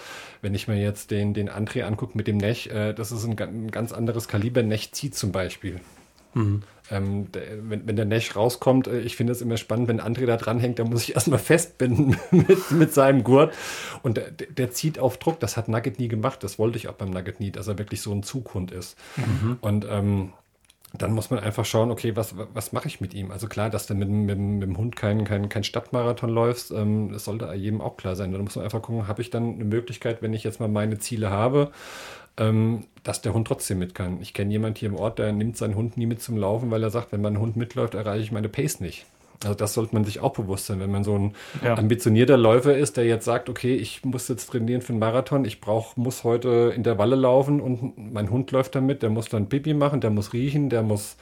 Wenn 0.42 0.54
ich 0.54 0.68
mir 0.68 0.76
jetzt 0.80 1.10
den, 1.10 1.32
den 1.32 1.48
André 1.48 1.82
angucke 1.84 2.16
mit 2.18 2.26
dem 2.26 2.36
Nech, 2.36 2.68
äh, 2.70 2.92
das 2.92 3.12
ist 3.12 3.24
ein, 3.24 3.38
ein 3.38 3.70
ganz 3.70 3.92
anderes 3.92 4.28
Kaliber. 4.28 4.62
Nech 4.62 4.92
zieht 4.92 5.14
zum 5.14 5.32
Beispiel. 5.32 5.80
Ähm, 6.90 7.32
der, 7.32 7.42
wenn, 7.70 7.86
wenn 7.88 7.96
der 7.96 8.04
Nech 8.04 8.36
rauskommt, 8.36 8.88
äh, 8.88 9.00
ich 9.00 9.16
finde 9.16 9.32
es 9.32 9.40
immer 9.40 9.56
spannend, 9.56 9.88
wenn 9.88 10.02
André 10.02 10.26
da 10.26 10.36
dranhängt, 10.36 10.78
dann 10.78 10.90
muss 10.90 11.02
ich 11.02 11.14
erstmal 11.14 11.38
festbinden 11.38 12.16
mit, 12.30 12.70
mit 12.72 12.92
seinem 12.92 13.24
Gurt. 13.24 13.54
Und 14.02 14.18
der, 14.18 14.30
der 14.32 14.70
zieht 14.70 14.98
auf 14.98 15.16
Druck. 15.16 15.40
Das 15.40 15.56
hat 15.56 15.68
Nugget 15.68 15.98
nie 15.98 16.08
gemacht. 16.08 16.42
Das 16.44 16.58
wollte 16.58 16.76
ich 16.76 16.88
auch 16.88 16.94
beim 16.94 17.10
Nugget 17.10 17.40
nie, 17.40 17.50
dass 17.52 17.68
er 17.68 17.78
wirklich 17.78 18.02
so 18.02 18.12
ein 18.12 18.22
Zughund 18.22 18.70
ist. 18.70 18.98
Und 19.62 19.86
ähm, 19.88 20.32
dann 21.02 21.12
muss 21.12 21.30
man 21.30 21.40
einfach 21.40 21.64
schauen, 21.64 21.90
okay, 21.90 22.16
was, 22.16 22.34
was 22.54 22.72
mache 22.72 22.88
ich 22.88 23.00
mit 23.00 23.14
ihm? 23.14 23.30
Also 23.30 23.46
klar, 23.48 23.70
dass 23.70 23.86
du 23.86 23.94
mit, 23.94 24.08
dem- 24.08 24.26
mit, 24.26 24.38
mit 24.38 24.62
dem 24.62 24.76
Hund 24.78 24.96
keinen 24.96 25.24
kein, 25.24 25.48
kein 25.48 25.64
Stadtmarathon 25.64 26.30
läufst, 26.30 26.70
ähm, 26.70 27.10
das 27.12 27.24
sollte 27.24 27.52
jedem 27.54 27.80
auch 27.80 27.96
klar 27.96 28.16
sein. 28.16 28.32
Dann 28.32 28.42
muss 28.42 28.56
man 28.56 28.64
einfach 28.64 28.82
gucken, 28.82 29.08
habe 29.08 29.22
ich 29.22 29.30
dann 29.30 29.54
eine 29.54 29.64
Möglichkeit, 29.64 30.22
wenn 30.22 30.34
ich 30.34 30.44
jetzt 30.44 30.60
mal 30.60 30.68
meine 30.68 30.98
Ziele 30.98 31.30
habe, 31.30 31.70
ähm, 32.38 32.84
dass 33.04 33.22
der 33.22 33.34
Hund 33.34 33.48
trotzdem 33.48 33.78
mit 33.78 33.94
kann. 33.94 34.20
Ich 34.20 34.34
kenne 34.34 34.50
jemanden 34.52 34.78
hier 34.78 34.88
im 34.90 34.96
Ort, 34.96 35.18
der 35.18 35.32
nimmt 35.32 35.56
seinen 35.56 35.74
Hund 35.76 35.96
nie 35.96 36.06
mit 36.06 36.22
zum 36.22 36.36
Laufen, 36.36 36.70
weil 36.70 36.82
er 36.82 36.90
sagt, 36.90 37.12
wenn 37.12 37.22
mein 37.22 37.38
Hund 37.38 37.56
mitläuft, 37.56 37.94
erreiche 37.94 38.22
ich 38.24 38.32
meine 38.32 38.48
Pace 38.48 38.80
nicht. 38.80 39.06
Also 39.44 39.54
das 39.54 39.74
sollte 39.74 39.94
man 39.94 40.04
sich 40.04 40.20
auch 40.20 40.32
bewusst 40.32 40.66
sein, 40.66 40.80
wenn 40.80 40.90
man 40.90 41.04
so 41.04 41.16
ein 41.18 41.34
Ja. 41.62 41.74
ambitionierter 41.74 42.36
Läufer 42.36 42.76
ist, 42.76 42.96
der 42.96 43.04
jetzt 43.04 43.24
sagt, 43.24 43.48
okay, 43.48 43.74
ich 43.74 44.04
muss 44.04 44.28
jetzt 44.28 44.46
trainieren 44.46 44.80
für 44.82 44.90
einen 44.92 44.98
Marathon, 45.00 45.44
ich 45.44 45.60
brauch, 45.60 45.96
muss 45.96 46.24
heute 46.24 46.72
Intervalle 46.74 47.16
laufen 47.16 47.60
und 47.60 48.12
mein 48.12 48.30
Hund 48.30 48.50
läuft 48.52 48.74
damit, 48.74 49.02
der 49.02 49.10
muss 49.10 49.28
dann 49.28 49.48
Pipi 49.48 49.74
machen, 49.74 50.00
der 50.00 50.10
muss 50.10 50.32
riechen, 50.32 50.70
der 50.70 50.82
muss 50.82 51.16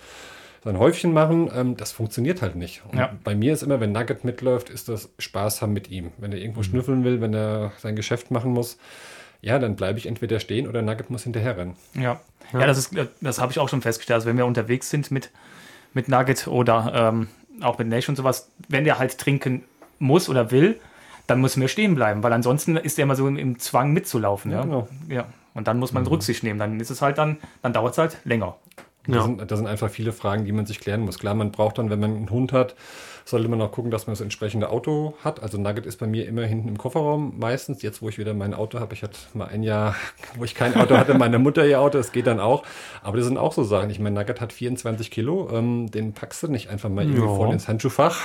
sein 0.62 0.78
Häufchen 0.78 1.12
machen. 1.12 1.50
Ähm, 1.54 1.76
das 1.76 1.92
funktioniert 1.92 2.40
halt 2.40 2.56
nicht. 2.56 2.82
Und 2.90 2.98
Ja. 2.98 3.12
Bei 3.22 3.34
mir 3.34 3.52
ist 3.52 3.62
immer, 3.62 3.80
wenn 3.80 3.92
Nugget 3.92 4.24
mitläuft, 4.24 4.70
ist 4.70 4.88
das 4.88 5.10
Spaß 5.18 5.60
haben 5.60 5.72
mit 5.74 5.90
ihm. 5.90 6.12
Wenn 6.18 6.32
er 6.32 6.38
irgendwo 6.38 6.62
schnüffeln 6.62 7.04
will, 7.04 7.20
wenn 7.20 7.34
er 7.34 7.72
sein 7.78 7.96
Geschäft 7.96 8.30
machen 8.30 8.52
muss, 8.52 8.78
ja, 9.42 9.58
dann 9.58 9.76
bleibe 9.76 9.98
ich 9.98 10.06
entweder 10.06 10.40
stehen 10.40 10.66
oder 10.66 10.80
Nugget 10.80 11.10
muss 11.10 11.24
hinterher 11.24 11.58
rennen. 11.58 11.76
Ja, 11.94 12.18
ja. 12.54 12.66
das 12.66 12.78
ist, 12.78 12.92
das 13.20 13.40
habe 13.40 13.52
ich 13.52 13.58
auch 13.58 13.68
schon 13.68 13.82
festgestellt. 13.82 14.14
Also 14.14 14.26
wenn 14.28 14.38
wir 14.38 14.46
unterwegs 14.46 14.88
sind 14.88 15.10
mit, 15.10 15.30
mit 15.92 16.08
Nugget 16.08 16.46
oder 16.48 17.10
ähm, 17.12 17.28
auch 17.62 17.78
mit 17.78 17.88
Nash 17.88 18.08
und 18.08 18.16
sowas, 18.16 18.48
wenn 18.68 18.84
der 18.84 18.98
halt 18.98 19.18
trinken 19.18 19.64
muss 19.98 20.28
oder 20.28 20.50
will, 20.50 20.80
dann 21.26 21.40
müssen 21.40 21.60
wir 21.60 21.68
stehen 21.68 21.94
bleiben, 21.94 22.22
weil 22.22 22.32
ansonsten 22.32 22.76
ist 22.76 22.98
der 22.98 23.04
immer 23.04 23.16
so 23.16 23.26
im, 23.26 23.36
im 23.38 23.58
Zwang 23.58 23.92
mitzulaufen. 23.92 24.50
Ja, 24.50 24.58
Ja, 24.58 24.62
genau. 24.64 24.88
ja. 25.08 25.26
Und 25.54 25.68
dann 25.68 25.78
muss 25.78 25.92
man 25.92 26.06
Rücksicht 26.06 26.42
nehmen. 26.42 26.58
Dann 26.58 26.80
ist 26.80 26.90
es 26.90 27.00
halt 27.00 27.16
dann, 27.16 27.36
dann 27.62 27.72
dauert 27.72 27.92
es 27.92 27.98
halt 27.98 28.18
länger. 28.24 28.56
Das, 29.06 29.16
Ja. 29.16 29.22
sind, 29.22 29.50
das 29.50 29.58
sind 29.58 29.68
einfach 29.68 29.88
viele 29.88 30.12
Fragen, 30.12 30.44
die 30.44 30.52
man 30.52 30.66
sich 30.66 30.80
klären 30.80 31.02
muss. 31.02 31.18
Klar, 31.18 31.34
man 31.34 31.52
braucht 31.52 31.78
dann, 31.78 31.90
wenn 31.90 32.00
man 32.00 32.16
einen 32.16 32.30
Hund 32.30 32.52
hat, 32.52 32.74
sollte 33.24 33.48
man 33.48 33.60
auch 33.62 33.72
gucken, 33.72 33.90
dass 33.90 34.06
man 34.06 34.12
das 34.12 34.20
entsprechende 34.20 34.68
Auto 34.70 35.14
hat. 35.24 35.42
Also 35.42 35.58
Nugget 35.58 35.86
ist 35.86 35.98
bei 35.98 36.06
mir 36.06 36.26
immer 36.28 36.42
hinten 36.44 36.68
im 36.68 36.76
Kofferraum 36.78 37.38
meistens. 37.38 37.82
Jetzt, 37.82 38.02
wo 38.02 38.08
ich 38.08 38.18
wieder 38.18 38.34
mein 38.34 38.52
Auto 38.54 38.80
habe, 38.80 38.92
ich 38.94 39.02
hatte 39.02 39.16
mal 39.32 39.46
ein 39.46 39.62
Jahr, 39.62 39.94
wo 40.36 40.44
ich 40.44 40.54
kein 40.54 40.74
Auto 40.76 40.96
hatte, 40.96 41.14
meine 41.14 41.38
Mutter 41.38 41.66
ihr 41.66 41.80
Auto, 41.80 41.98
das 41.98 42.12
geht 42.12 42.26
dann 42.26 42.40
auch. 42.40 42.64
Aber 43.02 43.16
das 43.16 43.26
sind 43.26 43.38
auch 43.38 43.52
so 43.52 43.64
Sachen. 43.64 43.88
Ich 43.90 43.98
meine, 43.98 44.18
Nugget 44.20 44.40
hat 44.40 44.52
24 44.52 45.10
Kilo, 45.10 45.48
ähm, 45.52 45.90
den 45.90 46.12
packst 46.12 46.42
du 46.42 46.48
nicht 46.48 46.68
einfach 46.68 46.88
mal 46.90 47.02
irgendwie 47.04 47.22
Ja. 47.22 47.34
vorne 47.34 47.54
ins 47.54 47.66
Handschuhfach. 47.68 48.20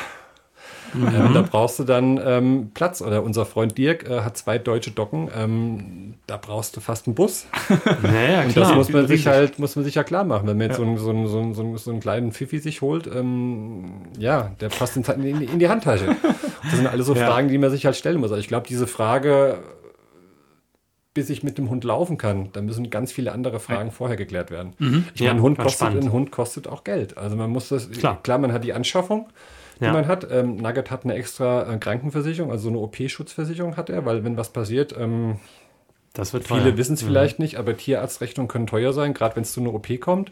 Ähm, 0.96 1.34
da 1.34 1.42
brauchst 1.42 1.80
du 1.80 1.84
dann 1.84 2.20
ähm, 2.24 2.72
Platz. 2.74 3.02
Oder 3.02 3.24
unser 3.24 3.46
Freund 3.46 3.78
Dirk 3.78 4.10
äh, 4.10 4.22
hat 4.22 4.38
zwei 4.38 4.58
deutsche 4.58 4.92
Docken. 4.92 5.30
Ähm, 5.36 6.14
da 6.28 6.38
brauchst 6.38 6.76
du 6.76 6.82
fast 6.82 7.08
einen 7.08 7.16
Bus. 7.16 7.48
Naja, 8.02 8.44
Und 8.44 8.54
klar. 8.54 8.68
das 8.68 8.76
muss 8.76 8.90
man 8.90 9.08
sich 9.08 9.28
halt, 9.28 9.60
muss 9.60 9.76
man 9.76 9.86
sich 9.86 9.96
ja 9.96 10.04
klar 10.04 10.24
machen. 10.24 10.48
Wenn 10.48 10.58
man 10.58 10.68
jetzt 10.68 10.78
so, 10.78 10.84
einen, 10.84 10.98
so, 10.98 11.10
einen, 11.10 11.28
so, 11.28 11.40
einen, 11.40 11.54
so, 11.54 11.62
einen, 11.62 11.78
so 11.78 11.92
einen 11.92 12.00
kleinen 12.00 12.32
Pfiffi 12.32 12.60
sich 12.60 12.82
holt, 12.82 13.08
ähm, 13.08 14.04
ja, 14.18 14.52
der 14.60 14.70
passt 14.70 14.98
in, 14.98 15.04
in, 15.24 15.42
in 15.42 15.60
die 15.60 15.70
Handtasche. 15.70 16.16
Das 16.64 16.76
sind 16.76 16.88
alles 16.88 17.06
so 17.06 17.14
Ja. 17.20 17.26
Fragen, 17.28 17.50
die 17.50 17.58
man 17.58 17.70
sich 17.72 17.86
halt 17.86 17.96
stellen 17.96 18.20
muss. 18.20 18.32
Also 18.32 18.40
ich 18.40 18.48
glaube, 18.48 18.68
diese 18.68 18.88
Frage, 18.88 19.60
bis 21.14 21.30
ich 21.30 21.44
mit 21.44 21.58
dem 21.58 21.70
Hund 21.70 21.84
laufen 21.84 22.18
kann, 22.18 22.50
da 22.54 22.62
müssen 22.62 22.90
ganz 22.90 23.12
viele 23.12 23.32
andere 23.32 23.60
Fragen 23.60 23.92
vorher 23.92 24.16
geklärt 24.16 24.52
werden. 24.52 24.74
Ich 25.14 25.20
Ja, 25.22 25.28
meine, 25.28 25.40
ein 25.40 25.42
Hund, 25.44 25.58
kostet, 25.58 25.88
ein 25.90 26.12
Hund 26.12 26.32
kostet 26.32 26.68
auch 26.68 26.84
Geld. 26.84 27.18
Also 27.18 27.36
man 27.36 27.50
muss 27.50 27.70
das, 27.70 27.90
Klar. 27.92 28.22
klar, 28.24 28.38
man 28.38 28.54
hat 28.54 28.64
die 28.64 28.74
Anschaffung, 28.74 29.28
die 29.80 29.86
Ja. 29.86 29.94
man 29.94 30.08
hat. 30.08 30.28
Ähm, 30.30 30.58
Nugget 30.58 30.92
hat 30.92 31.04
eine 31.04 31.14
extra 31.16 31.72
äh, 31.72 31.78
Krankenversicherung, 31.78 32.52
also 32.52 32.64
so 32.64 32.70
eine 32.70 32.80
OP-Schutzversicherung 32.80 33.78
hat 33.78 33.90
er, 33.90 34.06
weil 34.06 34.24
wenn 34.24 34.38
was 34.38 34.50
passiert, 34.50 34.96
ähm, 34.98 35.38
das 36.14 36.34
wird 36.34 36.48
Viele 36.48 36.76
wissen 36.78 36.96
es 36.96 37.04
vielleicht 37.04 37.40
nicht, 37.40 37.58
aber 37.58 37.78
Tierarztrechnungen 37.78 38.48
können 38.48 38.68
teuer 38.68 38.94
sein, 38.94 39.14
gerade 39.14 39.36
wenn 39.36 39.44
es 39.44 39.54
zu 39.54 39.62
einer 39.62 39.74
OP 39.74 40.00
kommt. 40.00 40.32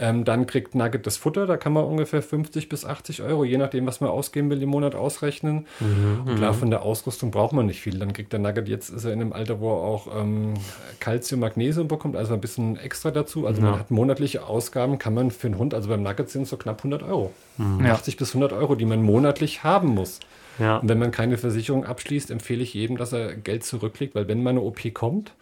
Ähm, 0.00 0.24
dann 0.24 0.46
kriegt 0.46 0.74
Nugget 0.74 1.06
das 1.06 1.18
Futter, 1.18 1.46
da 1.46 1.56
kann 1.58 1.74
man 1.74 1.84
ungefähr 1.84 2.22
50 2.22 2.68
bis 2.70 2.86
80 2.86 3.22
Euro, 3.22 3.44
je 3.44 3.58
nachdem, 3.58 3.86
was 3.86 4.00
man 4.00 4.08
ausgeben 4.10 4.48
will, 4.48 4.62
im 4.62 4.70
Monat 4.70 4.94
ausrechnen. 4.94 5.66
Und 5.80 6.36
klar, 6.36 6.54
von 6.54 6.70
der 6.70 6.82
Ausrüstung 6.82 7.30
braucht 7.30 7.52
man 7.52 7.66
nicht 7.66 7.80
viel. 7.82 7.98
Dann 7.98 8.12
kriegt 8.14 8.32
der 8.32 8.40
Nugget, 8.40 8.68
jetzt 8.68 8.88
ist 8.88 9.04
er 9.04 9.12
in 9.12 9.20
einem 9.20 9.32
Alter, 9.34 9.60
wo 9.60 9.68
er 9.70 9.76
auch 9.82 10.06
ähm, 10.18 10.54
Calcium, 11.00 11.40
Magnesium 11.40 11.86
bekommt, 11.86 12.16
also 12.16 12.32
ein 12.32 12.40
bisschen 12.40 12.78
extra 12.78 13.10
dazu. 13.10 13.46
Also 13.46 13.60
Ja. 13.60 13.70
man 13.72 13.80
hat 13.80 13.90
monatliche 13.90 14.46
Ausgaben, 14.46 14.98
kann 14.98 15.12
man 15.14 15.30
für 15.30 15.48
einen 15.48 15.58
Hund, 15.58 15.74
also 15.74 15.88
beim 15.90 16.02
Nugget 16.02 16.30
sind 16.30 16.42
es 16.42 16.48
so 16.50 16.56
knapp 16.56 16.78
100 16.78 17.02
Euro. 17.02 17.32
Ja. 17.58 17.92
80 17.92 18.16
bis 18.16 18.30
100 18.30 18.52
Euro, 18.54 18.74
die 18.76 18.86
man 18.86 19.02
monatlich 19.02 19.64
haben 19.64 19.88
muss. 19.88 20.20
Ja. 20.58 20.78
Und 20.78 20.88
wenn 20.88 20.98
man 20.98 21.10
keine 21.10 21.36
Versicherung 21.36 21.84
abschließt, 21.84 22.30
empfehle 22.30 22.62
ich 22.62 22.72
jedem, 22.72 22.96
dass 22.96 23.12
er 23.12 23.34
Geld 23.36 23.64
zurücklegt, 23.64 24.14
weil 24.14 24.28
wenn 24.28 24.42
mal 24.42 24.50
eine 24.50 24.60
OP 24.62 24.92
kommt, 24.94 25.32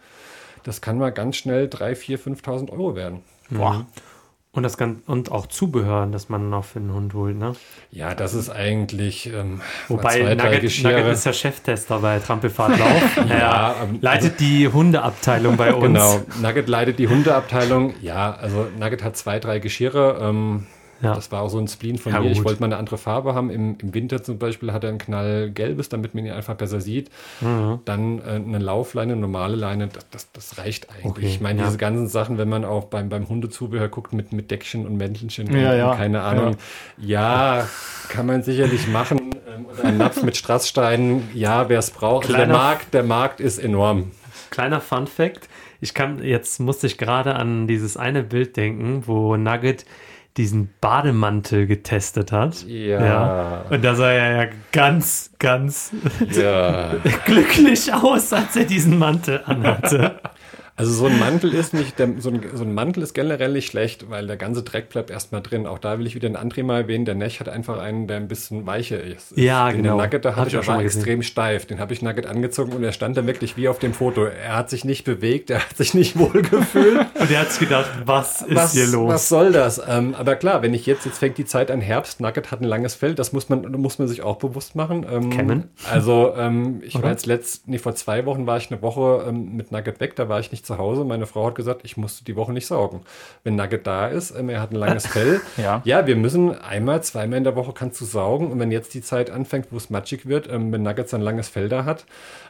das 0.63 0.81
kann 0.81 0.97
mal 0.97 1.11
ganz 1.11 1.37
schnell 1.37 1.67
3.000, 1.67 2.17
4.000, 2.17 2.41
5.000 2.43 2.71
Euro 2.71 2.95
werden. 2.95 3.19
Boah. 3.49 3.85
Und, 4.59 4.63
das 4.63 4.75
kann, 4.75 5.01
und 5.07 5.31
auch 5.31 5.47
Zubehör, 5.47 6.05
das 6.11 6.27
man 6.27 6.49
noch 6.49 6.65
für 6.65 6.79
einen 6.79 6.93
Hund 6.93 7.13
holt. 7.13 7.39
Ne? 7.39 7.53
Ja, 7.91 8.13
das 8.13 8.33
ist 8.33 8.49
eigentlich 8.49 9.27
ähm, 9.27 9.61
Wobei 9.87 10.35
Nugget. 10.35 10.83
Nugget 10.83 11.07
ist 11.13 11.25
ja 11.25 11.31
Cheftester 11.31 11.99
bei 11.99 12.19
Trampelfahrtlauf. 12.19 12.89
Ja, 13.29 13.71
er 13.71 13.83
ähm, 13.83 13.99
leitet 14.01 14.41
die 14.41 14.67
Hundeabteilung 14.67 15.55
bei 15.55 15.73
uns. 15.73 15.83
Genau, 15.83 16.19
Nugget 16.41 16.67
leitet 16.67 16.99
die 16.99 17.07
Hundeabteilung. 17.07 17.93
Ja, 18.01 18.33
also 18.33 18.67
Nugget 18.77 19.01
hat 19.01 19.15
zwei, 19.15 19.39
drei 19.39 19.59
Geschirre. 19.59 20.19
Ähm, 20.21 20.67
Ja. 21.01 21.15
Das 21.15 21.31
war 21.31 21.41
auch 21.43 21.49
so 21.49 21.59
ein 21.59 21.67
Spleen 21.67 21.97
von 21.97 22.11
Ja, 22.11 22.19
mir. 22.19 22.29
Ich 22.31 22.39
gut. 22.39 22.45
wollte 22.45 22.59
mal 22.59 22.65
eine 22.65 22.77
andere 22.77 22.97
Farbe 22.97 23.33
haben. 23.35 23.49
Im, 23.49 23.77
Im 23.81 23.93
Winter 23.93 24.21
zum 24.21 24.37
Beispiel 24.37 24.73
hat 24.73 24.83
er 24.83 24.89
ein 24.89 24.97
knallgelbes, 24.97 25.87
damit 25.89 26.13
man 26.13 26.25
ihn 26.25 26.31
einfach 26.33 26.55
besser 26.55 26.81
sieht. 26.81 27.09
Mhm. 27.41 27.79
Dann 27.85 28.19
äh, 28.19 28.31
eine 28.31 28.59
Laufleine, 28.59 29.13
eine 29.13 29.21
normale 29.21 29.55
Leine, 29.55 29.87
das, 29.87 30.09
das, 30.09 30.31
das 30.33 30.57
reicht 30.57 30.89
eigentlich. 30.89 31.05
Okay, 31.05 31.25
ich 31.27 31.39
meine, 31.41 31.59
ja. 31.59 31.65
diese 31.67 31.77
ganzen 31.77 32.07
Sachen, 32.07 32.37
wenn 32.37 32.49
man 32.49 32.65
auch 32.65 32.85
beim, 32.85 33.07
beim 33.09 33.29
Hundezubehör 33.29 33.87
guckt 33.87 34.11
mit, 34.13 34.33
mit 34.33 34.51
Deckchen 34.51 34.85
und 34.85 34.97
Mäntelchen 34.97 35.53
Ja, 35.55 35.91
und, 35.91 35.97
keine 35.97 36.21
Ahnung. 36.21 36.57
Ja. 36.97 37.67
kann 38.09 38.25
man 38.25 38.43
sicherlich 38.43 38.87
machen. 38.87 39.19
Ähm, 39.55 39.65
oder 39.65 39.85
ein 39.85 39.97
Napf 39.97 40.21
mit 40.23 40.35
Strasssteinen, 40.37 41.29
ja, 41.33 41.69
wer 41.69 41.79
es 41.79 41.91
braucht. 41.91 42.25
Also 42.25 42.35
der, 42.35 42.45
Kleiner- 42.45 42.59
Markt, 42.59 42.93
der 42.93 43.03
Markt 43.03 43.39
ist 43.39 43.57
enorm. 43.57 44.11
Kleiner 44.49 44.81
Fun 44.81 45.07
Fact. 45.07 45.47
Ich 45.81 45.93
kann, 45.93 46.21
jetzt 46.23 46.59
musste 46.59 46.87
ich 46.87 46.97
gerade 46.97 47.35
an 47.35 47.67
dieses 47.67 47.95
eine 47.95 48.21
Bild 48.23 48.57
denken, 48.57 49.03
wo 49.05 49.37
Nugget 49.37 49.85
diesen 50.37 50.69
Bademantel 50.79 51.67
getestet 51.67 52.31
hat. 52.31 52.65
Ja. 52.65 53.65
Und 53.69 53.83
da 53.83 53.95
sah 53.95 54.11
er 54.11 54.45
ja 54.45 54.49
ganz, 54.71 55.31
ganz 55.39 55.91
Ja. 56.31 56.91
glücklich 57.25 57.93
aus, 57.93 58.31
als 58.31 58.55
er 58.55 58.65
diesen 58.65 58.97
Mantel 58.97 59.41
anhatte. 59.45 60.19
Also 60.79 60.93
so 60.93 61.07
ein 61.07 61.19
Mantel 61.19 61.53
ist 61.53 61.73
nicht, 61.73 61.99
der, 61.99 62.07
so, 62.19 62.29
ein, 62.29 62.41
so 62.53 62.63
ein 62.63 62.73
Mantel 62.73 63.03
ist 63.03 63.13
generell 63.13 63.51
nicht 63.51 63.67
schlecht, 63.67 64.09
weil 64.09 64.27
der 64.27 64.37
ganze 64.37 64.63
Dreck 64.63 64.87
bleibt 64.87 65.09
erstmal 65.09 65.41
drin. 65.41 65.67
Auch 65.67 65.77
da 65.77 65.99
will 65.99 66.07
ich 66.07 66.15
wieder 66.15 66.27
einen 66.27 66.37
André 66.37 66.63
mal 66.63 66.83
erwähnen. 66.83 67.03
Der 67.03 67.15
Nech 67.15 67.41
hat 67.41 67.49
einfach 67.49 67.79
einen, 67.79 68.07
der 68.07 68.15
ein 68.15 68.29
bisschen 68.29 68.65
weicher 68.65 69.03
ist. 69.03 69.35
Ja, 69.35 69.67
den 69.67 69.83
genau. 69.83 69.97
Der 69.97 70.05
Nugget, 70.05 70.23
da 70.23 70.37
hatte 70.37 70.47
ich 70.47 70.53
ich 70.53 70.59
auch 70.59 70.63
schon 70.63 70.75
war 70.75 70.79
mal 70.79 70.85
extrem 70.85 71.21
steif. 71.21 71.65
Den 71.65 71.81
habe 71.81 71.91
ich 71.91 72.01
Nugget 72.01 72.25
angezogen 72.27 72.71
und 72.71 72.81
er 72.81 72.93
stand 72.93 73.17
da 73.17 73.27
wirklich 73.27 73.57
wie 73.57 73.67
auf 73.67 73.79
dem 73.79 73.93
Foto. 73.93 74.23
Er 74.23 74.55
hat 74.55 74.69
sich 74.69 74.85
nicht 74.85 75.03
bewegt, 75.03 75.49
er 75.49 75.59
hat 75.59 75.75
sich 75.75 75.93
nicht 75.93 76.17
wohl 76.19 76.43
gefühlt. 76.43 76.99
Und 77.19 77.29
er 77.29 77.41
hat 77.41 77.51
sich 77.51 77.59
gedacht, 77.59 77.89
was 78.05 78.41
ist 78.41 78.55
was, 78.55 78.71
hier 78.71 78.87
los? 78.87 79.11
was 79.11 79.27
soll 79.27 79.51
das? 79.51 79.81
Ähm, 79.85 80.15
aber 80.17 80.37
klar, 80.37 80.61
wenn 80.61 80.73
ich 80.73 80.85
jetzt, 80.85 81.05
jetzt 81.05 81.17
fängt 81.17 81.37
die 81.37 81.43
Zeit 81.43 81.71
an 81.71 81.81
Herbst, 81.81 82.21
Nugget 82.21 82.51
hat 82.51 82.61
ein 82.61 82.65
langes 82.65 82.95
Fell, 82.95 83.15
das 83.15 83.33
muss 83.33 83.49
man, 83.49 83.69
muss 83.73 83.99
man 83.99 84.07
sich 84.07 84.21
auch 84.21 84.37
bewusst 84.37 84.77
machen. 84.77 85.05
Ähm, 85.11 85.29
Kämmen? 85.29 85.69
Also 85.91 86.33
ähm, 86.37 86.81
ich 86.85 86.95
Oder? 86.95 87.03
war 87.03 87.11
jetzt 87.11 87.25
letzt, 87.25 87.67
nee, 87.67 87.79
vor 87.79 87.95
zwei 87.95 88.25
Wochen 88.25 88.47
war 88.47 88.55
ich 88.55 88.71
eine 88.71 88.81
Woche 88.81 89.25
ähm, 89.27 89.57
mit 89.57 89.73
Nugget 89.73 89.99
weg, 89.99 90.15
da 90.15 90.29
war 90.29 90.39
ich 90.39 90.53
nicht 90.53 90.65
zu 90.69 90.77
Hause. 90.77 91.03
Meine 91.03 91.25
Frau 91.25 91.47
hat 91.47 91.55
gesagt, 91.55 91.81
ich 91.83 91.97
musste 91.97 92.23
die 92.23 92.35
Woche 92.35 92.53
nicht 92.53 92.67
saugen. 92.67 93.01
Wenn 93.43 93.55
Nugget 93.55 93.85
da 93.85 94.07
ist, 94.07 94.31
ähm, 94.31 94.49
er 94.49 94.61
hat 94.61 94.71
ein 94.71 94.75
langes 94.75 95.05
Fell. 95.13 95.41
Ja. 95.57 95.81
ja, 95.83 96.07
wir 96.07 96.15
müssen 96.15 96.57
einmal, 96.57 97.03
zweimal 97.03 97.37
in 97.37 97.43
der 97.43 97.55
Woche 97.55 97.73
kannst 97.73 97.99
du 97.99 98.05
saugen. 98.05 98.51
Und 98.51 98.59
wenn 98.59 98.71
jetzt 98.71 98.93
die 98.93 99.01
Zeit 99.01 99.29
anfängt, 99.29 99.67
wo 99.71 99.77
es 99.77 99.89
matschig 99.89 100.27
wird, 100.27 100.49
ähm, 100.49 100.71
wenn 100.71 100.83
Nugget 100.83 101.09
sein 101.09 101.21
langes 101.21 101.49
Fell 101.49 101.67
da 101.69 101.83
hat, 101.85 102.05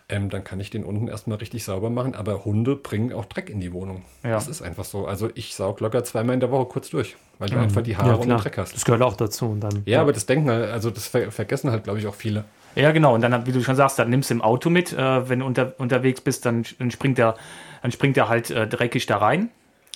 ähm, 0.10 0.30
dann 0.30 0.44
kann 0.44 0.60
ich 0.60 0.70
den 0.70 0.84
unten 0.84 1.08
erstmal 1.08 1.38
richtig 1.38 1.64
sauber 1.64 1.90
machen. 1.90 2.16
Aber 2.16 2.46
Hunde 2.46 2.76
bringen 2.76 3.14
auch 3.14 3.26
Dreck 3.26 3.50
in 3.50 3.60
die 3.60 3.72
Wohnung. 3.74 4.04
Ja. 4.24 4.32
Das 4.32 4.48
ist 4.48 4.62
einfach 4.62 4.86
so. 4.86 5.06
Also 5.06 5.30
ich 5.36 5.56
saug 5.56 5.80
locker 5.80 6.04
zweimal 6.04 6.34
in 6.34 6.40
der 6.40 6.52
Woche 6.52 6.66
kurz 6.66 6.90
durch, 6.90 7.16
weil 7.38 7.50
du 7.50 7.58
einfach 7.58 7.82
die 7.82 7.96
Haare 7.96 8.10
Ja, 8.10 8.16
und 8.16 8.28
den. 8.28 8.38
Dreck 8.38 8.58
hast. 8.58 8.76
Das 8.76 8.86
gehört 8.86 9.02
auch 9.02 9.16
dazu. 9.16 9.46
Und 9.46 9.62
dann, 9.62 9.84
Ja, 9.86 10.02
aber 10.02 10.12
das 10.14 10.26
denken 10.26 10.50
halt, 10.50 10.70
also 10.72 10.90
das 10.90 11.08
ver 11.08 11.32
vergessen 11.32 11.72
halt, 11.72 11.84
glaube 11.84 12.00
ich, 12.00 12.08
auch 12.08 12.16
viele. 12.16 12.44
Ja, 12.76 12.92
genau. 12.92 13.16
Und 13.16 13.22
dann, 13.22 13.46
wie 13.48 13.52
du 13.52 13.62
schon 13.64 13.76
sagst, 13.76 13.98
dann 14.00 14.10
nimmst 14.10 14.30
du 14.30 14.36
im 14.36 14.42
Auto 14.42 14.70
mit. 14.70 14.94
Äh, 14.94 15.28
wenn 15.30 15.40
du 15.40 15.46
unter, 15.46 15.74
unterwegs 15.80 16.22
bist, 16.22 16.46
dann, 16.46 16.64
dann 16.78 16.92
springt 16.92 17.18
der, 17.18 17.36
dann 17.82 17.92
springt 17.92 18.16
der 18.18 18.30
halt 18.30 18.50
äh, 18.52 18.68
dreckig 18.68 19.06
da 19.06 19.18
rein. 19.18 19.50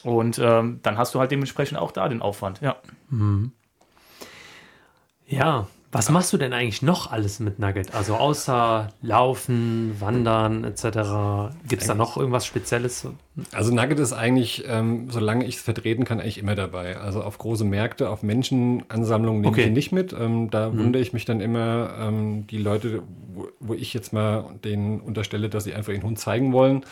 Und 0.04 0.38
ähm, 0.40 0.80
dann 0.84 0.98
hast 0.98 1.16
du 1.16 1.20
halt 1.20 1.32
dementsprechend 1.32 1.78
auch 1.78 1.92
da 1.92 2.10
den 2.10 2.22
Aufwand. 2.22 2.60
Ja. 2.62 2.76
Ja, 5.26 5.68
was 5.92 6.10
machst 6.10 6.34
du 6.34 6.38
denn 6.38 6.54
eigentlich 6.54 6.82
noch 6.82 7.12
alles 7.12 7.40
mit 7.40 7.60
Nugget? 7.60 7.94
Also 7.94 8.16
außer 8.16 8.90
Laufen, 9.02 9.96
Wandern 10.02 10.64
etc. 10.64 11.56
Gibt 11.68 11.84
es 11.84 11.88
da 11.88 11.96
noch 11.96 12.18
irgendwas 12.18 12.46
Spezielles? 12.46 13.08
Also 13.52 13.74
Nugget 13.74 13.98
ist 14.00 14.14
eigentlich, 14.14 14.64
ähm, 14.68 15.08
solange 15.10 15.46
ich 15.46 15.56
es 15.56 15.62
vertreten 15.62 16.06
kann, 16.06 16.20
eigentlich 16.20 16.38
immer 16.38 16.54
dabei. 16.54 16.98
Also 16.98 17.24
auf 17.24 17.40
große 17.40 17.66
Märkte, 17.66 18.10
auf 18.10 18.22
Menschenansammlungen 18.22 19.42
nehme 19.42 19.52
Okay. 19.52 19.62
ich 19.62 19.68
ihn 19.68 19.74
nicht 19.74 19.92
mit. 19.92 20.14
Ähm, 20.14 20.50
da 20.52 20.72
wundere 20.78 21.02
ich 21.02 21.14
mich 21.14 21.26
dann 21.26 21.42
immer, 21.42 21.96
ähm, 22.00 22.46
die 22.48 22.60
Leute, 22.60 23.02
wo, 23.34 23.48
wo 23.60 23.74
ich 23.74 23.92
jetzt 23.96 24.14
mal 24.14 24.46
denen 24.64 25.00
unterstelle, 25.00 25.50
dass 25.50 25.64
sie 25.64 25.74
einfach 25.74 25.92
ihren 25.92 26.04
Hund 26.04 26.20
zeigen 26.20 26.54
wollen. 26.54 26.84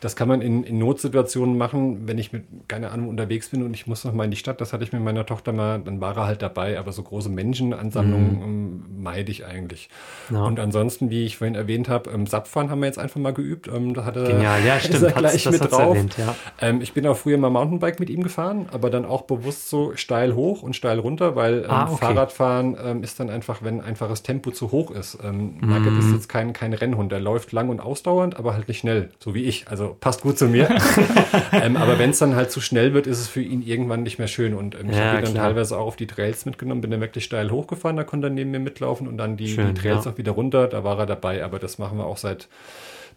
Das 0.00 0.16
kann 0.16 0.28
man 0.28 0.42
in, 0.42 0.64
in 0.64 0.76
Notsituationen 0.76 1.56
machen, 1.56 2.06
wenn 2.06 2.18
ich 2.18 2.30
mit, 2.30 2.44
keine 2.68 2.90
Ahnung, 2.90 3.08
unterwegs 3.08 3.48
bin 3.48 3.62
und 3.62 3.72
ich 3.72 3.86
muss 3.86 4.04
noch 4.04 4.12
mal 4.12 4.24
in 4.24 4.30
die 4.30 4.36
Stadt. 4.36 4.60
Das 4.60 4.74
hatte 4.74 4.84
ich 4.84 4.92
mit 4.92 5.02
meiner 5.02 5.24
Tochter 5.24 5.54
mal, 5.54 5.80
dann 5.82 6.02
war 6.02 6.14
er 6.18 6.26
halt 6.26 6.42
dabei. 6.42 6.78
Aber 6.78 6.92
so 6.92 7.02
große 7.02 7.30
Menschenansammlungen 7.30 8.42
ähm, 8.42 8.84
meide 9.02 9.30
ich 9.32 9.46
eigentlich. 9.46 9.88
Ja. 10.30 10.44
Und 10.44 10.60
ansonsten, 10.60 11.08
wie 11.08 11.24
ich 11.24 11.38
vorhin 11.38 11.54
erwähnt 11.54 11.88
habe, 11.88 12.10
ähm, 12.10 12.26
Sapfahren 12.26 12.68
haben 12.70 12.80
wir 12.80 12.86
jetzt 12.86 12.98
einfach 12.98 13.18
mal 13.18 13.32
geübt. 13.32 13.68
Ähm, 13.68 13.94
da 13.94 14.04
hat 14.04 14.16
er, 14.16 14.24
Genial, 14.24 14.62
ja, 14.62 14.78
stimmt. 14.80 15.14
gleich 15.14 15.44
das 15.44 15.52
mit 15.52 15.62
hat's 15.62 15.85
drauf. 15.86 15.96
erwähnt, 15.96 16.16
ja. 16.18 16.34
Ähm, 16.60 16.80
ich 16.80 16.92
bin 16.92 17.06
auch 17.06 17.16
früher 17.16 17.38
mal 17.38 17.50
Mountainbike 17.50 17.98
mit 18.00 18.10
ihm 18.10 18.22
gefahren, 18.22 18.66
aber 18.72 18.90
dann 18.90 19.04
auch 19.04 19.22
bewusst 19.22 19.68
so 19.70 19.94
steil 19.96 20.34
hoch 20.34 20.62
und 20.62 20.76
steil 20.76 20.98
runter, 20.98 21.36
weil 21.36 21.64
ähm, 21.64 21.70
Ah, 21.70 21.84
okay. 21.90 21.96
Fahrradfahren 22.06 22.76
ähm, 22.84 23.02
ist 23.02 23.18
dann 23.20 23.30
einfach, 23.30 23.62
wenn 23.62 23.80
einfaches 23.80 24.22
Tempo 24.22 24.50
zu 24.50 24.70
hoch 24.72 24.90
ist. 24.90 25.18
Ähm. 25.22 25.58
Nugget 25.60 25.98
ist 25.98 26.12
jetzt 26.12 26.28
kein, 26.28 26.52
kein 26.52 26.72
Rennhund, 26.72 27.12
der 27.12 27.20
läuft 27.20 27.52
lang 27.52 27.68
und 27.68 27.80
ausdauernd, 27.80 28.36
aber 28.38 28.54
halt 28.54 28.68
nicht 28.68 28.78
schnell, 28.78 29.10
so 29.18 29.34
wie 29.34 29.44
ich. 29.44 29.68
Also 29.68 29.96
passt 29.98 30.22
gut 30.22 30.38
zu 30.38 30.46
mir. 30.46 30.68
ähm, 31.52 31.76
aber 31.76 31.98
wenn 31.98 32.10
es 32.10 32.18
dann 32.18 32.34
halt 32.36 32.50
zu 32.50 32.60
schnell 32.60 32.94
wird, 32.94 33.06
ist 33.06 33.20
es 33.20 33.28
für 33.28 33.42
ihn 33.42 33.62
irgendwann 33.62 34.02
nicht 34.02 34.18
mehr 34.18 34.28
schön. 34.28 34.54
Und 34.54 34.74
ähm, 34.74 34.90
ich 34.90 34.96
Ja, 34.96 35.04
habe 35.06 35.18
ihn 35.18 35.24
dann 35.24 35.32
klar. 35.34 35.46
teilweise 35.48 35.78
auch 35.78 35.86
auf 35.86 35.96
die 35.96 36.06
Trails 36.06 36.46
mitgenommen, 36.46 36.80
bin 36.80 36.90
dann 36.90 37.00
wirklich 37.00 37.24
steil 37.24 37.50
hochgefahren, 37.50 37.96
da 37.96 38.04
konnte 38.04 38.28
er 38.28 38.30
neben 38.30 38.50
mir 38.50 38.58
mitlaufen 38.60 39.08
und 39.08 39.16
dann 39.18 39.36
die, 39.36 39.48
Schön, 39.48 39.74
die 39.74 39.80
Trails 39.80 40.04
ja. 40.04 40.12
auch 40.12 40.18
wieder 40.18 40.32
runter, 40.32 40.66
da 40.68 40.84
war 40.84 40.98
er 40.98 41.06
dabei, 41.06 41.44
aber 41.44 41.58
das 41.58 41.78
machen 41.78 41.98
wir 41.98 42.06
auch 42.06 42.16
seit 42.16 42.48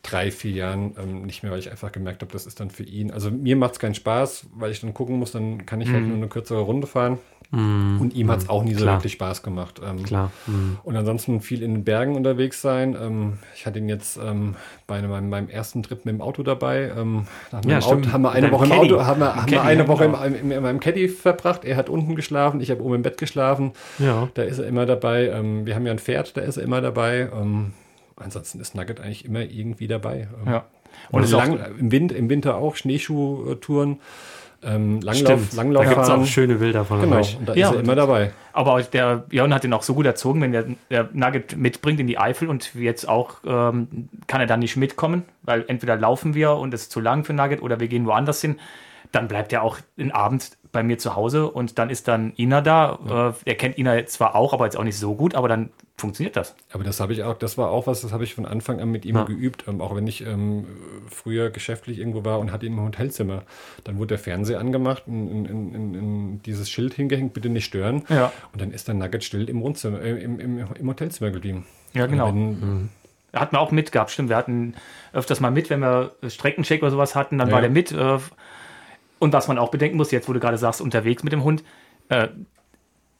drei, 0.04 0.32
vier 0.32 0.52
Jahren 0.52 0.96
ähm, 0.98 1.24
nicht 1.24 1.44
mehr, 1.44 1.52
weil 1.52 1.60
ich 1.60 1.70
einfach 1.70 1.92
gemerkt 1.92 2.22
habe, 2.22 2.32
das 2.32 2.46
ist 2.46 2.60
dann 2.60 2.70
für 2.70 2.84
ihn. 2.84 3.12
Also 3.12 3.32
mir 3.32 3.56
macht 3.56 3.74
es 3.74 3.80
keinen 3.80 3.96
Spaß, 3.96 4.48
weil 4.56 4.72
ich 4.72 4.82
dann 4.82 4.94
gucken 4.94 5.20
muss, 5.20 5.32
dann 5.32 5.66
kann 5.66 5.82
ich 5.82 5.92
halt 5.92 6.06
nur 6.06 6.18
eine 6.18 6.28
kürzere 6.28 6.62
Runde 6.62 6.88
fahren. 6.88 7.18
Und 7.52 8.12
ihm 8.14 8.30
hat 8.30 8.42
es 8.42 8.50
auch 8.50 8.64
nie 8.64 8.76
so 8.76 8.84
Klar. 8.84 9.00
wirklich 9.00 9.14
Spaß 9.14 9.42
gemacht. 9.42 9.82
Ähm, 9.84 10.04
Klar. 10.04 10.32
Mhm. 10.46 10.78
Und 10.84 10.96
ansonsten 10.96 11.42
viel 11.42 11.64
in 11.64 11.74
den 11.74 11.84
Bergen 11.84 12.16
unterwegs 12.16 12.62
sein. 12.62 12.96
Ähm, 13.02 13.40
ich 13.56 13.66
hatte 13.66 13.80
ihn 13.80 13.90
jetzt 13.90 14.20
ähm, 14.24 14.56
bei 14.86 15.02
meinem, 15.02 15.30
meinem 15.30 15.50
ersten 15.50 15.82
Trip 15.82 16.06
mit 16.06 16.14
dem 16.14 16.22
Auto 16.22 16.44
dabei. 16.44 16.92
Ähm, 16.96 17.26
wir 17.50 17.72
Ja, 17.72 17.78
Auto, 17.80 17.88
stimmt. 17.88 18.14
haben 18.14 18.22
wir 18.22 18.34
eine 18.34 18.52
Woche 18.52 18.66
im 18.66 18.70
Caddy. 18.70 18.94
Auto, 18.94 19.04
haben 19.04 19.20
wir, 19.20 19.36
haben 19.36 19.50
wir 19.52 19.64
eine 19.64 19.88
Woche 19.88 20.06
genau. 20.06 20.24
im, 20.26 20.36
im, 20.36 20.52
in 20.52 20.62
meinem 20.62 20.80
Caddy 20.80 21.10
verbracht. 21.10 21.66
Er 21.66 21.76
hat 21.76 21.90
unten 21.90 22.16
geschlafen, 22.16 22.62
ich 22.62 22.70
habe 22.70 22.84
oben 22.84 22.96
im 22.96 23.02
Bett 23.02 23.18
geschlafen. 23.18 23.72
Ja. 23.98 24.30
Da 24.36 24.44
ist 24.44 24.60
er 24.60 24.68
immer 24.68 24.86
dabei. 24.86 25.30
Ähm, 25.30 25.66
wir 25.66 25.74
haben 25.74 25.88
ja 25.88 25.92
ein 25.92 26.00
Pferd, 26.00 26.38
da 26.38 26.42
ist 26.42 26.58
er 26.58 26.64
immer 26.64 26.82
dabei. 26.82 27.30
Ansonsten 28.20 28.60
ist 28.60 28.76
Nugget 28.76 29.00
eigentlich 29.00 29.26
immer 29.26 29.42
irgendwie 29.42 29.88
dabei. 29.88 30.28
Ähm, 30.46 30.52
ja. 30.52 30.66
Und 31.12 31.20
Und 31.20 31.24
ist 31.24 31.34
auch, 31.34 31.40
lang, 31.46 31.60
im, 31.80 31.92
Wind, 31.92 32.12
im 32.12 32.30
Winter 32.30 32.56
auch 32.58 32.76
Schneeschuhtouren, 32.76 34.00
ähm, 34.62 35.00
Langlauf, 35.02 35.16
Stimmt. 35.40 35.54
Langlauf 35.54 35.84
da 35.86 35.90
gibt 35.90 36.02
es 36.02 36.10
auch 36.10 36.26
schöne 36.26 36.56
Bilder 36.56 36.84
von 36.84 37.00
Genau, 37.00 37.18
euch. 37.20 37.38
und 37.40 37.48
da 37.48 37.54
Ja, 37.54 37.68
ist 37.68 37.74
er 37.74 37.78
und- 37.80 37.86
immer 37.86 37.96
dabei. 37.96 38.34
aber 38.52 38.82
der 38.84 39.18
Björn 39.18 39.54
hat 39.54 39.64
ihn 39.64 39.72
auch 39.72 39.84
so 39.84 39.94
gut 39.94 40.06
erzogen, 40.06 40.42
wenn 40.42 40.52
der, 40.52 40.66
der 40.90 41.10
Nugget 41.14 41.56
mitbringt 41.56 42.00
in 42.02 42.08
die 42.08 42.18
Eifel 42.18 42.50
und 42.50 42.74
jetzt 42.76 43.08
auch 43.08 43.36
ähm, 43.46 44.10
kann 44.28 44.42
er 44.42 44.48
dann 44.48 44.60
nicht 44.60 44.76
mitkommen, 44.76 45.24
weil 45.44 45.64
entweder 45.68 45.96
laufen 45.96 46.34
wir 46.36 46.54
und 46.56 46.74
es 46.74 46.84
ist 46.84 46.92
zu 46.92 47.00
lang 47.00 47.24
für 47.24 47.32
Nugget 47.34 47.62
oder 47.62 47.80
wir 47.80 47.88
gehen 47.88 48.06
woanders 48.06 48.42
hin. 48.42 48.60
Dann 49.14 49.28
bleibt 49.30 49.54
er 49.54 49.64
auch 49.64 49.78
den 49.98 50.12
Abend 50.12 50.58
bei 50.72 50.84
mir 50.84 50.98
zu 51.00 51.16
Hause 51.16 51.50
und 51.50 51.80
dann 51.80 51.90
ist 51.90 52.08
dann 52.08 52.34
Ina 52.38 52.62
da. 52.62 53.34
Äh, 53.46 53.50
er 53.50 53.56
kennt 53.56 53.78
Ina 53.78 53.96
jetzt 53.96 54.14
zwar 54.14 54.36
auch, 54.36 54.54
aber 54.54 54.66
jetzt 54.66 54.78
auch 54.78 54.84
nicht 54.84 54.98
so 54.98 55.16
gut, 55.16 55.34
aber 55.36 55.48
dann 55.48 55.70
funktioniert 55.98 56.36
das. 56.36 56.56
Aber 56.72 56.84
das 56.84 57.00
habe 57.00 57.12
ich 57.12 57.24
auch, 57.24 57.38
das 57.38 57.58
war 57.58 57.70
auch 57.72 57.88
was, 57.88 58.02
das 58.02 58.14
habe 58.14 58.24
ich 58.24 58.36
von 58.36 58.46
Anfang 58.46 58.80
an 58.80 58.90
mit 58.90 59.04
ihm 59.06 59.16
Ja. 59.16 59.24
geübt. 59.24 59.66
Ähm, 59.68 59.82
auch 59.82 59.96
wenn 59.96 60.06
ich 60.08 60.26
ähm, 60.26 60.66
früher 61.10 61.50
geschäftlich 61.50 61.98
irgendwo 62.00 62.24
war 62.24 62.40
und 62.40 62.52
hatte 62.52 62.66
ihn 62.68 62.74
im 62.74 62.82
Hotelzimmer. 62.84 63.44
Dann 63.84 63.98
wurde 63.98 64.08
der 64.10 64.20
Fernseher 64.20 64.60
angemacht, 64.60 65.04
in, 65.08 65.28
in, 65.30 65.46
in, 65.46 65.74
in, 65.76 65.94
in 65.96 66.42
dieses 66.44 66.70
Schild 66.70 66.94
hingehängt, 66.94 67.34
bitte 67.34 67.50
nicht 67.50 67.66
stören. 67.66 68.04
Ja. 68.10 68.32
Und 68.54 68.62
dann 68.62 68.72
ist 68.72 68.88
der 68.88 68.96
Nugget 68.96 69.24
still 69.24 69.50
im 69.50 69.62
Wohnzimmer, 69.62 70.02
äh, 70.02 70.22
im, 70.24 70.40
im, 70.40 70.60
im 70.74 70.88
Hotelzimmer 70.88 71.32
geblieben. 71.32 71.66
Ja, 71.94 72.06
genau. 72.06 72.30
Und 72.30 72.62
Wenn, 72.62 72.90
Er 73.32 73.42
hat 73.42 73.52
mir 73.54 73.60
auch 73.60 73.72
mitgehabt, 73.72 74.12
stimmt. 74.12 74.30
Wir 74.30 74.38
hatten 74.38 74.76
öfters 75.14 75.40
mal 75.40 75.52
mit, 75.52 75.70
wenn 75.70 75.82
wir 75.82 76.12
Streckencheck 76.28 76.82
oder 76.82 76.92
sowas 76.92 77.16
hatten, 77.16 77.38
dann 77.40 77.48
Ja. 77.50 77.56
war 77.56 77.62
der 77.62 77.70
mit. 77.72 77.92
Äh, 77.92 78.20
und 79.20 79.34
was 79.34 79.48
man 79.48 79.58
auch 79.58 79.70
bedenken 79.70 79.98
muss, 79.98 80.12
jetzt 80.12 80.28
wo 80.28 80.34
du 80.34 80.40
gerade 80.40 80.58
sagst, 80.58 80.82
unterwegs 80.82 81.24
mit 81.24 81.34
dem 81.34 81.44
Hund, 81.44 81.64
äh, 82.10 82.30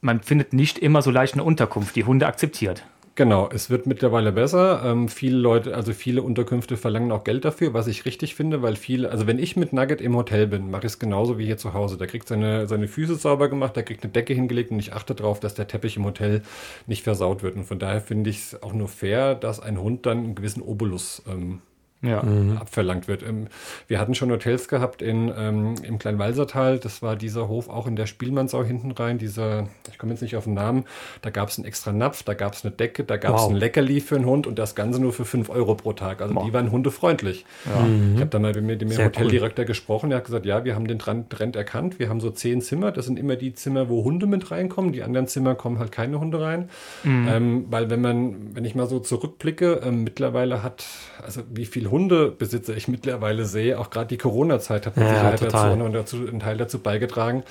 man 0.00 0.20
findet 0.20 0.52
nicht 0.52 0.78
immer 0.78 1.02
so 1.02 1.10
leicht 1.10 1.34
eine 1.34 1.44
Unterkunft, 1.44 1.94
die 1.94 2.04
Hunde 2.04 2.26
akzeptiert. 2.26 2.84
Genau, 3.16 3.50
es 3.52 3.68
wird 3.68 3.86
mittlerweile 3.86 4.32
besser. 4.32 4.82
Ähm, 4.82 5.08
viele 5.08 5.36
Leute, 5.36 5.74
also 5.74 5.92
viele 5.92 6.22
Unterkünfte 6.22 6.78
verlangen 6.78 7.12
auch 7.12 7.22
Geld 7.22 7.44
dafür, 7.44 7.74
was 7.74 7.86
ich 7.86 8.06
richtig 8.06 8.34
finde, 8.34 8.62
weil 8.62 8.76
viele, 8.76 9.10
also 9.10 9.26
wenn 9.26 9.38
ich 9.38 9.56
mit 9.56 9.74
Nugget 9.74 10.00
im 10.00 10.16
Hotel 10.16 10.46
bin, 10.46 10.70
mache 10.70 10.86
ich 10.86 10.92
es 10.92 10.98
genauso 10.98 11.36
wie 11.36 11.44
hier 11.44 11.58
zu 11.58 11.74
Hause. 11.74 11.98
Der 11.98 12.06
kriegt 12.06 12.28
seine, 12.28 12.66
seine 12.66 12.88
Füße 12.88 13.16
sauber 13.16 13.48
gemacht, 13.48 13.76
der 13.76 13.82
kriegt 13.82 14.04
eine 14.04 14.12
Decke 14.12 14.32
hingelegt 14.32 14.70
und 14.70 14.78
ich 14.78 14.94
achte 14.94 15.14
darauf, 15.14 15.38
dass 15.38 15.54
der 15.54 15.66
Teppich 15.66 15.98
im 15.98 16.06
Hotel 16.06 16.42
nicht 16.86 17.02
versaut 17.02 17.42
wird. 17.42 17.56
Und 17.56 17.64
von 17.64 17.78
daher 17.78 18.00
finde 18.00 18.30
ich 18.30 18.38
es 18.38 18.62
auch 18.62 18.72
nur 18.72 18.88
fair, 18.88 19.34
dass 19.34 19.60
ein 19.60 19.78
Hund 19.78 20.06
dann 20.06 20.18
einen 20.18 20.34
gewissen 20.34 20.62
Obolus 20.62 21.22
ähm, 21.28 21.60
Ja. 22.02 22.22
abverlangt 22.58 23.08
wird. 23.08 23.22
Ähm, 23.22 23.48
Wir 23.86 24.00
hatten 24.00 24.14
schon 24.14 24.30
Hotels 24.30 24.68
gehabt 24.68 25.02
in, 25.02 25.30
ähm, 25.36 25.74
im 25.82 25.98
Kleinwalsertal. 25.98 26.78
Das 26.78 27.02
war 27.02 27.14
dieser 27.16 27.48
Hof 27.48 27.68
auch 27.68 27.86
in 27.86 27.94
der 27.96 28.06
Spielmannsau 28.06 28.64
hinten 28.64 28.90
rein. 28.92 29.18
Dieser, 29.18 29.68
ich 29.90 29.98
komme 29.98 30.12
jetzt 30.12 30.22
nicht 30.22 30.34
auf 30.36 30.44
den 30.44 30.54
Namen. 30.54 30.84
Da 31.20 31.30
gab 31.30 31.48
es 31.50 31.58
einen 31.58 31.66
extra 31.66 31.92
Napf, 31.92 32.22
da 32.22 32.32
gab 32.34 32.54
es 32.54 32.64
eine 32.64 32.72
Decke, 32.72 33.04
da 33.04 33.16
gab 33.18 33.36
es 33.36 33.42
Wow. 33.42 33.50
ein 33.50 33.56
Leckerli 33.56 34.00
für 34.00 34.16
einen 34.16 34.24
Hund 34.26 34.46
und 34.46 34.58
das 34.58 34.74
Ganze 34.74 35.00
nur 35.00 35.12
für 35.12 35.24
5 35.24 35.50
Euro 35.50 35.74
pro 35.74 35.92
Tag. 35.92 36.22
Also 36.22 36.34
Wow. 36.34 36.44
die 36.46 36.52
waren 36.52 36.70
hundefreundlich. 36.70 37.44
Ich 37.66 38.20
habe 38.20 38.30
da 38.30 38.38
mal 38.38 38.54
mit 38.60 38.80
dem 38.80 38.90
Hoteldirektor 38.90 39.64
gesprochen. 39.64 40.10
Der 40.10 40.18
hat 40.18 40.24
gesagt, 40.24 40.46
ja, 40.46 40.64
wir 40.64 40.74
haben 40.74 40.86
den 40.86 40.98
Trend, 40.98 41.30
erkannt. 41.56 41.98
Wir 41.98 42.08
haben 42.08 42.20
so 42.20 42.30
zehn 42.30 42.60
Zimmer. 42.62 42.92
Das 42.92 43.06
sind 43.06 43.18
immer 43.18 43.36
die 43.36 43.52
Zimmer, 43.54 43.88
wo 43.88 44.04
Hunde 44.04 44.26
mit 44.26 44.50
reinkommen. 44.50 44.92
Die 44.92 45.02
anderen 45.02 45.26
Zimmer 45.26 45.54
kommen 45.54 45.78
halt 45.78 45.92
keine 45.92 46.18
Hunde 46.20 46.40
rein. 46.40 46.70
Ähm, 47.04 47.66
weil 47.70 47.90
wenn 47.90 48.00
man, 48.00 48.54
wenn 48.54 48.64
ich 48.64 48.74
mal 48.74 48.86
so 48.86 49.00
zurückblicke, 49.00 49.80
ähm, 49.84 50.04
mittlerweile 50.04 50.62
hat, 50.62 50.84
also 51.22 51.42
wie 51.50 51.66
Hundebesitzer 51.90 52.76
ich 52.76 52.88
mittlerweile 52.88 53.44
sehe, 53.44 53.78
auch 53.78 53.90
gerade 53.90 54.06
die 54.08 54.18
Corona-Zeit 54.18 54.86
hat 54.86 54.96
mit 54.96 55.06
Ja, 55.06 55.14
Sicherheit 55.14 55.38
total. 55.40 55.70
dazu, 55.70 55.84
und 55.84 55.92
dazu 55.92 56.16
einen 56.28 56.40
Teil 56.40 56.56
dazu 56.56 56.78
beigetragen, 56.78 57.42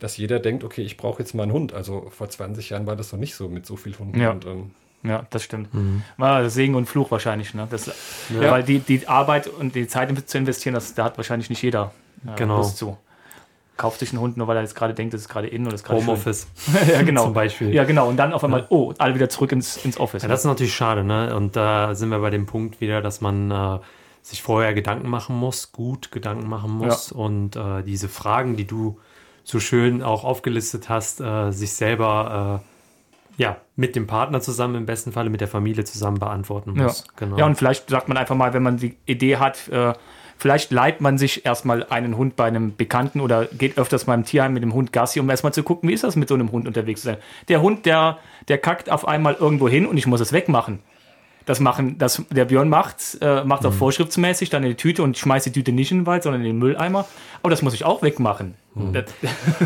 dass 0.00 0.16
jeder 0.16 0.38
denkt, 0.40 0.64
okay, 0.64 0.82
ich 0.82 0.96
brauche 0.96 1.20
jetzt 1.22 1.34
mal 1.34 1.44
einen 1.44 1.52
Hund. 1.52 1.72
Also 1.72 2.06
vor 2.10 2.28
20 2.28 2.70
Jahren 2.70 2.86
war 2.86 2.96
das 2.96 3.12
noch 3.12 3.18
nicht 3.20 3.34
so 3.34 3.48
mit 3.48 3.66
so 3.66 3.76
viel 3.76 3.96
Hunden. 3.98 4.20
Ja. 4.20 4.30
Und, 4.32 4.46
ähm, 4.46 4.70
Ja, 5.04 5.26
das 5.30 5.42
stimmt. 5.44 5.68
War 6.16 6.48
Segen 6.50 6.74
und 6.74 6.86
Fluch 6.86 7.10
wahrscheinlich. 7.10 7.54
Ne? 7.54 7.66
Das, 7.70 7.86
Ja. 8.30 8.50
Weil 8.50 8.62
die, 8.62 8.78
die 8.78 9.06
Arbeit 9.08 9.48
und 9.48 9.74
die 9.74 9.86
Zeit 9.88 10.10
zu 10.28 10.38
investieren, 10.38 10.74
das, 10.74 10.94
da 10.94 11.04
hat 11.04 11.16
wahrscheinlich 11.16 11.50
nicht 11.50 11.62
jeder 11.62 11.92
äh, 12.26 12.36
Genau. 12.36 12.58
Lust 12.58 12.76
zu. 12.78 12.96
Kauft 13.76 14.00
sich 14.00 14.10
einen 14.12 14.20
Hund, 14.20 14.36
nur 14.36 14.46
weil 14.46 14.56
er 14.56 14.62
jetzt 14.62 14.74
gerade 14.74 14.94
denkt, 14.94 15.14
das 15.14 15.22
ist 15.22 15.28
gerade 15.28 15.48
in 15.48 15.62
oder 15.62 15.72
das 15.72 15.80
ist 15.80 15.86
gerade. 15.86 16.00
Homeoffice 16.00 16.46
ja, 16.92 17.02
genau. 17.02 17.24
zum 17.24 17.32
Beispiel. 17.32 17.74
Ja, 17.74 17.84
genau. 17.84 18.08
Und 18.08 18.16
dann 18.16 18.32
auf 18.32 18.44
einmal, 18.44 18.66
oh, 18.68 18.92
alle 18.98 19.14
wieder 19.14 19.28
zurück 19.28 19.52
ins, 19.52 19.78
ins 19.78 19.98
Office. 19.98 20.22
Ja, 20.22 20.28
das 20.28 20.40
ist 20.40 20.46
natürlich 20.46 20.74
schade, 20.74 21.04
ne? 21.04 21.34
Und 21.34 21.56
da 21.56 21.94
sind 21.94 22.10
wir 22.10 22.18
bei 22.18 22.30
dem 22.30 22.46
Punkt 22.46 22.80
wieder, 22.80 23.00
dass 23.00 23.20
man 23.20 23.50
äh, 23.50 23.78
sich 24.20 24.42
vorher 24.42 24.74
Gedanken 24.74 25.08
machen 25.08 25.36
muss, 25.36 25.72
gut 25.72 26.12
Gedanken 26.12 26.48
machen 26.48 26.70
muss 26.70 27.10
und 27.12 27.56
äh, 27.56 27.82
diese 27.82 28.08
Fragen, 28.08 28.56
die 28.56 28.66
du 28.66 28.98
so 29.42 29.58
schön 29.58 30.02
auch 30.02 30.22
aufgelistet 30.24 30.88
hast, 30.88 31.20
äh, 31.20 31.50
sich 31.50 31.72
selber 31.72 32.62
äh, 33.38 33.42
ja 33.42 33.56
mit 33.74 33.96
dem 33.96 34.06
Partner 34.06 34.40
zusammen, 34.40 34.76
im 34.76 34.86
besten 34.86 35.10
Falle 35.12 35.30
mit 35.30 35.40
der 35.40 35.48
Familie 35.48 35.84
zusammen 35.84 36.18
beantworten 36.18 36.76
Ja. 36.76 36.84
muss. 36.84 37.04
Genau. 37.16 37.36
ja, 37.38 37.46
und 37.46 37.56
vielleicht 37.56 37.90
sagt 37.90 38.06
man 38.08 38.16
einfach 38.16 38.36
mal, 38.36 38.52
wenn 38.52 38.62
man 38.62 38.76
die 38.76 38.96
Idee 39.06 39.38
hat, 39.38 39.68
äh, 39.68 39.94
vielleicht 40.42 40.72
leiht 40.72 41.00
man 41.00 41.18
sich 41.18 41.46
erstmal 41.46 41.84
einen 41.84 42.16
Hund 42.16 42.34
bei 42.34 42.46
einem 42.46 42.74
Bekannten 42.74 43.20
oder 43.20 43.46
geht 43.46 43.78
öfters 43.78 44.08
mal 44.08 44.14
im 44.14 44.24
Tierheim 44.24 44.52
mit 44.52 44.64
dem 44.64 44.74
Hund 44.74 44.92
Gassi, 44.92 45.20
um 45.20 45.30
erstmal 45.30 45.54
zu 45.54 45.62
gucken, 45.62 45.88
wie 45.88 45.92
ist 45.92 46.02
das 46.02 46.16
mit 46.16 46.28
so 46.28 46.34
einem 46.34 46.50
Hund 46.50 46.66
unterwegs 46.66 47.02
zu 47.02 47.06
sein. 47.06 47.16
Der 47.48 47.62
Hund, 47.62 47.86
der, 47.86 48.18
der 48.48 48.58
kackt 48.58 48.90
auf 48.90 49.06
einmal 49.06 49.34
irgendwo 49.34 49.68
hin 49.68 49.86
und 49.86 49.96
ich 49.96 50.08
muss 50.08 50.20
es 50.20 50.32
wegmachen. 50.32 50.80
Das 51.46 51.60
machen, 51.60 51.96
das, 51.98 52.22
der 52.30 52.44
Björn 52.46 52.68
macht's, 52.68 53.14
äh, 53.16 53.44
macht 53.44 53.64
auch 53.64 53.72
vorschriftsmäßig 53.72 54.50
dann 54.50 54.64
in 54.64 54.70
die 54.70 54.76
Tüte 54.76 55.04
und 55.04 55.16
schmeißt 55.16 55.46
die 55.46 55.52
Tüte 55.52 55.70
nicht 55.70 55.92
in 55.92 56.00
den 56.00 56.06
Wald, 56.06 56.24
sondern 56.24 56.42
in 56.42 56.48
den 56.48 56.58
Mülleimer. 56.58 57.06
Aber 57.40 57.50
das 57.50 57.62
muss 57.62 57.74
ich 57.74 57.84
auch 57.84 58.02
wegmachen. 58.02 58.54
Das, 58.74 59.04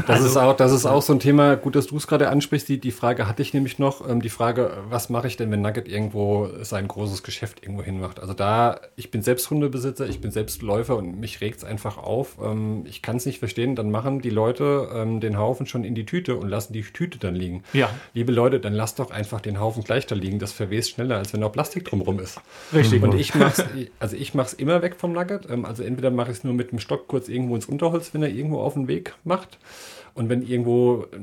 Das, 0.07 0.21
ist 0.25 0.37
auch, 0.37 0.57
das 0.57 0.73
ist 0.73 0.85
auch 0.87 1.03
so 1.03 1.13
ein 1.13 1.21
Thema, 1.21 1.57
gut, 1.57 1.77
dass 1.77 1.87
du 1.87 1.97
es 1.97 2.07
gerade 2.07 2.29
ansprichst. 2.29 2.69
Die, 2.69 2.79
die 2.81 2.91
Frage 2.91 3.29
hatte 3.29 3.43
ich 3.43 3.55
nämlich 3.55 3.79
noch. 3.79 4.09
Ähm, 4.09 4.21
die 4.21 4.29
Frage, 4.31 4.79
was 4.89 5.11
mache 5.11 5.27
ich 5.29 5.37
denn, 5.37 5.51
wenn 5.51 5.63
Nugget 5.63 5.89
irgendwo 5.89 6.49
sein 6.63 6.89
großes 6.89 7.23
Geschäft 7.23 7.63
irgendwo 7.63 7.83
hinmacht? 7.83 8.21
Also 8.21 8.35
da, 8.35 8.81
ich 8.97 9.11
bin 9.11 9.23
selbst 9.23 9.49
Hundebesitzer, 9.51 10.09
ich 10.09 10.21
bin 10.21 10.31
selbst 10.31 10.63
Läufer 10.63 10.97
und 10.97 11.21
mich 11.21 11.41
regt 11.41 11.59
es 11.59 11.65
einfach 11.65 11.99
auf. 11.99 12.37
Ähm, 12.43 12.85
ich 12.87 13.03
kann 13.03 13.17
es 13.17 13.27
nicht 13.27 13.39
verstehen, 13.39 13.77
dann 13.77 13.91
machen 13.91 14.21
die 14.23 14.31
Leute 14.31 14.89
ähm, 14.93 15.21
den 15.21 15.39
Haufen 15.39 15.67
schon 15.67 15.85
in 15.85 15.95
die 15.95 16.07
Tüte 16.07 16.37
und 16.37 16.49
lassen 16.49 16.73
die 16.73 16.83
Tüte 16.83 17.19
dann 17.19 17.35
liegen. 17.37 17.63
Ja. 17.73 17.91
Liebe 18.15 18.33
Leute, 18.33 18.59
dann 18.59 18.73
lasst 18.73 18.99
doch 18.99 19.11
einfach 19.11 19.41
den 19.41 19.61
Haufen 19.61 19.85
gleich 19.85 20.07
da 20.07 20.15
liegen. 20.15 20.39
Das 20.39 20.53
verwest 20.53 20.91
schneller, 20.91 21.17
als 21.19 21.33
wenn 21.33 21.41
noch 21.41 21.53
Plastik 21.53 21.85
drumrum 21.85 22.19
ist. 22.19 22.41
Richtig. 22.75 23.03
Und 23.03 23.15
ich 23.15 23.35
mach's, 23.35 23.63
also 24.01 24.17
ich 24.17 24.35
mach's 24.35 24.53
immer 24.53 24.83
weg 24.83 24.97
vom 24.97 25.13
Nugget. 25.13 25.49
Ähm, 25.49 25.65
Also 25.65 25.83
entweder 25.83 26.11
mache 26.11 26.31
ich 26.33 26.39
es 26.39 26.45
nur 26.45 26.55
mit 26.55 26.73
dem 26.73 26.79
Stock 26.81 27.07
kurz 27.09 27.29
irgendwo 27.29 27.55
ins 27.55 27.67
Unterholz, 27.67 28.13
wenn 28.15 28.23
er 28.23 28.31
irgendwo 28.31 28.61
auf 28.61 28.75
den 28.75 28.89
Weg 28.89 28.96
macht. 29.25 29.59
Und 30.15 30.29
wenn 30.29 30.43
irgendwo 30.43 31.07
äh, 31.13 31.19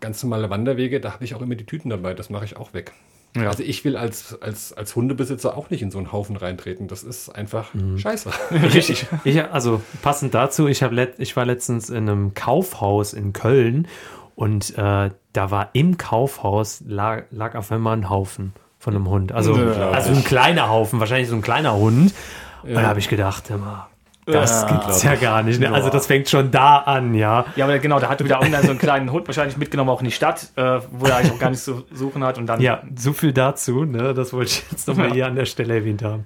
ganz 0.00 0.22
normale 0.22 0.50
Wanderwege, 0.50 1.00
da 1.00 1.12
habe 1.12 1.24
ich 1.24 1.34
auch 1.34 1.42
immer 1.42 1.54
die 1.54 1.66
Tüten 1.66 1.90
dabei. 1.90 2.14
Das 2.14 2.30
mache 2.30 2.44
ich 2.44 2.56
auch 2.56 2.74
weg. 2.74 2.92
Ja. 3.36 3.48
Also 3.48 3.62
ich 3.62 3.84
will 3.84 3.96
als, 3.96 4.40
als, 4.40 4.72
als 4.72 4.96
Hundebesitzer 4.96 5.56
auch 5.56 5.68
nicht 5.70 5.82
in 5.82 5.90
so 5.90 5.98
einen 5.98 6.10
Haufen 6.10 6.36
reintreten. 6.36 6.88
Das 6.88 7.02
ist 7.02 7.28
einfach 7.28 7.70
scheiße. 7.96 8.30
Richtig. 8.50 9.06
Ich, 9.24 9.44
also 9.44 9.82
passend 10.02 10.34
dazu, 10.34 10.68
ich, 10.68 10.82
hab 10.82 10.92
let, 10.92 11.14
ich 11.18 11.36
war 11.36 11.44
letztens 11.44 11.90
in 11.90 12.08
einem 12.08 12.34
Kaufhaus 12.34 13.12
in 13.12 13.32
Köln 13.32 13.88
und 14.34 14.76
äh, 14.78 15.10
da 15.32 15.50
war 15.50 15.70
im 15.74 15.98
Kaufhaus 15.98 16.82
lag, 16.86 17.24
lag 17.30 17.54
auf 17.56 17.70
einmal 17.72 17.96
ein 17.96 18.08
Haufen 18.08 18.52
von 18.78 18.94
einem 18.94 19.08
Hund. 19.08 19.32
Also, 19.32 19.54
also 19.54 20.12
ein 20.12 20.24
kleiner 20.24 20.68
Haufen, 20.68 21.00
wahrscheinlich 21.00 21.28
so 21.28 21.36
ein 21.36 21.42
kleiner 21.42 21.74
Hund. 21.74 22.14
Und 22.62 22.74
da 22.74 22.82
habe 22.82 22.98
ich 22.98 23.08
gedacht, 23.08 23.50
immer, 23.50 23.88
das 24.26 24.62
Ja. 24.62 24.68
gibt's 24.68 25.02
ja 25.04 25.14
gar 25.14 25.42
nicht. 25.42 25.60
Ne? 25.60 25.70
Also 25.72 25.88
das 25.88 26.06
fängt 26.06 26.28
schon 26.28 26.50
da 26.50 26.78
an, 26.78 27.14
ja. 27.14 27.44
Ja, 27.56 27.64
aber 27.64 27.78
genau, 27.78 27.98
da 28.00 28.08
hat 28.08 28.22
wieder 28.22 28.40
online 28.40 28.62
so 28.64 28.70
einen 28.70 28.78
kleinen 28.78 29.10
Hund 29.12 29.26
wahrscheinlich 29.28 29.56
mitgenommen, 29.56 29.88
auch 29.90 30.00
in 30.00 30.06
die 30.06 30.10
Stadt, 30.12 30.48
äh, 30.56 30.80
wo 30.90 31.06
er 31.06 31.16
eigentlich 31.16 31.32
auch 31.32 31.38
gar 31.38 31.50
nichts 31.50 31.64
zu 31.64 31.84
suchen 31.92 32.22
hat. 32.24 32.36
Und 32.36 32.46
dann 32.46 32.60
Ja, 32.60 32.82
so 32.96 33.12
viel 33.12 33.32
dazu, 33.32 33.84
ne? 33.84 34.12
Das 34.14 34.32
wollte 34.32 34.50
ich 34.50 34.64
jetzt 34.70 34.88
nochmal 34.88 35.12
hier 35.12 35.26
an 35.26 35.36
der 35.36 35.46
Stelle 35.46 35.74
erwähnt 35.76 36.02
haben. 36.02 36.24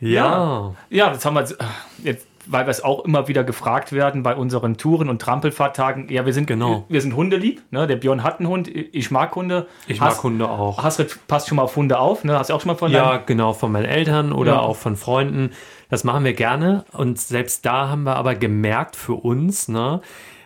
Ja. 0.00 0.74
Ja, 0.88 1.10
das 1.10 1.24
haben 1.24 1.34
wir 1.34 1.40
jetzt, 1.40 1.60
äh, 1.60 1.64
jetzt 2.02 2.26
weil 2.46 2.66
wir 2.66 2.70
es 2.70 2.82
auch 2.82 3.04
immer 3.04 3.28
wieder 3.28 3.44
gefragt 3.44 3.92
werden 3.92 4.22
bei 4.22 4.34
unseren 4.34 4.76
Touren 4.78 5.08
und 5.10 5.20
Trampelfahrttagen. 5.20 6.08
Ja, 6.08 6.24
wir 6.24 6.32
sind 6.32 6.46
Genau. 6.46 6.84
wir 6.88 7.00
sind 7.02 7.14
hundelieb. 7.14 7.60
Ne? 7.70 7.86
Der 7.86 7.96
Björn 7.96 8.24
hat 8.24 8.40
einen 8.40 8.48
Hund. 8.48 8.66
Ich 8.66 9.10
mag 9.10 9.36
Hunde. 9.36 9.68
Ich 9.86 10.00
Hast- 10.00 10.16
mag 10.16 10.22
Hunde 10.24 10.48
auch. 10.48 10.82
Hasrit 10.82 11.18
passt 11.28 11.48
schon 11.48 11.56
mal 11.56 11.62
auf 11.62 11.76
Hunde 11.76 11.98
auf. 11.98 12.24
Ne? 12.24 12.36
Hast 12.38 12.48
du 12.50 12.54
auch 12.54 12.60
schon 12.60 12.68
mal 12.72 12.76
von 12.78 12.90
Ja, 12.90 13.18
genau, 13.18 13.52
von 13.52 13.70
meinen 13.70 13.84
Eltern 13.84 14.32
oder 14.32 14.52
Ja. 14.54 14.58
auch 14.60 14.76
von 14.76 14.96
Freunden. 14.96 15.50
Das 15.90 16.04
machen 16.04 16.24
wir 16.24 16.32
gerne. 16.32 16.84
Und 16.92 17.20
selbst 17.20 17.66
da 17.66 17.88
haben 17.88 18.04
wir 18.04 18.16
aber 18.16 18.34
gemerkt 18.34 18.96
für 18.96 19.14
uns, 19.14 19.68
ne, 19.68 20.00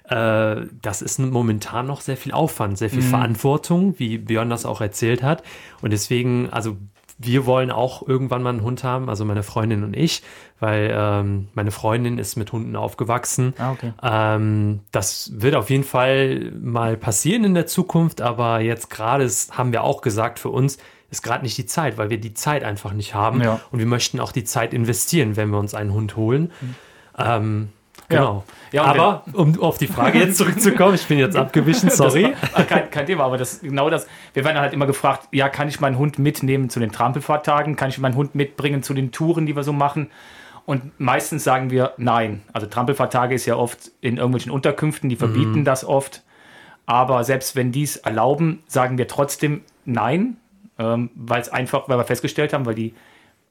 äh, 0.08 0.66
das 0.82 1.02
ist 1.02 1.18
momentan 1.18 1.86
noch 1.86 2.00
sehr 2.00 2.16
viel 2.16 2.32
Aufwand, 2.32 2.78
sehr 2.78 2.90
viel 2.90 3.02
Verantwortung, 3.02 3.98
wie 3.98 4.18
Björn 4.18 4.50
das 4.50 4.66
auch 4.66 4.80
erzählt 4.80 5.22
hat. 5.22 5.42
Und 5.80 5.92
deswegen, 5.92 6.50
also 6.50 6.76
wir 7.18 7.46
wollen 7.46 7.70
auch 7.70 8.06
irgendwann 8.06 8.42
mal 8.42 8.50
einen 8.50 8.62
Hund 8.62 8.84
haben, 8.84 9.08
also 9.08 9.24
meine 9.24 9.42
Freundin 9.42 9.84
und 9.84 9.96
ich, 9.96 10.22
weil 10.60 10.92
ähm, 10.94 11.48
meine 11.54 11.70
Freundin 11.70 12.18
ist 12.18 12.36
mit 12.36 12.52
Hunden 12.52 12.76
aufgewachsen. 12.76 13.54
Ah, 13.58 13.72
okay. 13.72 13.92
Ähm, 14.02 14.80
das 14.90 15.30
wird 15.34 15.54
auf 15.54 15.70
jeden 15.70 15.84
Fall 15.84 16.52
mal 16.60 16.96
passieren 16.96 17.44
in 17.44 17.54
der 17.54 17.66
Zukunft, 17.66 18.20
aber 18.20 18.60
jetzt 18.60 18.90
gerade 18.90 19.30
haben 19.52 19.72
wir 19.72 19.84
auch 19.84 20.02
gesagt, 20.02 20.38
für 20.38 20.50
uns 20.50 20.78
ist 21.14 21.22
gerade 21.22 21.42
nicht 21.44 21.56
die 21.58 21.66
Zeit, 21.66 21.96
weil 21.98 22.10
wir 22.10 22.18
die 22.18 22.34
Zeit 22.34 22.64
einfach 22.64 22.92
nicht 22.92 23.14
haben 23.14 23.40
Ja. 23.42 23.60
und 23.70 23.78
wir 23.78 23.86
möchten 23.86 24.20
auch 24.20 24.32
die 24.32 24.44
Zeit 24.44 24.74
investieren, 24.74 25.36
wenn 25.36 25.50
wir 25.50 25.58
uns 25.58 25.74
einen 25.74 25.92
Hund 25.92 26.16
holen. 26.16 26.50
Ähm, 27.16 27.68
genau. 28.08 28.44
Ja, 28.72 28.82
und 28.82 28.88
aber 29.00 29.24
um 29.32 29.60
auf 29.60 29.78
die 29.78 29.86
Frage 29.86 30.18
jetzt 30.18 30.36
zurückzukommen, 30.36 30.94
ich 30.94 31.06
bin 31.06 31.18
jetzt 31.18 31.36
abgewichen, 31.44 31.90
sorry. 31.90 32.34
Ah, 32.52 32.62
kein, 32.64 32.90
kein 32.90 33.06
Thema, 33.06 33.24
aber 33.24 33.38
das 33.38 33.60
genau 33.60 33.88
das. 33.90 34.06
Wir 34.32 34.44
werden 34.44 34.58
halt 34.58 34.72
immer 34.72 34.86
gefragt, 34.86 35.28
ja, 35.30 35.48
kann 35.48 35.68
ich 35.68 35.80
meinen 35.80 35.96
Hund 35.98 36.18
mitnehmen 36.18 36.68
zu 36.70 36.80
den 36.80 36.90
Trampelfahrttagen? 36.92 37.76
Kann 37.76 37.88
ich 37.90 37.98
meinen 37.98 38.16
Hund 38.16 38.34
mitbringen 38.34 38.82
zu 38.82 38.94
den 38.94 39.12
Touren, 39.12 39.46
die 39.46 39.54
wir 39.56 39.62
so 39.62 39.72
machen? 39.72 40.10
Und 40.66 40.98
meistens 40.98 41.44
sagen 41.44 41.70
wir 41.70 41.92
nein. 41.98 42.42
Also 42.52 42.66
Trampelfahrttage 42.66 43.34
ist 43.34 43.46
ja 43.46 43.54
oft 43.56 43.90
in 44.00 44.16
irgendwelchen 44.16 44.50
Unterkünften, 44.50 45.08
die 45.10 45.16
verbieten 45.16 45.64
das 45.64 45.84
oft. 45.84 46.22
Aber 46.86 47.22
selbst 47.24 47.54
wenn 47.54 47.70
die 47.70 47.82
es 47.82 47.96
erlauben, 47.98 48.62
sagen 48.66 48.98
wir 48.98 49.06
trotzdem 49.06 49.62
nein, 49.84 50.36
ähm, 50.78 51.10
weil 51.14 51.40
es 51.40 51.48
einfach, 51.48 51.88
weil 51.88 51.98
wir 51.98 52.04
festgestellt 52.04 52.52
haben, 52.52 52.66
weil 52.66 52.74
die 52.74 52.94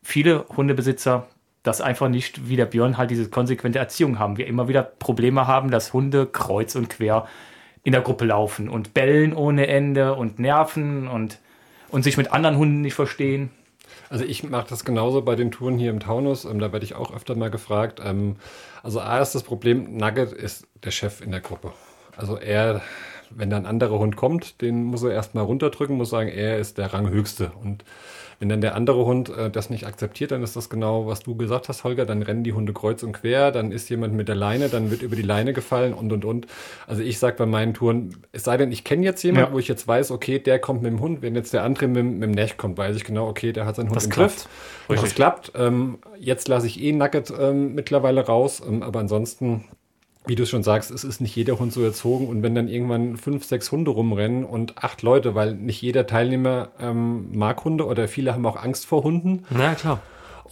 viele 0.01 0.45
Hundebesitzer 0.55 1.27
das 1.63 1.79
einfach 1.79 2.09
nicht, 2.09 2.49
wie 2.49 2.57
der 2.57 2.65
Björn 2.65 2.97
halt 2.97 3.09
diese 3.09 3.29
konsequente 3.29 3.79
Erziehung 3.79 4.19
haben. 4.19 4.37
Wir 4.37 4.47
immer 4.47 4.67
wieder 4.67 4.83
Probleme 4.83 5.47
haben, 5.47 5.71
dass 5.71 5.93
Hunde 5.93 6.25
kreuz 6.25 6.75
und 6.75 6.89
quer 6.89 7.27
in 7.83 7.93
der 7.93 8.01
Gruppe 8.01 8.25
laufen 8.25 8.69
und 8.69 8.93
bellen 8.93 9.33
ohne 9.33 9.67
Ende 9.67 10.15
und 10.15 10.39
nerven 10.39 11.07
und, 11.07 11.39
und 11.89 12.03
sich 12.03 12.17
mit 12.17 12.33
anderen 12.33 12.57
Hunden 12.57 12.81
nicht 12.81 12.93
verstehen. 12.93 13.49
Also 14.09 14.25
ich 14.25 14.43
mache 14.43 14.67
das 14.69 14.85
genauso 14.85 15.21
bei 15.21 15.35
den 15.35 15.51
Touren 15.51 15.77
hier 15.77 15.89
im 15.89 15.99
Taunus. 15.99 16.45
Ähm, 16.45 16.59
da 16.59 16.71
werde 16.71 16.85
ich 16.85 16.95
auch 16.95 17.13
öfter 17.13 17.35
mal 17.35 17.49
gefragt. 17.49 17.99
Ähm, 18.03 18.35
also 18.83 18.99
A 18.99 19.19
ist 19.19 19.33
das 19.33 19.43
Problem, 19.43 19.97
Nugget 19.97 20.31
ist 20.31 20.67
der 20.83 20.91
Chef 20.91 21.21
in 21.21 21.31
der 21.31 21.39
Gruppe. 21.39 21.73
Also 22.15 22.37
er, 22.37 22.81
wenn 23.35 23.49
da 23.49 23.57
ein 23.57 23.65
anderer 23.65 23.99
Hund 23.99 24.15
kommt, 24.15 24.61
den 24.61 24.83
muss 24.83 25.03
er 25.03 25.11
erstmal 25.11 25.43
runterdrücken, 25.43 25.95
muss 25.97 26.09
sagen, 26.09 26.29
er 26.29 26.57
ist 26.59 26.77
der 26.77 26.93
Ranghöchste. 26.93 27.51
Und 27.61 27.83
wenn 28.39 28.49
dann 28.49 28.61
der 28.61 28.75
andere 28.75 29.05
Hund 29.05 29.29
äh, 29.29 29.49
das 29.49 29.69
nicht 29.69 29.85
akzeptiert, 29.87 30.31
dann 30.31 30.43
ist 30.43 30.55
das 30.57 30.69
genau, 30.69 31.05
was 31.07 31.21
du 31.21 31.35
gesagt 31.37 31.69
hast, 31.69 31.83
Holger. 31.85 32.05
Dann 32.05 32.21
rennen 32.23 32.43
die 32.43 32.51
Hunde 32.51 32.73
kreuz 32.73 33.01
und 33.03 33.13
quer, 33.13 33.51
dann 33.51 33.71
ist 33.71 33.89
jemand 33.89 34.15
mit 34.15 34.27
der 34.27 34.35
Leine, 34.35 34.67
dann 34.67 34.91
wird 34.91 35.01
über 35.01 35.15
die 35.15 35.21
Leine 35.21 35.53
gefallen 35.53 35.93
und 35.93 36.11
und 36.11 36.25
und. 36.25 36.47
Also 36.85 37.01
ich 37.03 37.19
sage 37.19 37.37
bei 37.37 37.45
meinen 37.45 37.73
Touren, 37.73 38.17
es 38.33 38.43
sei 38.43 38.57
denn, 38.57 38.71
ich 38.71 38.83
kenne 38.83 39.03
jetzt 39.05 39.23
jemanden, 39.23 39.49
Ja. 39.49 39.53
wo 39.53 39.59
ich 39.59 39.67
jetzt 39.69 39.87
weiß, 39.87 40.11
okay, 40.11 40.39
der 40.39 40.59
kommt 40.59 40.81
mit 40.81 40.91
dem 40.91 40.99
Hund. 40.99 41.21
Wenn 41.21 41.35
jetzt 41.35 41.53
der 41.53 41.63
andere 41.63 41.87
mit, 41.87 42.03
mit 42.03 42.23
dem 42.23 42.31
Nech 42.31 42.57
kommt, 42.57 42.77
weiß 42.77 42.97
ich 42.97 43.05
genau, 43.05 43.27
okay, 43.29 43.53
der 43.53 43.65
hat 43.65 43.77
seinen 43.77 43.87
Hund 43.87 43.95
Das 43.95 44.05
im 44.05 44.09
klappt. 44.11 44.33
Griff. 44.33 44.47
Und 44.89 45.01
das 45.01 45.15
klappt. 45.15 45.51
Ähm, 45.55 45.99
jetzt 46.19 46.47
lasse 46.49 46.67
ich 46.67 46.81
eh 46.83 46.91
Nugget 46.91 47.31
ähm, 47.39 47.75
mittlerweile 47.75 48.25
raus, 48.25 48.61
ähm, 48.67 48.83
aber 48.83 48.99
ansonsten 48.99 49.63
wie 50.25 50.35
du 50.35 50.45
schon 50.45 50.63
sagst, 50.63 50.91
es 50.91 51.03
ist 51.03 51.21
nicht 51.21 51.35
jeder 51.35 51.59
Hund 51.59 51.73
so 51.73 51.83
erzogen 51.83 52.27
und 52.27 52.43
wenn 52.43 52.55
dann 52.55 52.67
irgendwann 52.67 53.17
fünf, 53.17 53.45
sechs 53.45 53.71
Hunde 53.71 53.91
rumrennen 53.91 54.45
und 54.45 54.77
acht 54.77 55.01
Leute, 55.01 55.35
weil 55.35 55.53
nicht 55.53 55.81
jeder 55.81 56.07
Teilnehmer 56.07 56.69
ähm, 56.79 57.35
mag 57.37 57.63
Hunde 57.65 57.85
oder 57.85 58.07
viele 58.07 58.33
haben 58.33 58.45
auch 58.45 58.55
Angst 58.55 58.85
vor 58.85 59.03
Hunden. 59.03 59.45
Na 59.49 59.75
klar. 59.75 60.01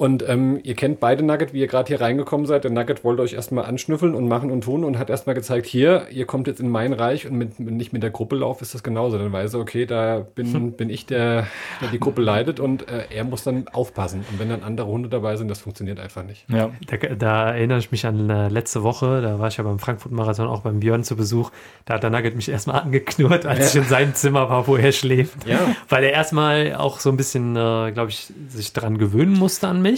Und 0.02 0.28
ähm, 0.28 0.60
ihr 0.64 0.74
kennt 0.74 0.99
beide 0.99 1.22
Nugget, 1.22 1.54
wie 1.54 1.60
ihr 1.60 1.68
gerade 1.68 1.88
hier 1.88 2.02
reingekommen 2.02 2.47
seid. 2.47 2.64
Der 2.64 2.72
Nugget 2.72 3.04
wollte 3.04 3.22
euch 3.22 3.34
erstmal 3.34 3.66
anschnüffeln 3.66 4.16
und 4.16 4.28
machen 4.28 4.49
und 4.49 4.64
tun 4.64 4.84
und 4.84 4.97
hat 4.97 5.12
erstmal 5.12 5.36
gezeigt, 5.36 5.68
hier, 5.68 6.08
ihr 6.10 6.26
kommt 6.26 6.47
jetzt 6.47 6.60
in 6.60 6.70
mein 6.70 6.93
Reich 6.93 7.28
und 7.28 7.38
mit, 7.38 7.60
ich 7.80 7.93
mit 7.93 8.02
der 8.02 8.10
Gruppe 8.10 8.36
laufe, 8.36 8.64
ist 8.64 8.74
das 8.74 8.82
genauso. 8.82 9.20
Dann 9.20 9.32
weiß 9.32 9.54
er, 9.54 9.60
okay, 9.60 9.86
da 9.86 10.26
bin, 10.34 10.72
bin 10.72 10.89
ich 10.89 11.06
der, 11.06 11.45
der 11.82 11.89
die 11.91 11.99
Gruppe 11.99 12.24
leitet 12.24 12.60
und 12.60 12.89
äh, 12.89 13.04
er 13.12 13.24
muss 13.26 13.43
dann 13.43 13.68
aufpassen. 13.68 14.26
Und 14.32 14.39
wenn 14.39 14.49
dann 14.49 14.64
andere 14.64 14.88
Hunde 14.88 15.08
dabei 15.08 15.36
sind, 15.36 15.49
das 15.49 15.60
funktioniert 15.60 15.99
einfach 15.99 16.24
nicht. 16.24 16.49
Ja. 16.49 16.72
Da, 16.88 16.97
da 16.97 17.52
erinnere 17.54 17.78
ich 17.78 17.91
mich 17.91 18.04
an 18.08 18.28
äh, 18.28 18.49
letzte 18.49 18.82
Woche, 18.82 19.22
da 19.22 19.38
war 19.38 19.49
ich 19.49 19.58
ja 19.58 19.64
beim 19.64 19.78
Frankfurt-Marathon 19.78 20.47
auch 20.47 20.62
beim 20.62 20.80
Björn 20.80 21.04
zu 21.04 21.16
Besuch. 21.16 21.52
Da 21.86 21.93
hat 21.93 22.02
der 22.02 22.10
Nugget 22.10 22.36
mich 22.36 22.49
erstmal 22.49 22.82
angeknurrt, 22.82 23.45
als 23.45 23.76
ich 23.76 23.84
in 23.84 23.88
seinem 23.88 24.16
Zimmer 24.16 24.49
war, 24.49 24.66
wo 24.66 24.78
er 24.78 24.93
schläft. 24.93 25.45
Ja. 25.47 25.60
Weil 25.89 26.06
er 26.06 26.14
erstmal 26.14 26.74
auch 26.74 26.99
so 26.99 27.12
ein 27.12 27.18
bisschen, 27.18 27.52
äh, 27.56 27.91
glaube 27.91 28.10
ich, 28.10 28.34
sich 28.47 28.74
dran 28.74 28.97
gewöhnen 28.97 29.34
musste 29.34 29.68
an 29.68 29.84
mich. 29.84 29.91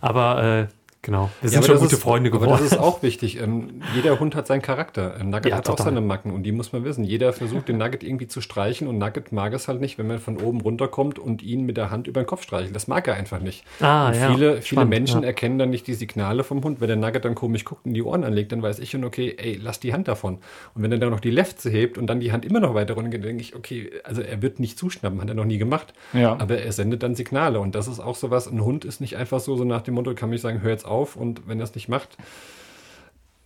Aber 0.00 0.42
äh, 0.42 0.66
genau, 1.06 1.30
wir 1.40 1.48
sind 1.48 1.58
aber 1.58 1.66
schon 1.66 1.74
das 1.76 1.82
gute 1.82 1.94
ist, 1.94 2.02
Freunde 2.02 2.30
Aber 2.30 2.40
geworden. 2.40 2.60
das 2.62 2.72
ist 2.72 2.78
auch 2.78 3.02
wichtig. 3.02 3.40
Ähm, 3.40 3.80
jeder 3.94 4.20
Hund 4.20 4.34
hat 4.34 4.46
seinen 4.46 4.60
Charakter. 4.62 5.14
Ähm, 5.18 5.30
Nugget 5.30 5.46
Ja, 5.46 5.56
hat 5.56 5.68
auch 5.68 5.76
total. 5.76 5.94
seine 5.94 6.00
Macken 6.02 6.32
und 6.32 6.42
die 6.42 6.52
muss 6.52 6.72
man 6.72 6.84
wissen. 6.84 7.04
Jeder 7.04 7.32
versucht, 7.32 7.68
den 7.68 7.78
Nugget 7.78 8.02
irgendwie 8.02 8.26
zu 8.26 8.40
streichen 8.40 8.88
und 8.88 8.98
Nugget 8.98 9.32
mag 9.32 9.52
es 9.54 9.68
halt 9.68 9.80
nicht, 9.80 9.96
wenn 9.98 10.06
man 10.06 10.18
von 10.18 10.36
oben 10.36 10.60
runterkommt 10.60 11.18
und 11.18 11.42
ihn 11.42 11.64
mit 11.64 11.76
der 11.76 11.90
Hand 11.90 12.06
über 12.08 12.22
den 12.22 12.26
Kopf 12.26 12.42
streichelt. 12.42 12.74
Das 12.74 12.88
mag 12.88 13.08
er 13.08 13.14
einfach 13.14 13.40
nicht. 13.40 13.64
Ah, 13.80 14.08
und 14.08 14.14
ja. 14.14 14.32
viele, 14.32 14.62
viele 14.62 14.84
Menschen 14.84 15.22
ja. 15.22 15.28
erkennen 15.28 15.58
dann 15.58 15.70
nicht 15.70 15.86
die 15.86 15.94
Signale 15.94 16.44
vom 16.44 16.62
Hund. 16.62 16.80
Wenn 16.80 16.88
der 16.88 16.96
Nugget 16.96 17.24
dann 17.24 17.34
komisch 17.34 17.64
guckt 17.64 17.86
und 17.86 17.94
die 17.94 18.02
Ohren 18.02 18.24
anlegt, 18.24 18.52
dann 18.52 18.62
weiß 18.62 18.78
ich 18.80 18.90
schon, 18.90 19.04
okay, 19.04 19.34
ey, 19.38 19.58
lass 19.62 19.80
die 19.80 19.92
Hand 19.92 20.08
davon. 20.08 20.38
Und 20.74 20.82
wenn 20.82 20.92
er 20.92 20.98
dann 20.98 21.10
noch 21.10 21.20
die 21.20 21.30
Lefze 21.30 21.70
hebt 21.70 21.98
und 21.98 22.06
dann 22.08 22.20
die 22.20 22.32
Hand 22.32 22.44
immer 22.44 22.60
noch 22.60 22.74
weiter 22.74 22.94
runter 22.94 23.10
geht, 23.10 23.24
denke 23.24 23.42
ich, 23.42 23.54
okay, 23.54 23.90
also 24.04 24.22
er 24.22 24.42
wird 24.42 24.60
nicht 24.60 24.78
zuschnappen, 24.78 25.20
hat 25.20 25.28
er 25.28 25.34
noch 25.34 25.44
nie 25.44 25.58
gemacht. 25.58 25.94
Ja. 26.12 26.36
Aber 26.38 26.58
er 26.58 26.72
sendet 26.72 27.02
dann 27.02 27.14
Signale 27.14 27.60
und 27.60 27.74
das 27.74 27.88
ist 27.88 28.00
auch 28.00 28.16
sowas. 28.16 28.46
Ein 28.46 28.64
Hund 28.64 28.84
ist 28.84 29.00
nicht 29.00 29.16
einfach 29.16 29.40
so, 29.40 29.56
so 29.56 29.64
nach 29.64 29.82
dem 29.82 29.94
Motto, 29.94 30.14
kann 30.14 30.30
mich 30.30 30.40
sagen, 30.40 30.62
hör 30.62 30.70
jetzt 30.70 30.86
auf 30.86 30.95
und 31.16 31.46
wenn 31.46 31.58
er 31.60 31.64
es 31.64 31.74
nicht 31.74 31.88
macht, 31.88 32.16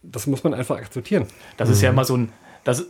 das 0.03 0.27
muss 0.27 0.45
man 0.45 0.55
einfach 0.55 0.77
akzeptieren. 0.77 1.27
Das 1.57 1.69
ist 1.69 1.83
ja 1.83 1.91
immer 1.91 2.05
so 2.05 2.17
ein. 2.17 2.33
Das, 2.65 2.87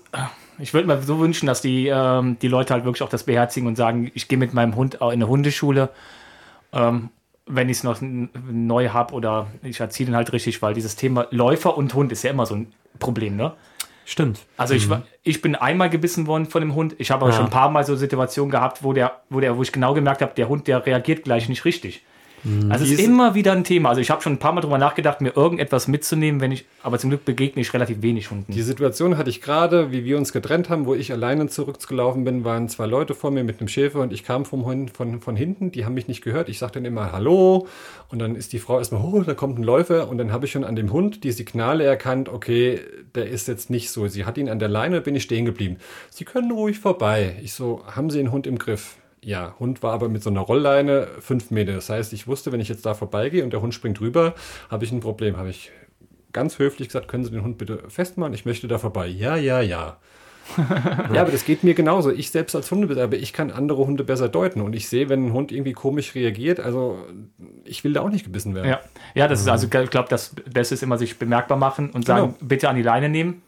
ich 0.59 0.75
würde 0.75 0.89
mir 0.89 1.01
so 1.03 1.21
wünschen, 1.21 1.47
dass 1.47 1.61
die, 1.63 1.87
ähm, 1.89 2.37
die 2.43 2.49
Leute 2.49 2.75
halt 2.75 2.85
wirklich 2.85 3.03
auch 3.03 3.09
das 3.09 3.23
beherzigen 3.25 3.69
und 3.69 3.77
sagen, 3.77 4.11
ich 4.15 4.27
gehe 4.29 4.39
mit 4.39 4.53
meinem 4.53 4.75
Hund 4.75 5.01
auch 5.01 5.11
in 5.11 5.15
eine 5.15 5.29
Hundeschule, 5.29 5.91
ähm, 6.73 7.11
wenn 7.47 7.69
ich 7.69 7.79
es 7.79 7.85
noch 7.85 7.99
neu 8.01 8.89
habe 8.91 9.15
oder 9.15 9.47
ich 9.63 9.81
erziehe 9.81 10.07
den 10.07 10.17
halt 10.17 10.33
richtig, 10.33 10.61
weil 10.63 10.75
dieses 10.75 10.97
Thema 10.97 11.27
Läufer 11.31 11.77
und 11.77 11.95
Hund 11.95 12.11
ist 12.13 12.23
ja 12.25 12.31
immer 12.31 12.47
so 12.47 12.57
ein 12.57 12.73
Problem, 12.99 13.37
ne? 13.37 13.53
Stimmt. 14.05 14.41
Also 14.57 14.75
ich, 14.75 14.91
war, 14.91 15.03
ich 15.23 15.41
bin 15.41 15.55
einmal 15.55 15.89
gebissen 15.89 16.27
worden 16.27 16.47
von 16.47 16.63
dem 16.63 16.75
Hund. 16.75 16.97
Ich 16.99 17.13
habe 17.13 17.23
aber 17.23 17.31
Ja. 17.31 17.37
schon 17.37 17.47
ein 17.47 17.51
paar 17.53 17.71
Mal 17.71 17.85
so 17.85 17.95
Situationen 17.95 18.51
gehabt, 18.51 18.83
wo 18.83 18.93
der, 18.93 19.21
wo 19.31 19.39
der, 19.39 19.57
wo 19.57 19.63
ich 19.63 19.71
genau 19.71 19.95
gemerkt 19.95 20.21
habe, 20.21 20.35
der 20.35 20.49
Hund, 20.49 20.67
der 20.67 20.85
reagiert 20.85 21.23
gleich 21.23 21.49
nicht 21.49 21.65
richtig. 21.65 22.03
Also 22.69 22.85
es 22.85 22.93
ist 22.93 23.01
immer 23.01 23.35
wieder 23.35 23.53
ein 23.53 23.65
Thema. 23.65 23.91
Also 23.91 24.01
ich 24.01 24.11
habe 24.11 24.23
schon 24.23 24.35
ein 24.35 24.39
paar 24.39 24.53
Mal 24.53 24.61
drüber 24.61 24.79
nachgedacht, 24.79 25.21
mir 25.21 25.37
irgendetwas 25.37 25.89
mitzunehmen, 25.89 26.41
wenn 26.41 26.53
ich, 26.53 26.65
aber 26.83 26.99
zum 26.99 27.11
Glück 27.11 27.25
begegne 27.25 27.61
ich 27.61 27.73
relativ 27.75 28.03
wenig 28.03 28.31
Hunden. 28.31 28.53
Die 28.53 28.63
Situation 28.63 29.17
hatte 29.19 29.31
ich 29.31 29.41
gerade, 29.41 29.93
wie 29.93 30.05
wir 30.05 30.17
uns 30.17 30.33
getrennt 30.33 30.71
haben, 30.71 30.87
wo 30.87 30.95
ich 30.95 31.13
alleine 31.13 31.49
zurückgelaufen 31.49 32.25
bin, 32.25 32.45
waren 32.45 32.69
zwei 32.69 32.87
Leute 32.87 33.15
vor 33.15 33.31
mir 33.31 33.45
mit 33.45 33.61
einem 33.61 33.69
Schäfer 33.69 34.01
und 34.01 34.13
ich 34.13 34.25
kam 34.25 34.45
vom 34.45 34.65
Hund 34.65 34.97
von, 34.97 35.21
von 35.21 35.37
hinten, 35.37 35.73
die 35.73 35.85
haben 35.85 35.95
mich 35.95 36.09
nicht 36.09 36.23
gehört. 36.23 36.49
Ich 36.49 36.59
sagte 36.59 36.79
dann 36.79 36.87
immer 36.87 37.13
Hallo 37.13 37.67
und 38.09 38.19
dann 38.19 38.37
ist 38.37 38.53
die 38.53 38.59
Frau 38.59 38.79
erstmal, 38.79 39.03
oh, 39.03 39.23
da 39.23 39.35
kommt 39.35 39.59
ein 39.59 39.63
Läufer 39.63 40.09
und 40.09 40.19
dann 40.19 40.33
habe 40.33 40.47
ich 40.47 40.53
schon 40.53 40.65
an 40.65 40.77
dem 40.77 40.93
Hund 40.93 41.25
die 41.25 41.33
Signale 41.33 41.85
erkannt, 41.85 42.29
okay, 42.29 42.81
der 43.15 43.29
ist 43.29 43.49
jetzt 43.49 43.71
nicht 43.71 43.91
so. 43.91 44.09
Sie 44.09 44.25
hat 44.25 44.39
ihn 44.39 44.49
an 44.49 44.59
der 44.59 44.69
Leine, 44.69 45.01
bin 45.01 45.15
ich 45.15 45.23
stehen 45.25 45.45
geblieben. 45.45 45.77
Sie 46.11 46.25
können 46.25 46.51
ruhig 46.51 46.79
vorbei. 46.79 47.37
Ich 47.43 47.53
so, 47.53 47.83
haben 47.87 48.11
Sie 48.11 48.19
den 48.19 48.33
Hund 48.33 48.47
im 48.47 48.59
Griff? 48.59 48.97
Ja, 49.23 49.55
Hund 49.59 49.83
war 49.83 49.93
aber 49.93 50.09
mit 50.09 50.23
so 50.23 50.31
einer 50.31 50.41
Rollleine 50.41 51.09
fünf 51.21 51.51
Meter. 51.51 51.75
Das 51.75 51.91
heißt, 51.91 52.13
ich 52.13 52.27
wusste, 52.27 52.53
wenn 52.53 52.61
ich 52.61 52.69
jetzt 52.69 52.87
da 52.87 52.95
vorbeigehe 52.95 53.45
und 53.45 53.53
der 53.53 53.61
Hund 53.61 53.75
springt 53.75 54.01
rüber, 54.01 54.35
habe 54.71 54.85
ich 54.85 54.93
ein 54.93 55.01
Problem. 55.01 55.37
Habe 55.37 55.51
ich 55.51 55.71
ganz 56.33 56.59
höflich 56.59 56.89
gesagt, 56.89 57.09
können 57.09 57.25
Sie 57.25 57.31
den 57.31 57.43
Hund 57.43 57.59
bitte 57.59 57.83
festmachen? 57.89 58.33
Ich 58.35 58.47
möchte 58.47 58.69
da 58.69 58.79
vorbei. 58.79 59.07
Ja, 59.07 59.37
ja, 59.37 59.61
ja. 59.61 59.99
ja, 61.15 61.21
aber 61.21 61.31
das 61.31 61.45
geht 61.45 61.63
mir 61.65 61.75
genauso. 61.75 62.11
Ich 62.11 62.31
selbst 62.31 62.57
als 62.57 62.71
Hundebesitzer, 62.71 63.05
aber 63.05 63.17
ich 63.17 63.33
kann 63.33 63.51
andere 63.51 63.87
Hunde 63.87 64.05
besser 64.05 64.29
deuten. 64.29 64.61
Und 64.61 64.75
ich 64.75 64.89
sehe, 64.89 65.09
wenn 65.09 65.27
ein 65.27 65.33
Hund 65.33 65.53
irgendwie 65.53 65.73
komisch 65.73 66.15
reagiert, 66.15 66.59
also 66.59 66.99
ich 67.65 67.85
will 67.85 67.93
da 67.93 68.01
auch 68.01 68.11
nicht 68.11 68.25
gebissen 68.25 68.55
werden. 68.55 68.69
Ja, 68.69 68.81
ja 69.15 69.29
das 69.29 69.41
ist 69.41 69.49
also, 69.49 69.67
ich 69.67 69.91
glaube, 69.91 70.09
das 70.09 70.35
Beste 70.53 70.75
ist 70.75 70.83
immer 70.83 70.99
sich 70.99 71.19
bemerkbar 71.19 71.59
machen 71.59 71.91
und 71.91 72.07
sagen, 72.07 72.35
Genau. 72.39 72.49
bitte 72.49 72.69
an 72.69 72.77
die 72.77 72.83
Leine 72.83 73.09
nehmen. 73.09 73.43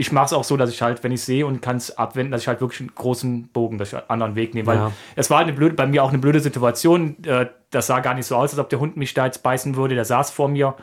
Ich 0.00 0.12
mache 0.12 0.26
es 0.26 0.32
auch 0.32 0.44
so, 0.44 0.56
dass 0.56 0.70
ich 0.70 0.80
halt, 0.80 1.02
wenn 1.02 1.10
ich 1.10 1.22
sehe 1.22 1.44
und 1.44 1.60
kann 1.60 1.76
es 1.76 1.98
abwenden, 1.98 2.30
dass 2.30 2.42
ich 2.42 2.48
halt 2.48 2.60
wirklich 2.60 2.80
einen 2.80 2.94
großen 2.94 3.48
Bogen, 3.48 3.78
dass 3.78 3.88
ich 3.88 3.94
einen 3.96 4.08
anderen 4.08 4.36
Weg 4.36 4.54
nehme. 4.54 4.66
Weil 4.68 4.76
Ja. 4.76 4.92
es 5.16 5.28
war 5.28 5.40
eine 5.40 5.52
blöde, 5.52 5.74
bei 5.74 5.86
mir 5.88 6.04
auch 6.04 6.10
eine 6.10 6.18
blöde 6.18 6.38
Situation. 6.40 7.16
Äh, 7.24 7.46
Das 7.70 7.88
sah 7.88 7.98
gar 8.00 8.14
nicht 8.14 8.24
so 8.26 8.34
aus, 8.36 8.52
als 8.52 8.58
ob 8.60 8.70
der 8.70 8.78
Hund 8.80 8.96
mich 8.96 9.12
da 9.12 9.26
jetzt 9.26 9.42
beißen 9.42 9.74
würde. 9.76 9.94
Der 9.96 10.04
saß 10.06 10.30
vor 10.30 10.48
mir 10.48 10.74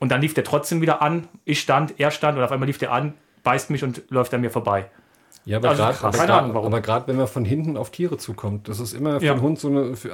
und 0.00 0.10
dann 0.10 0.20
lief 0.20 0.34
der 0.34 0.44
trotzdem 0.44 0.80
wieder 0.82 1.00
an. 1.00 1.28
Ich 1.46 1.60
stand, 1.60 1.94
er 1.98 2.10
stand 2.10 2.36
und 2.36 2.44
auf 2.44 2.50
einmal 2.52 2.66
lief 2.66 2.76
der 2.78 2.92
an, 2.92 3.14
beißt 3.44 3.70
mich 3.70 3.82
und 3.84 4.02
läuft 4.10 4.34
an 4.34 4.40
mir 4.42 4.50
vorbei. 4.50 4.90
Ja, 5.46 5.58
aber 5.58 5.68
Also 5.70 5.82
gerade 5.84 5.94
krass. 5.96 6.04
aber 6.04 6.16
Keine 6.18 6.26
grad- 6.32 6.42
Ahnung, 6.42 6.54
warum. 6.54 6.66
aber 6.66 6.80
gerade 6.80 7.06
wenn 7.06 7.16
man 7.16 7.28
von 7.28 7.44
hinten 7.44 7.76
auf 7.76 7.90
Tiere 7.90 8.18
zukommt, 8.18 8.68
das 8.68 8.80
ist 8.80 8.92
immer 8.92 9.20
für 9.20 9.26
Ja. 9.26 9.34
den 9.34 9.42
Hund 9.42 9.58
so 9.60 9.68
eine, 9.68 9.94
für, 9.96 10.10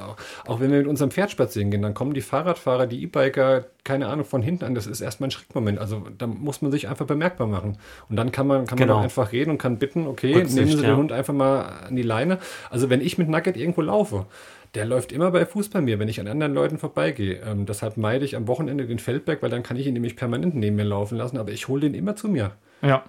auch 0.47 0.59
wenn 0.59 0.71
wir 0.71 0.77
mit 0.77 0.87
unserem 0.87 1.09
Pferd 1.09 1.31
spazieren 1.31 1.71
gehen, 1.71 1.81
dann 1.81 1.95
kommen 1.95 2.13
die 2.13 2.21
Fahrradfahrer, 2.21 2.85
die 2.87 3.01
E-Biker, 3.03 3.65
keine 3.83 4.07
Ahnung, 4.07 4.25
von 4.25 4.41
hinten 4.43 4.63
an. 4.63 4.75
Das 4.75 4.85
ist 4.87 5.01
erstmal 5.01 5.29
ein 5.29 5.31
Schreckmoment. 5.31 5.79
Also 5.79 6.03
da 6.17 6.27
muss 6.27 6.61
man 6.61 6.71
sich 6.71 6.87
einfach 6.87 7.07
bemerkbar 7.07 7.47
machen. 7.47 7.77
Und 8.09 8.15
dann 8.15 8.31
kann 8.31 8.45
man, 8.47 8.67
kann 8.67 8.77
man 8.77 8.87
Genau. 8.87 8.97
doch 8.99 9.03
einfach 9.03 9.31
reden 9.31 9.49
und 9.51 9.57
kann 9.57 9.77
bitten, 9.79 10.05
okay, 10.07 10.33
Rücksicht, 10.35 10.55
nehmen 10.55 10.67
Sie 10.77 10.83
ja. 10.83 10.91
den 10.91 10.97
Hund 10.97 11.11
einfach 11.11 11.33
mal 11.33 11.63
an 11.87 11.95
die 11.95 12.03
Leine. 12.03 12.37
Also 12.69 12.89
wenn 12.91 13.01
ich 13.01 13.17
mit 13.17 13.27
Nugget 13.27 13.57
irgendwo 13.57 13.81
laufe, 13.81 14.27
der 14.75 14.85
läuft 14.85 15.11
immer 15.11 15.31
bei 15.31 15.45
Fuß 15.47 15.69
bei 15.69 15.81
mir, 15.81 15.97
wenn 15.99 16.07
ich 16.09 16.19
an 16.19 16.27
anderen 16.27 16.53
Leuten 16.53 16.77
vorbeigehe. 16.77 17.41
Ähm, 17.45 17.65
deshalb 17.65 17.97
meide 17.97 18.23
ich 18.25 18.35
am 18.35 18.47
Wochenende 18.47 18.85
den 18.85 18.99
Feldberg, 18.99 19.41
weil 19.41 19.49
dann 19.49 19.63
kann 19.63 19.77
ich 19.77 19.87
ihn 19.87 19.93
nämlich 19.93 20.15
permanent 20.15 20.53
neben 20.55 20.75
mir 20.75 20.83
laufen 20.83 21.17
lassen, 21.17 21.37
aber 21.37 21.51
ich 21.51 21.67
hole 21.67 21.81
den 21.81 21.95
immer 21.95 22.15
zu 22.15 22.27
mir. 22.27 22.51
Ja. 22.83 23.03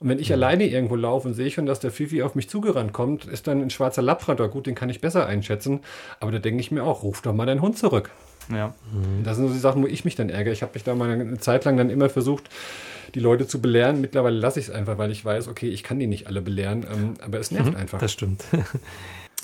Und 0.00 0.08
wenn 0.08 0.18
ich 0.20 0.32
alleine 0.32 0.66
irgendwo 0.66 0.94
laufe 0.94 1.26
und 1.28 1.34
sehe 1.34 1.50
schon, 1.50 1.66
dass 1.66 1.80
der 1.80 1.90
Fifi 1.90 2.22
auf 2.22 2.34
mich 2.36 2.48
zugerannt 2.48 2.92
kommt, 2.92 3.24
ist 3.24 3.48
dann 3.48 3.60
ein 3.60 3.70
schwarzer 3.70 4.02
Labrador. 4.02 4.48
Gut, 4.48 4.66
den 4.66 4.76
kann 4.76 4.90
ich 4.90 5.00
besser 5.00 5.26
einschätzen. 5.26 5.80
Aber 6.20 6.30
da 6.30 6.38
denke 6.38 6.60
ich 6.60 6.70
mir 6.70 6.84
auch, 6.84 7.02
ruf 7.02 7.20
doch 7.20 7.34
mal 7.34 7.46
deinen 7.46 7.62
Hund 7.62 7.78
zurück. 7.78 8.10
Ja. 8.52 8.74
Und 8.92 9.24
Das 9.24 9.36
sind 9.36 9.48
so 9.48 9.52
die 9.52 9.58
Sachen, 9.58 9.82
wo 9.82 9.86
ich 9.86 10.04
mich 10.04 10.14
dann 10.14 10.30
ärgere. 10.30 10.52
Ich 10.52 10.62
habe 10.62 10.72
mich 10.74 10.84
da 10.84 10.94
mal 10.94 11.10
eine 11.10 11.38
Zeit 11.38 11.64
lang 11.64 11.76
dann 11.76 11.90
immer 11.90 12.08
versucht, 12.08 12.48
die 13.14 13.20
Leute 13.20 13.48
zu 13.48 13.60
belehren. 13.60 14.00
Mittlerweile 14.00 14.36
lasse 14.36 14.60
ich 14.60 14.68
es 14.68 14.74
einfach, 14.74 14.98
weil 14.98 15.10
ich 15.10 15.24
weiß, 15.24 15.48
okay, 15.48 15.68
ich 15.68 15.82
kann 15.82 15.98
die 15.98 16.06
nicht 16.06 16.28
alle 16.28 16.42
belehren. 16.42 16.86
Ähm, 16.92 17.14
aber 17.24 17.40
es 17.40 17.50
nervt 17.50 17.74
einfach. 17.74 17.98
Das 17.98 18.12
stimmt. 18.12 18.44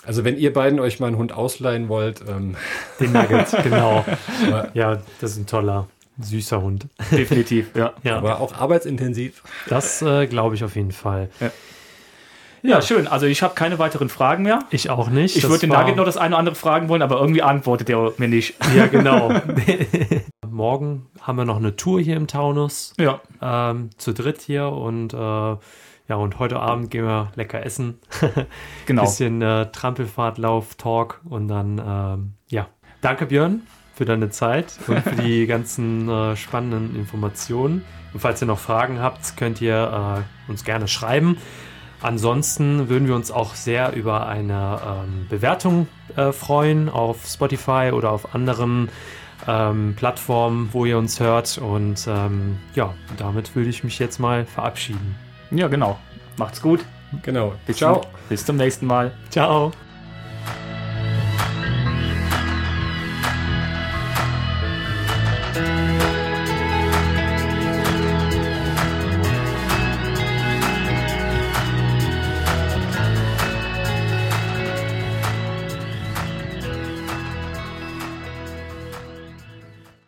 Also 0.07 0.23
wenn 0.25 0.37
ihr 0.37 0.53
beiden 0.53 0.81
euch 0.81 1.01
mal 1.01 1.07
einen 1.07 1.17
Hund 1.17 1.33
ausleihen 1.33 1.89
wollt, 1.89 2.21
ähm, 2.29 2.57
Den 3.01 3.13
Nugget, 3.13 3.47
genau. 3.63 4.05
aber, 4.47 4.69
Ja, 4.75 5.01
das 5.21 5.33
ist 5.33 5.39
ein 5.39 5.47
toller, 5.47 5.89
süßer 6.19 6.62
Hund. 6.62 6.87
Definitiv, 7.11 7.75
ja. 7.75 7.93
Ja, 8.03 8.17
aber 8.19 8.41
auch 8.41 8.55
arbeitsintensiv. 8.55 9.43
das 9.69 10.03
äh, 10.03 10.27
glaube 10.27 10.55
ich 10.55 10.65
auf 10.65 10.77
jeden 10.77 10.93
Fall. 10.93 11.29
Ja, 12.62 12.81
schön. 12.81 13.07
Also 13.07 13.27
ich 13.27 13.43
habe 13.43 13.55
keine 13.55 13.79
weiteren 13.79 14.09
Fragen 14.09 14.43
mehr. 14.43 14.61
Ich 14.71 14.89
auch 14.89 15.09
nicht. 15.11 15.37
Ich 15.37 15.43
Das 15.43 15.51
würde 15.51 15.67
den 15.67 15.71
Nugget 15.71 15.97
noch 15.97 16.07
das 16.07 16.17
eine 16.17 16.31
oder 16.35 16.39
andere 16.39 16.55
fragen 16.55 16.89
wollen, 16.89 17.03
aber 17.03 17.21
irgendwie 17.21 17.43
antwortet 17.43 17.91
er 17.91 18.15
mir 18.17 18.29
nicht. 18.29 18.55
Ja, 18.75 18.87
genau. 18.87 19.33
Morgen 20.49 21.07
haben 21.21 21.37
wir 21.37 21.45
noch 21.45 21.59
eine 21.59 21.77
Tour 21.77 22.01
hier 22.01 22.17
im 22.17 22.27
Taunus. 22.27 22.95
Ja, 22.99 23.21
Ähm, 23.43 23.91
zu 23.99 24.15
dritt 24.15 24.41
hier 24.41 24.69
und 24.69 25.12
äh, 25.12 25.17
ja, 26.07 26.17
und 26.17 26.39
heute 26.39 26.59
Abend 26.61 26.91
gehen 26.91 27.05
wir 27.05 27.33
lecker 27.35 27.65
essen. 27.65 27.99
genau. 28.87 29.03
Bisschen 29.05 29.43
äh, 29.43 29.71
Trampelfahrt, 29.71 30.39
Lauf, 30.39 30.75
Talk 30.77 31.21
und 31.29 31.49
dann, 31.49 31.79
ähm, 31.87 32.33
ja. 32.49 32.69
Danke, 33.03 33.27
Björn, 33.27 33.62
für 33.95 34.05
deine 34.05 34.31
Zeit 34.31 34.75
und 34.87 35.01
für 35.01 35.17
die 35.17 35.47
ganzen 35.49 36.09
äh, 36.09 36.37
spannenden 36.37 36.97
Informationen. 36.97 37.85
Und 38.13 38.21
falls 38.21 38.41
ihr 38.43 38.47
noch 38.47 38.59
Fragen 38.59 39.01
habt, 39.01 39.37
könnt 39.37 39.61
ihr 39.61 40.25
äh, 40.49 40.51
uns 40.51 40.65
gerne 40.65 40.89
schreiben. 40.89 41.37
Ansonsten 42.01 42.89
würden 42.89 43.09
wir 43.09 43.15
uns 43.15 43.31
auch 43.31 43.55
sehr 43.55 43.95
über 43.95 44.27
eine 44.27 44.79
ähm, 44.87 45.27
Bewertung 45.31 45.89
äh, 46.17 46.33
freuen 46.33 46.89
auf 46.91 47.27
Spotify 47.27 47.93
oder 47.95 48.11
auf 48.11 48.35
anderen 48.35 48.91
ähm, 49.49 49.95
Plattformen, 49.97 50.69
wo 50.73 50.85
ihr 50.85 50.99
uns 50.99 51.19
hört. 51.19 51.59
Und 51.59 52.07
ähm, 52.07 52.59
ja, 52.75 52.95
damit 53.17 53.57
würde 53.57 53.71
ich 53.71 53.85
mich 53.85 53.99
jetzt 53.99 54.19
mal 54.19 54.45
verabschieden. 54.45 55.15
Ja, 55.51 55.69
genau. 55.69 55.99
Macht's 56.37 56.61
gut. 56.61 56.85
Genau. 57.23 57.55
Bis 57.67 57.79
Ciao. 57.79 58.01
Zum, 58.01 58.11
bis 58.29 58.45
zum 58.45 58.57
nächsten 58.57 58.87
Mal. 58.87 59.13
Ciao. 59.31 59.73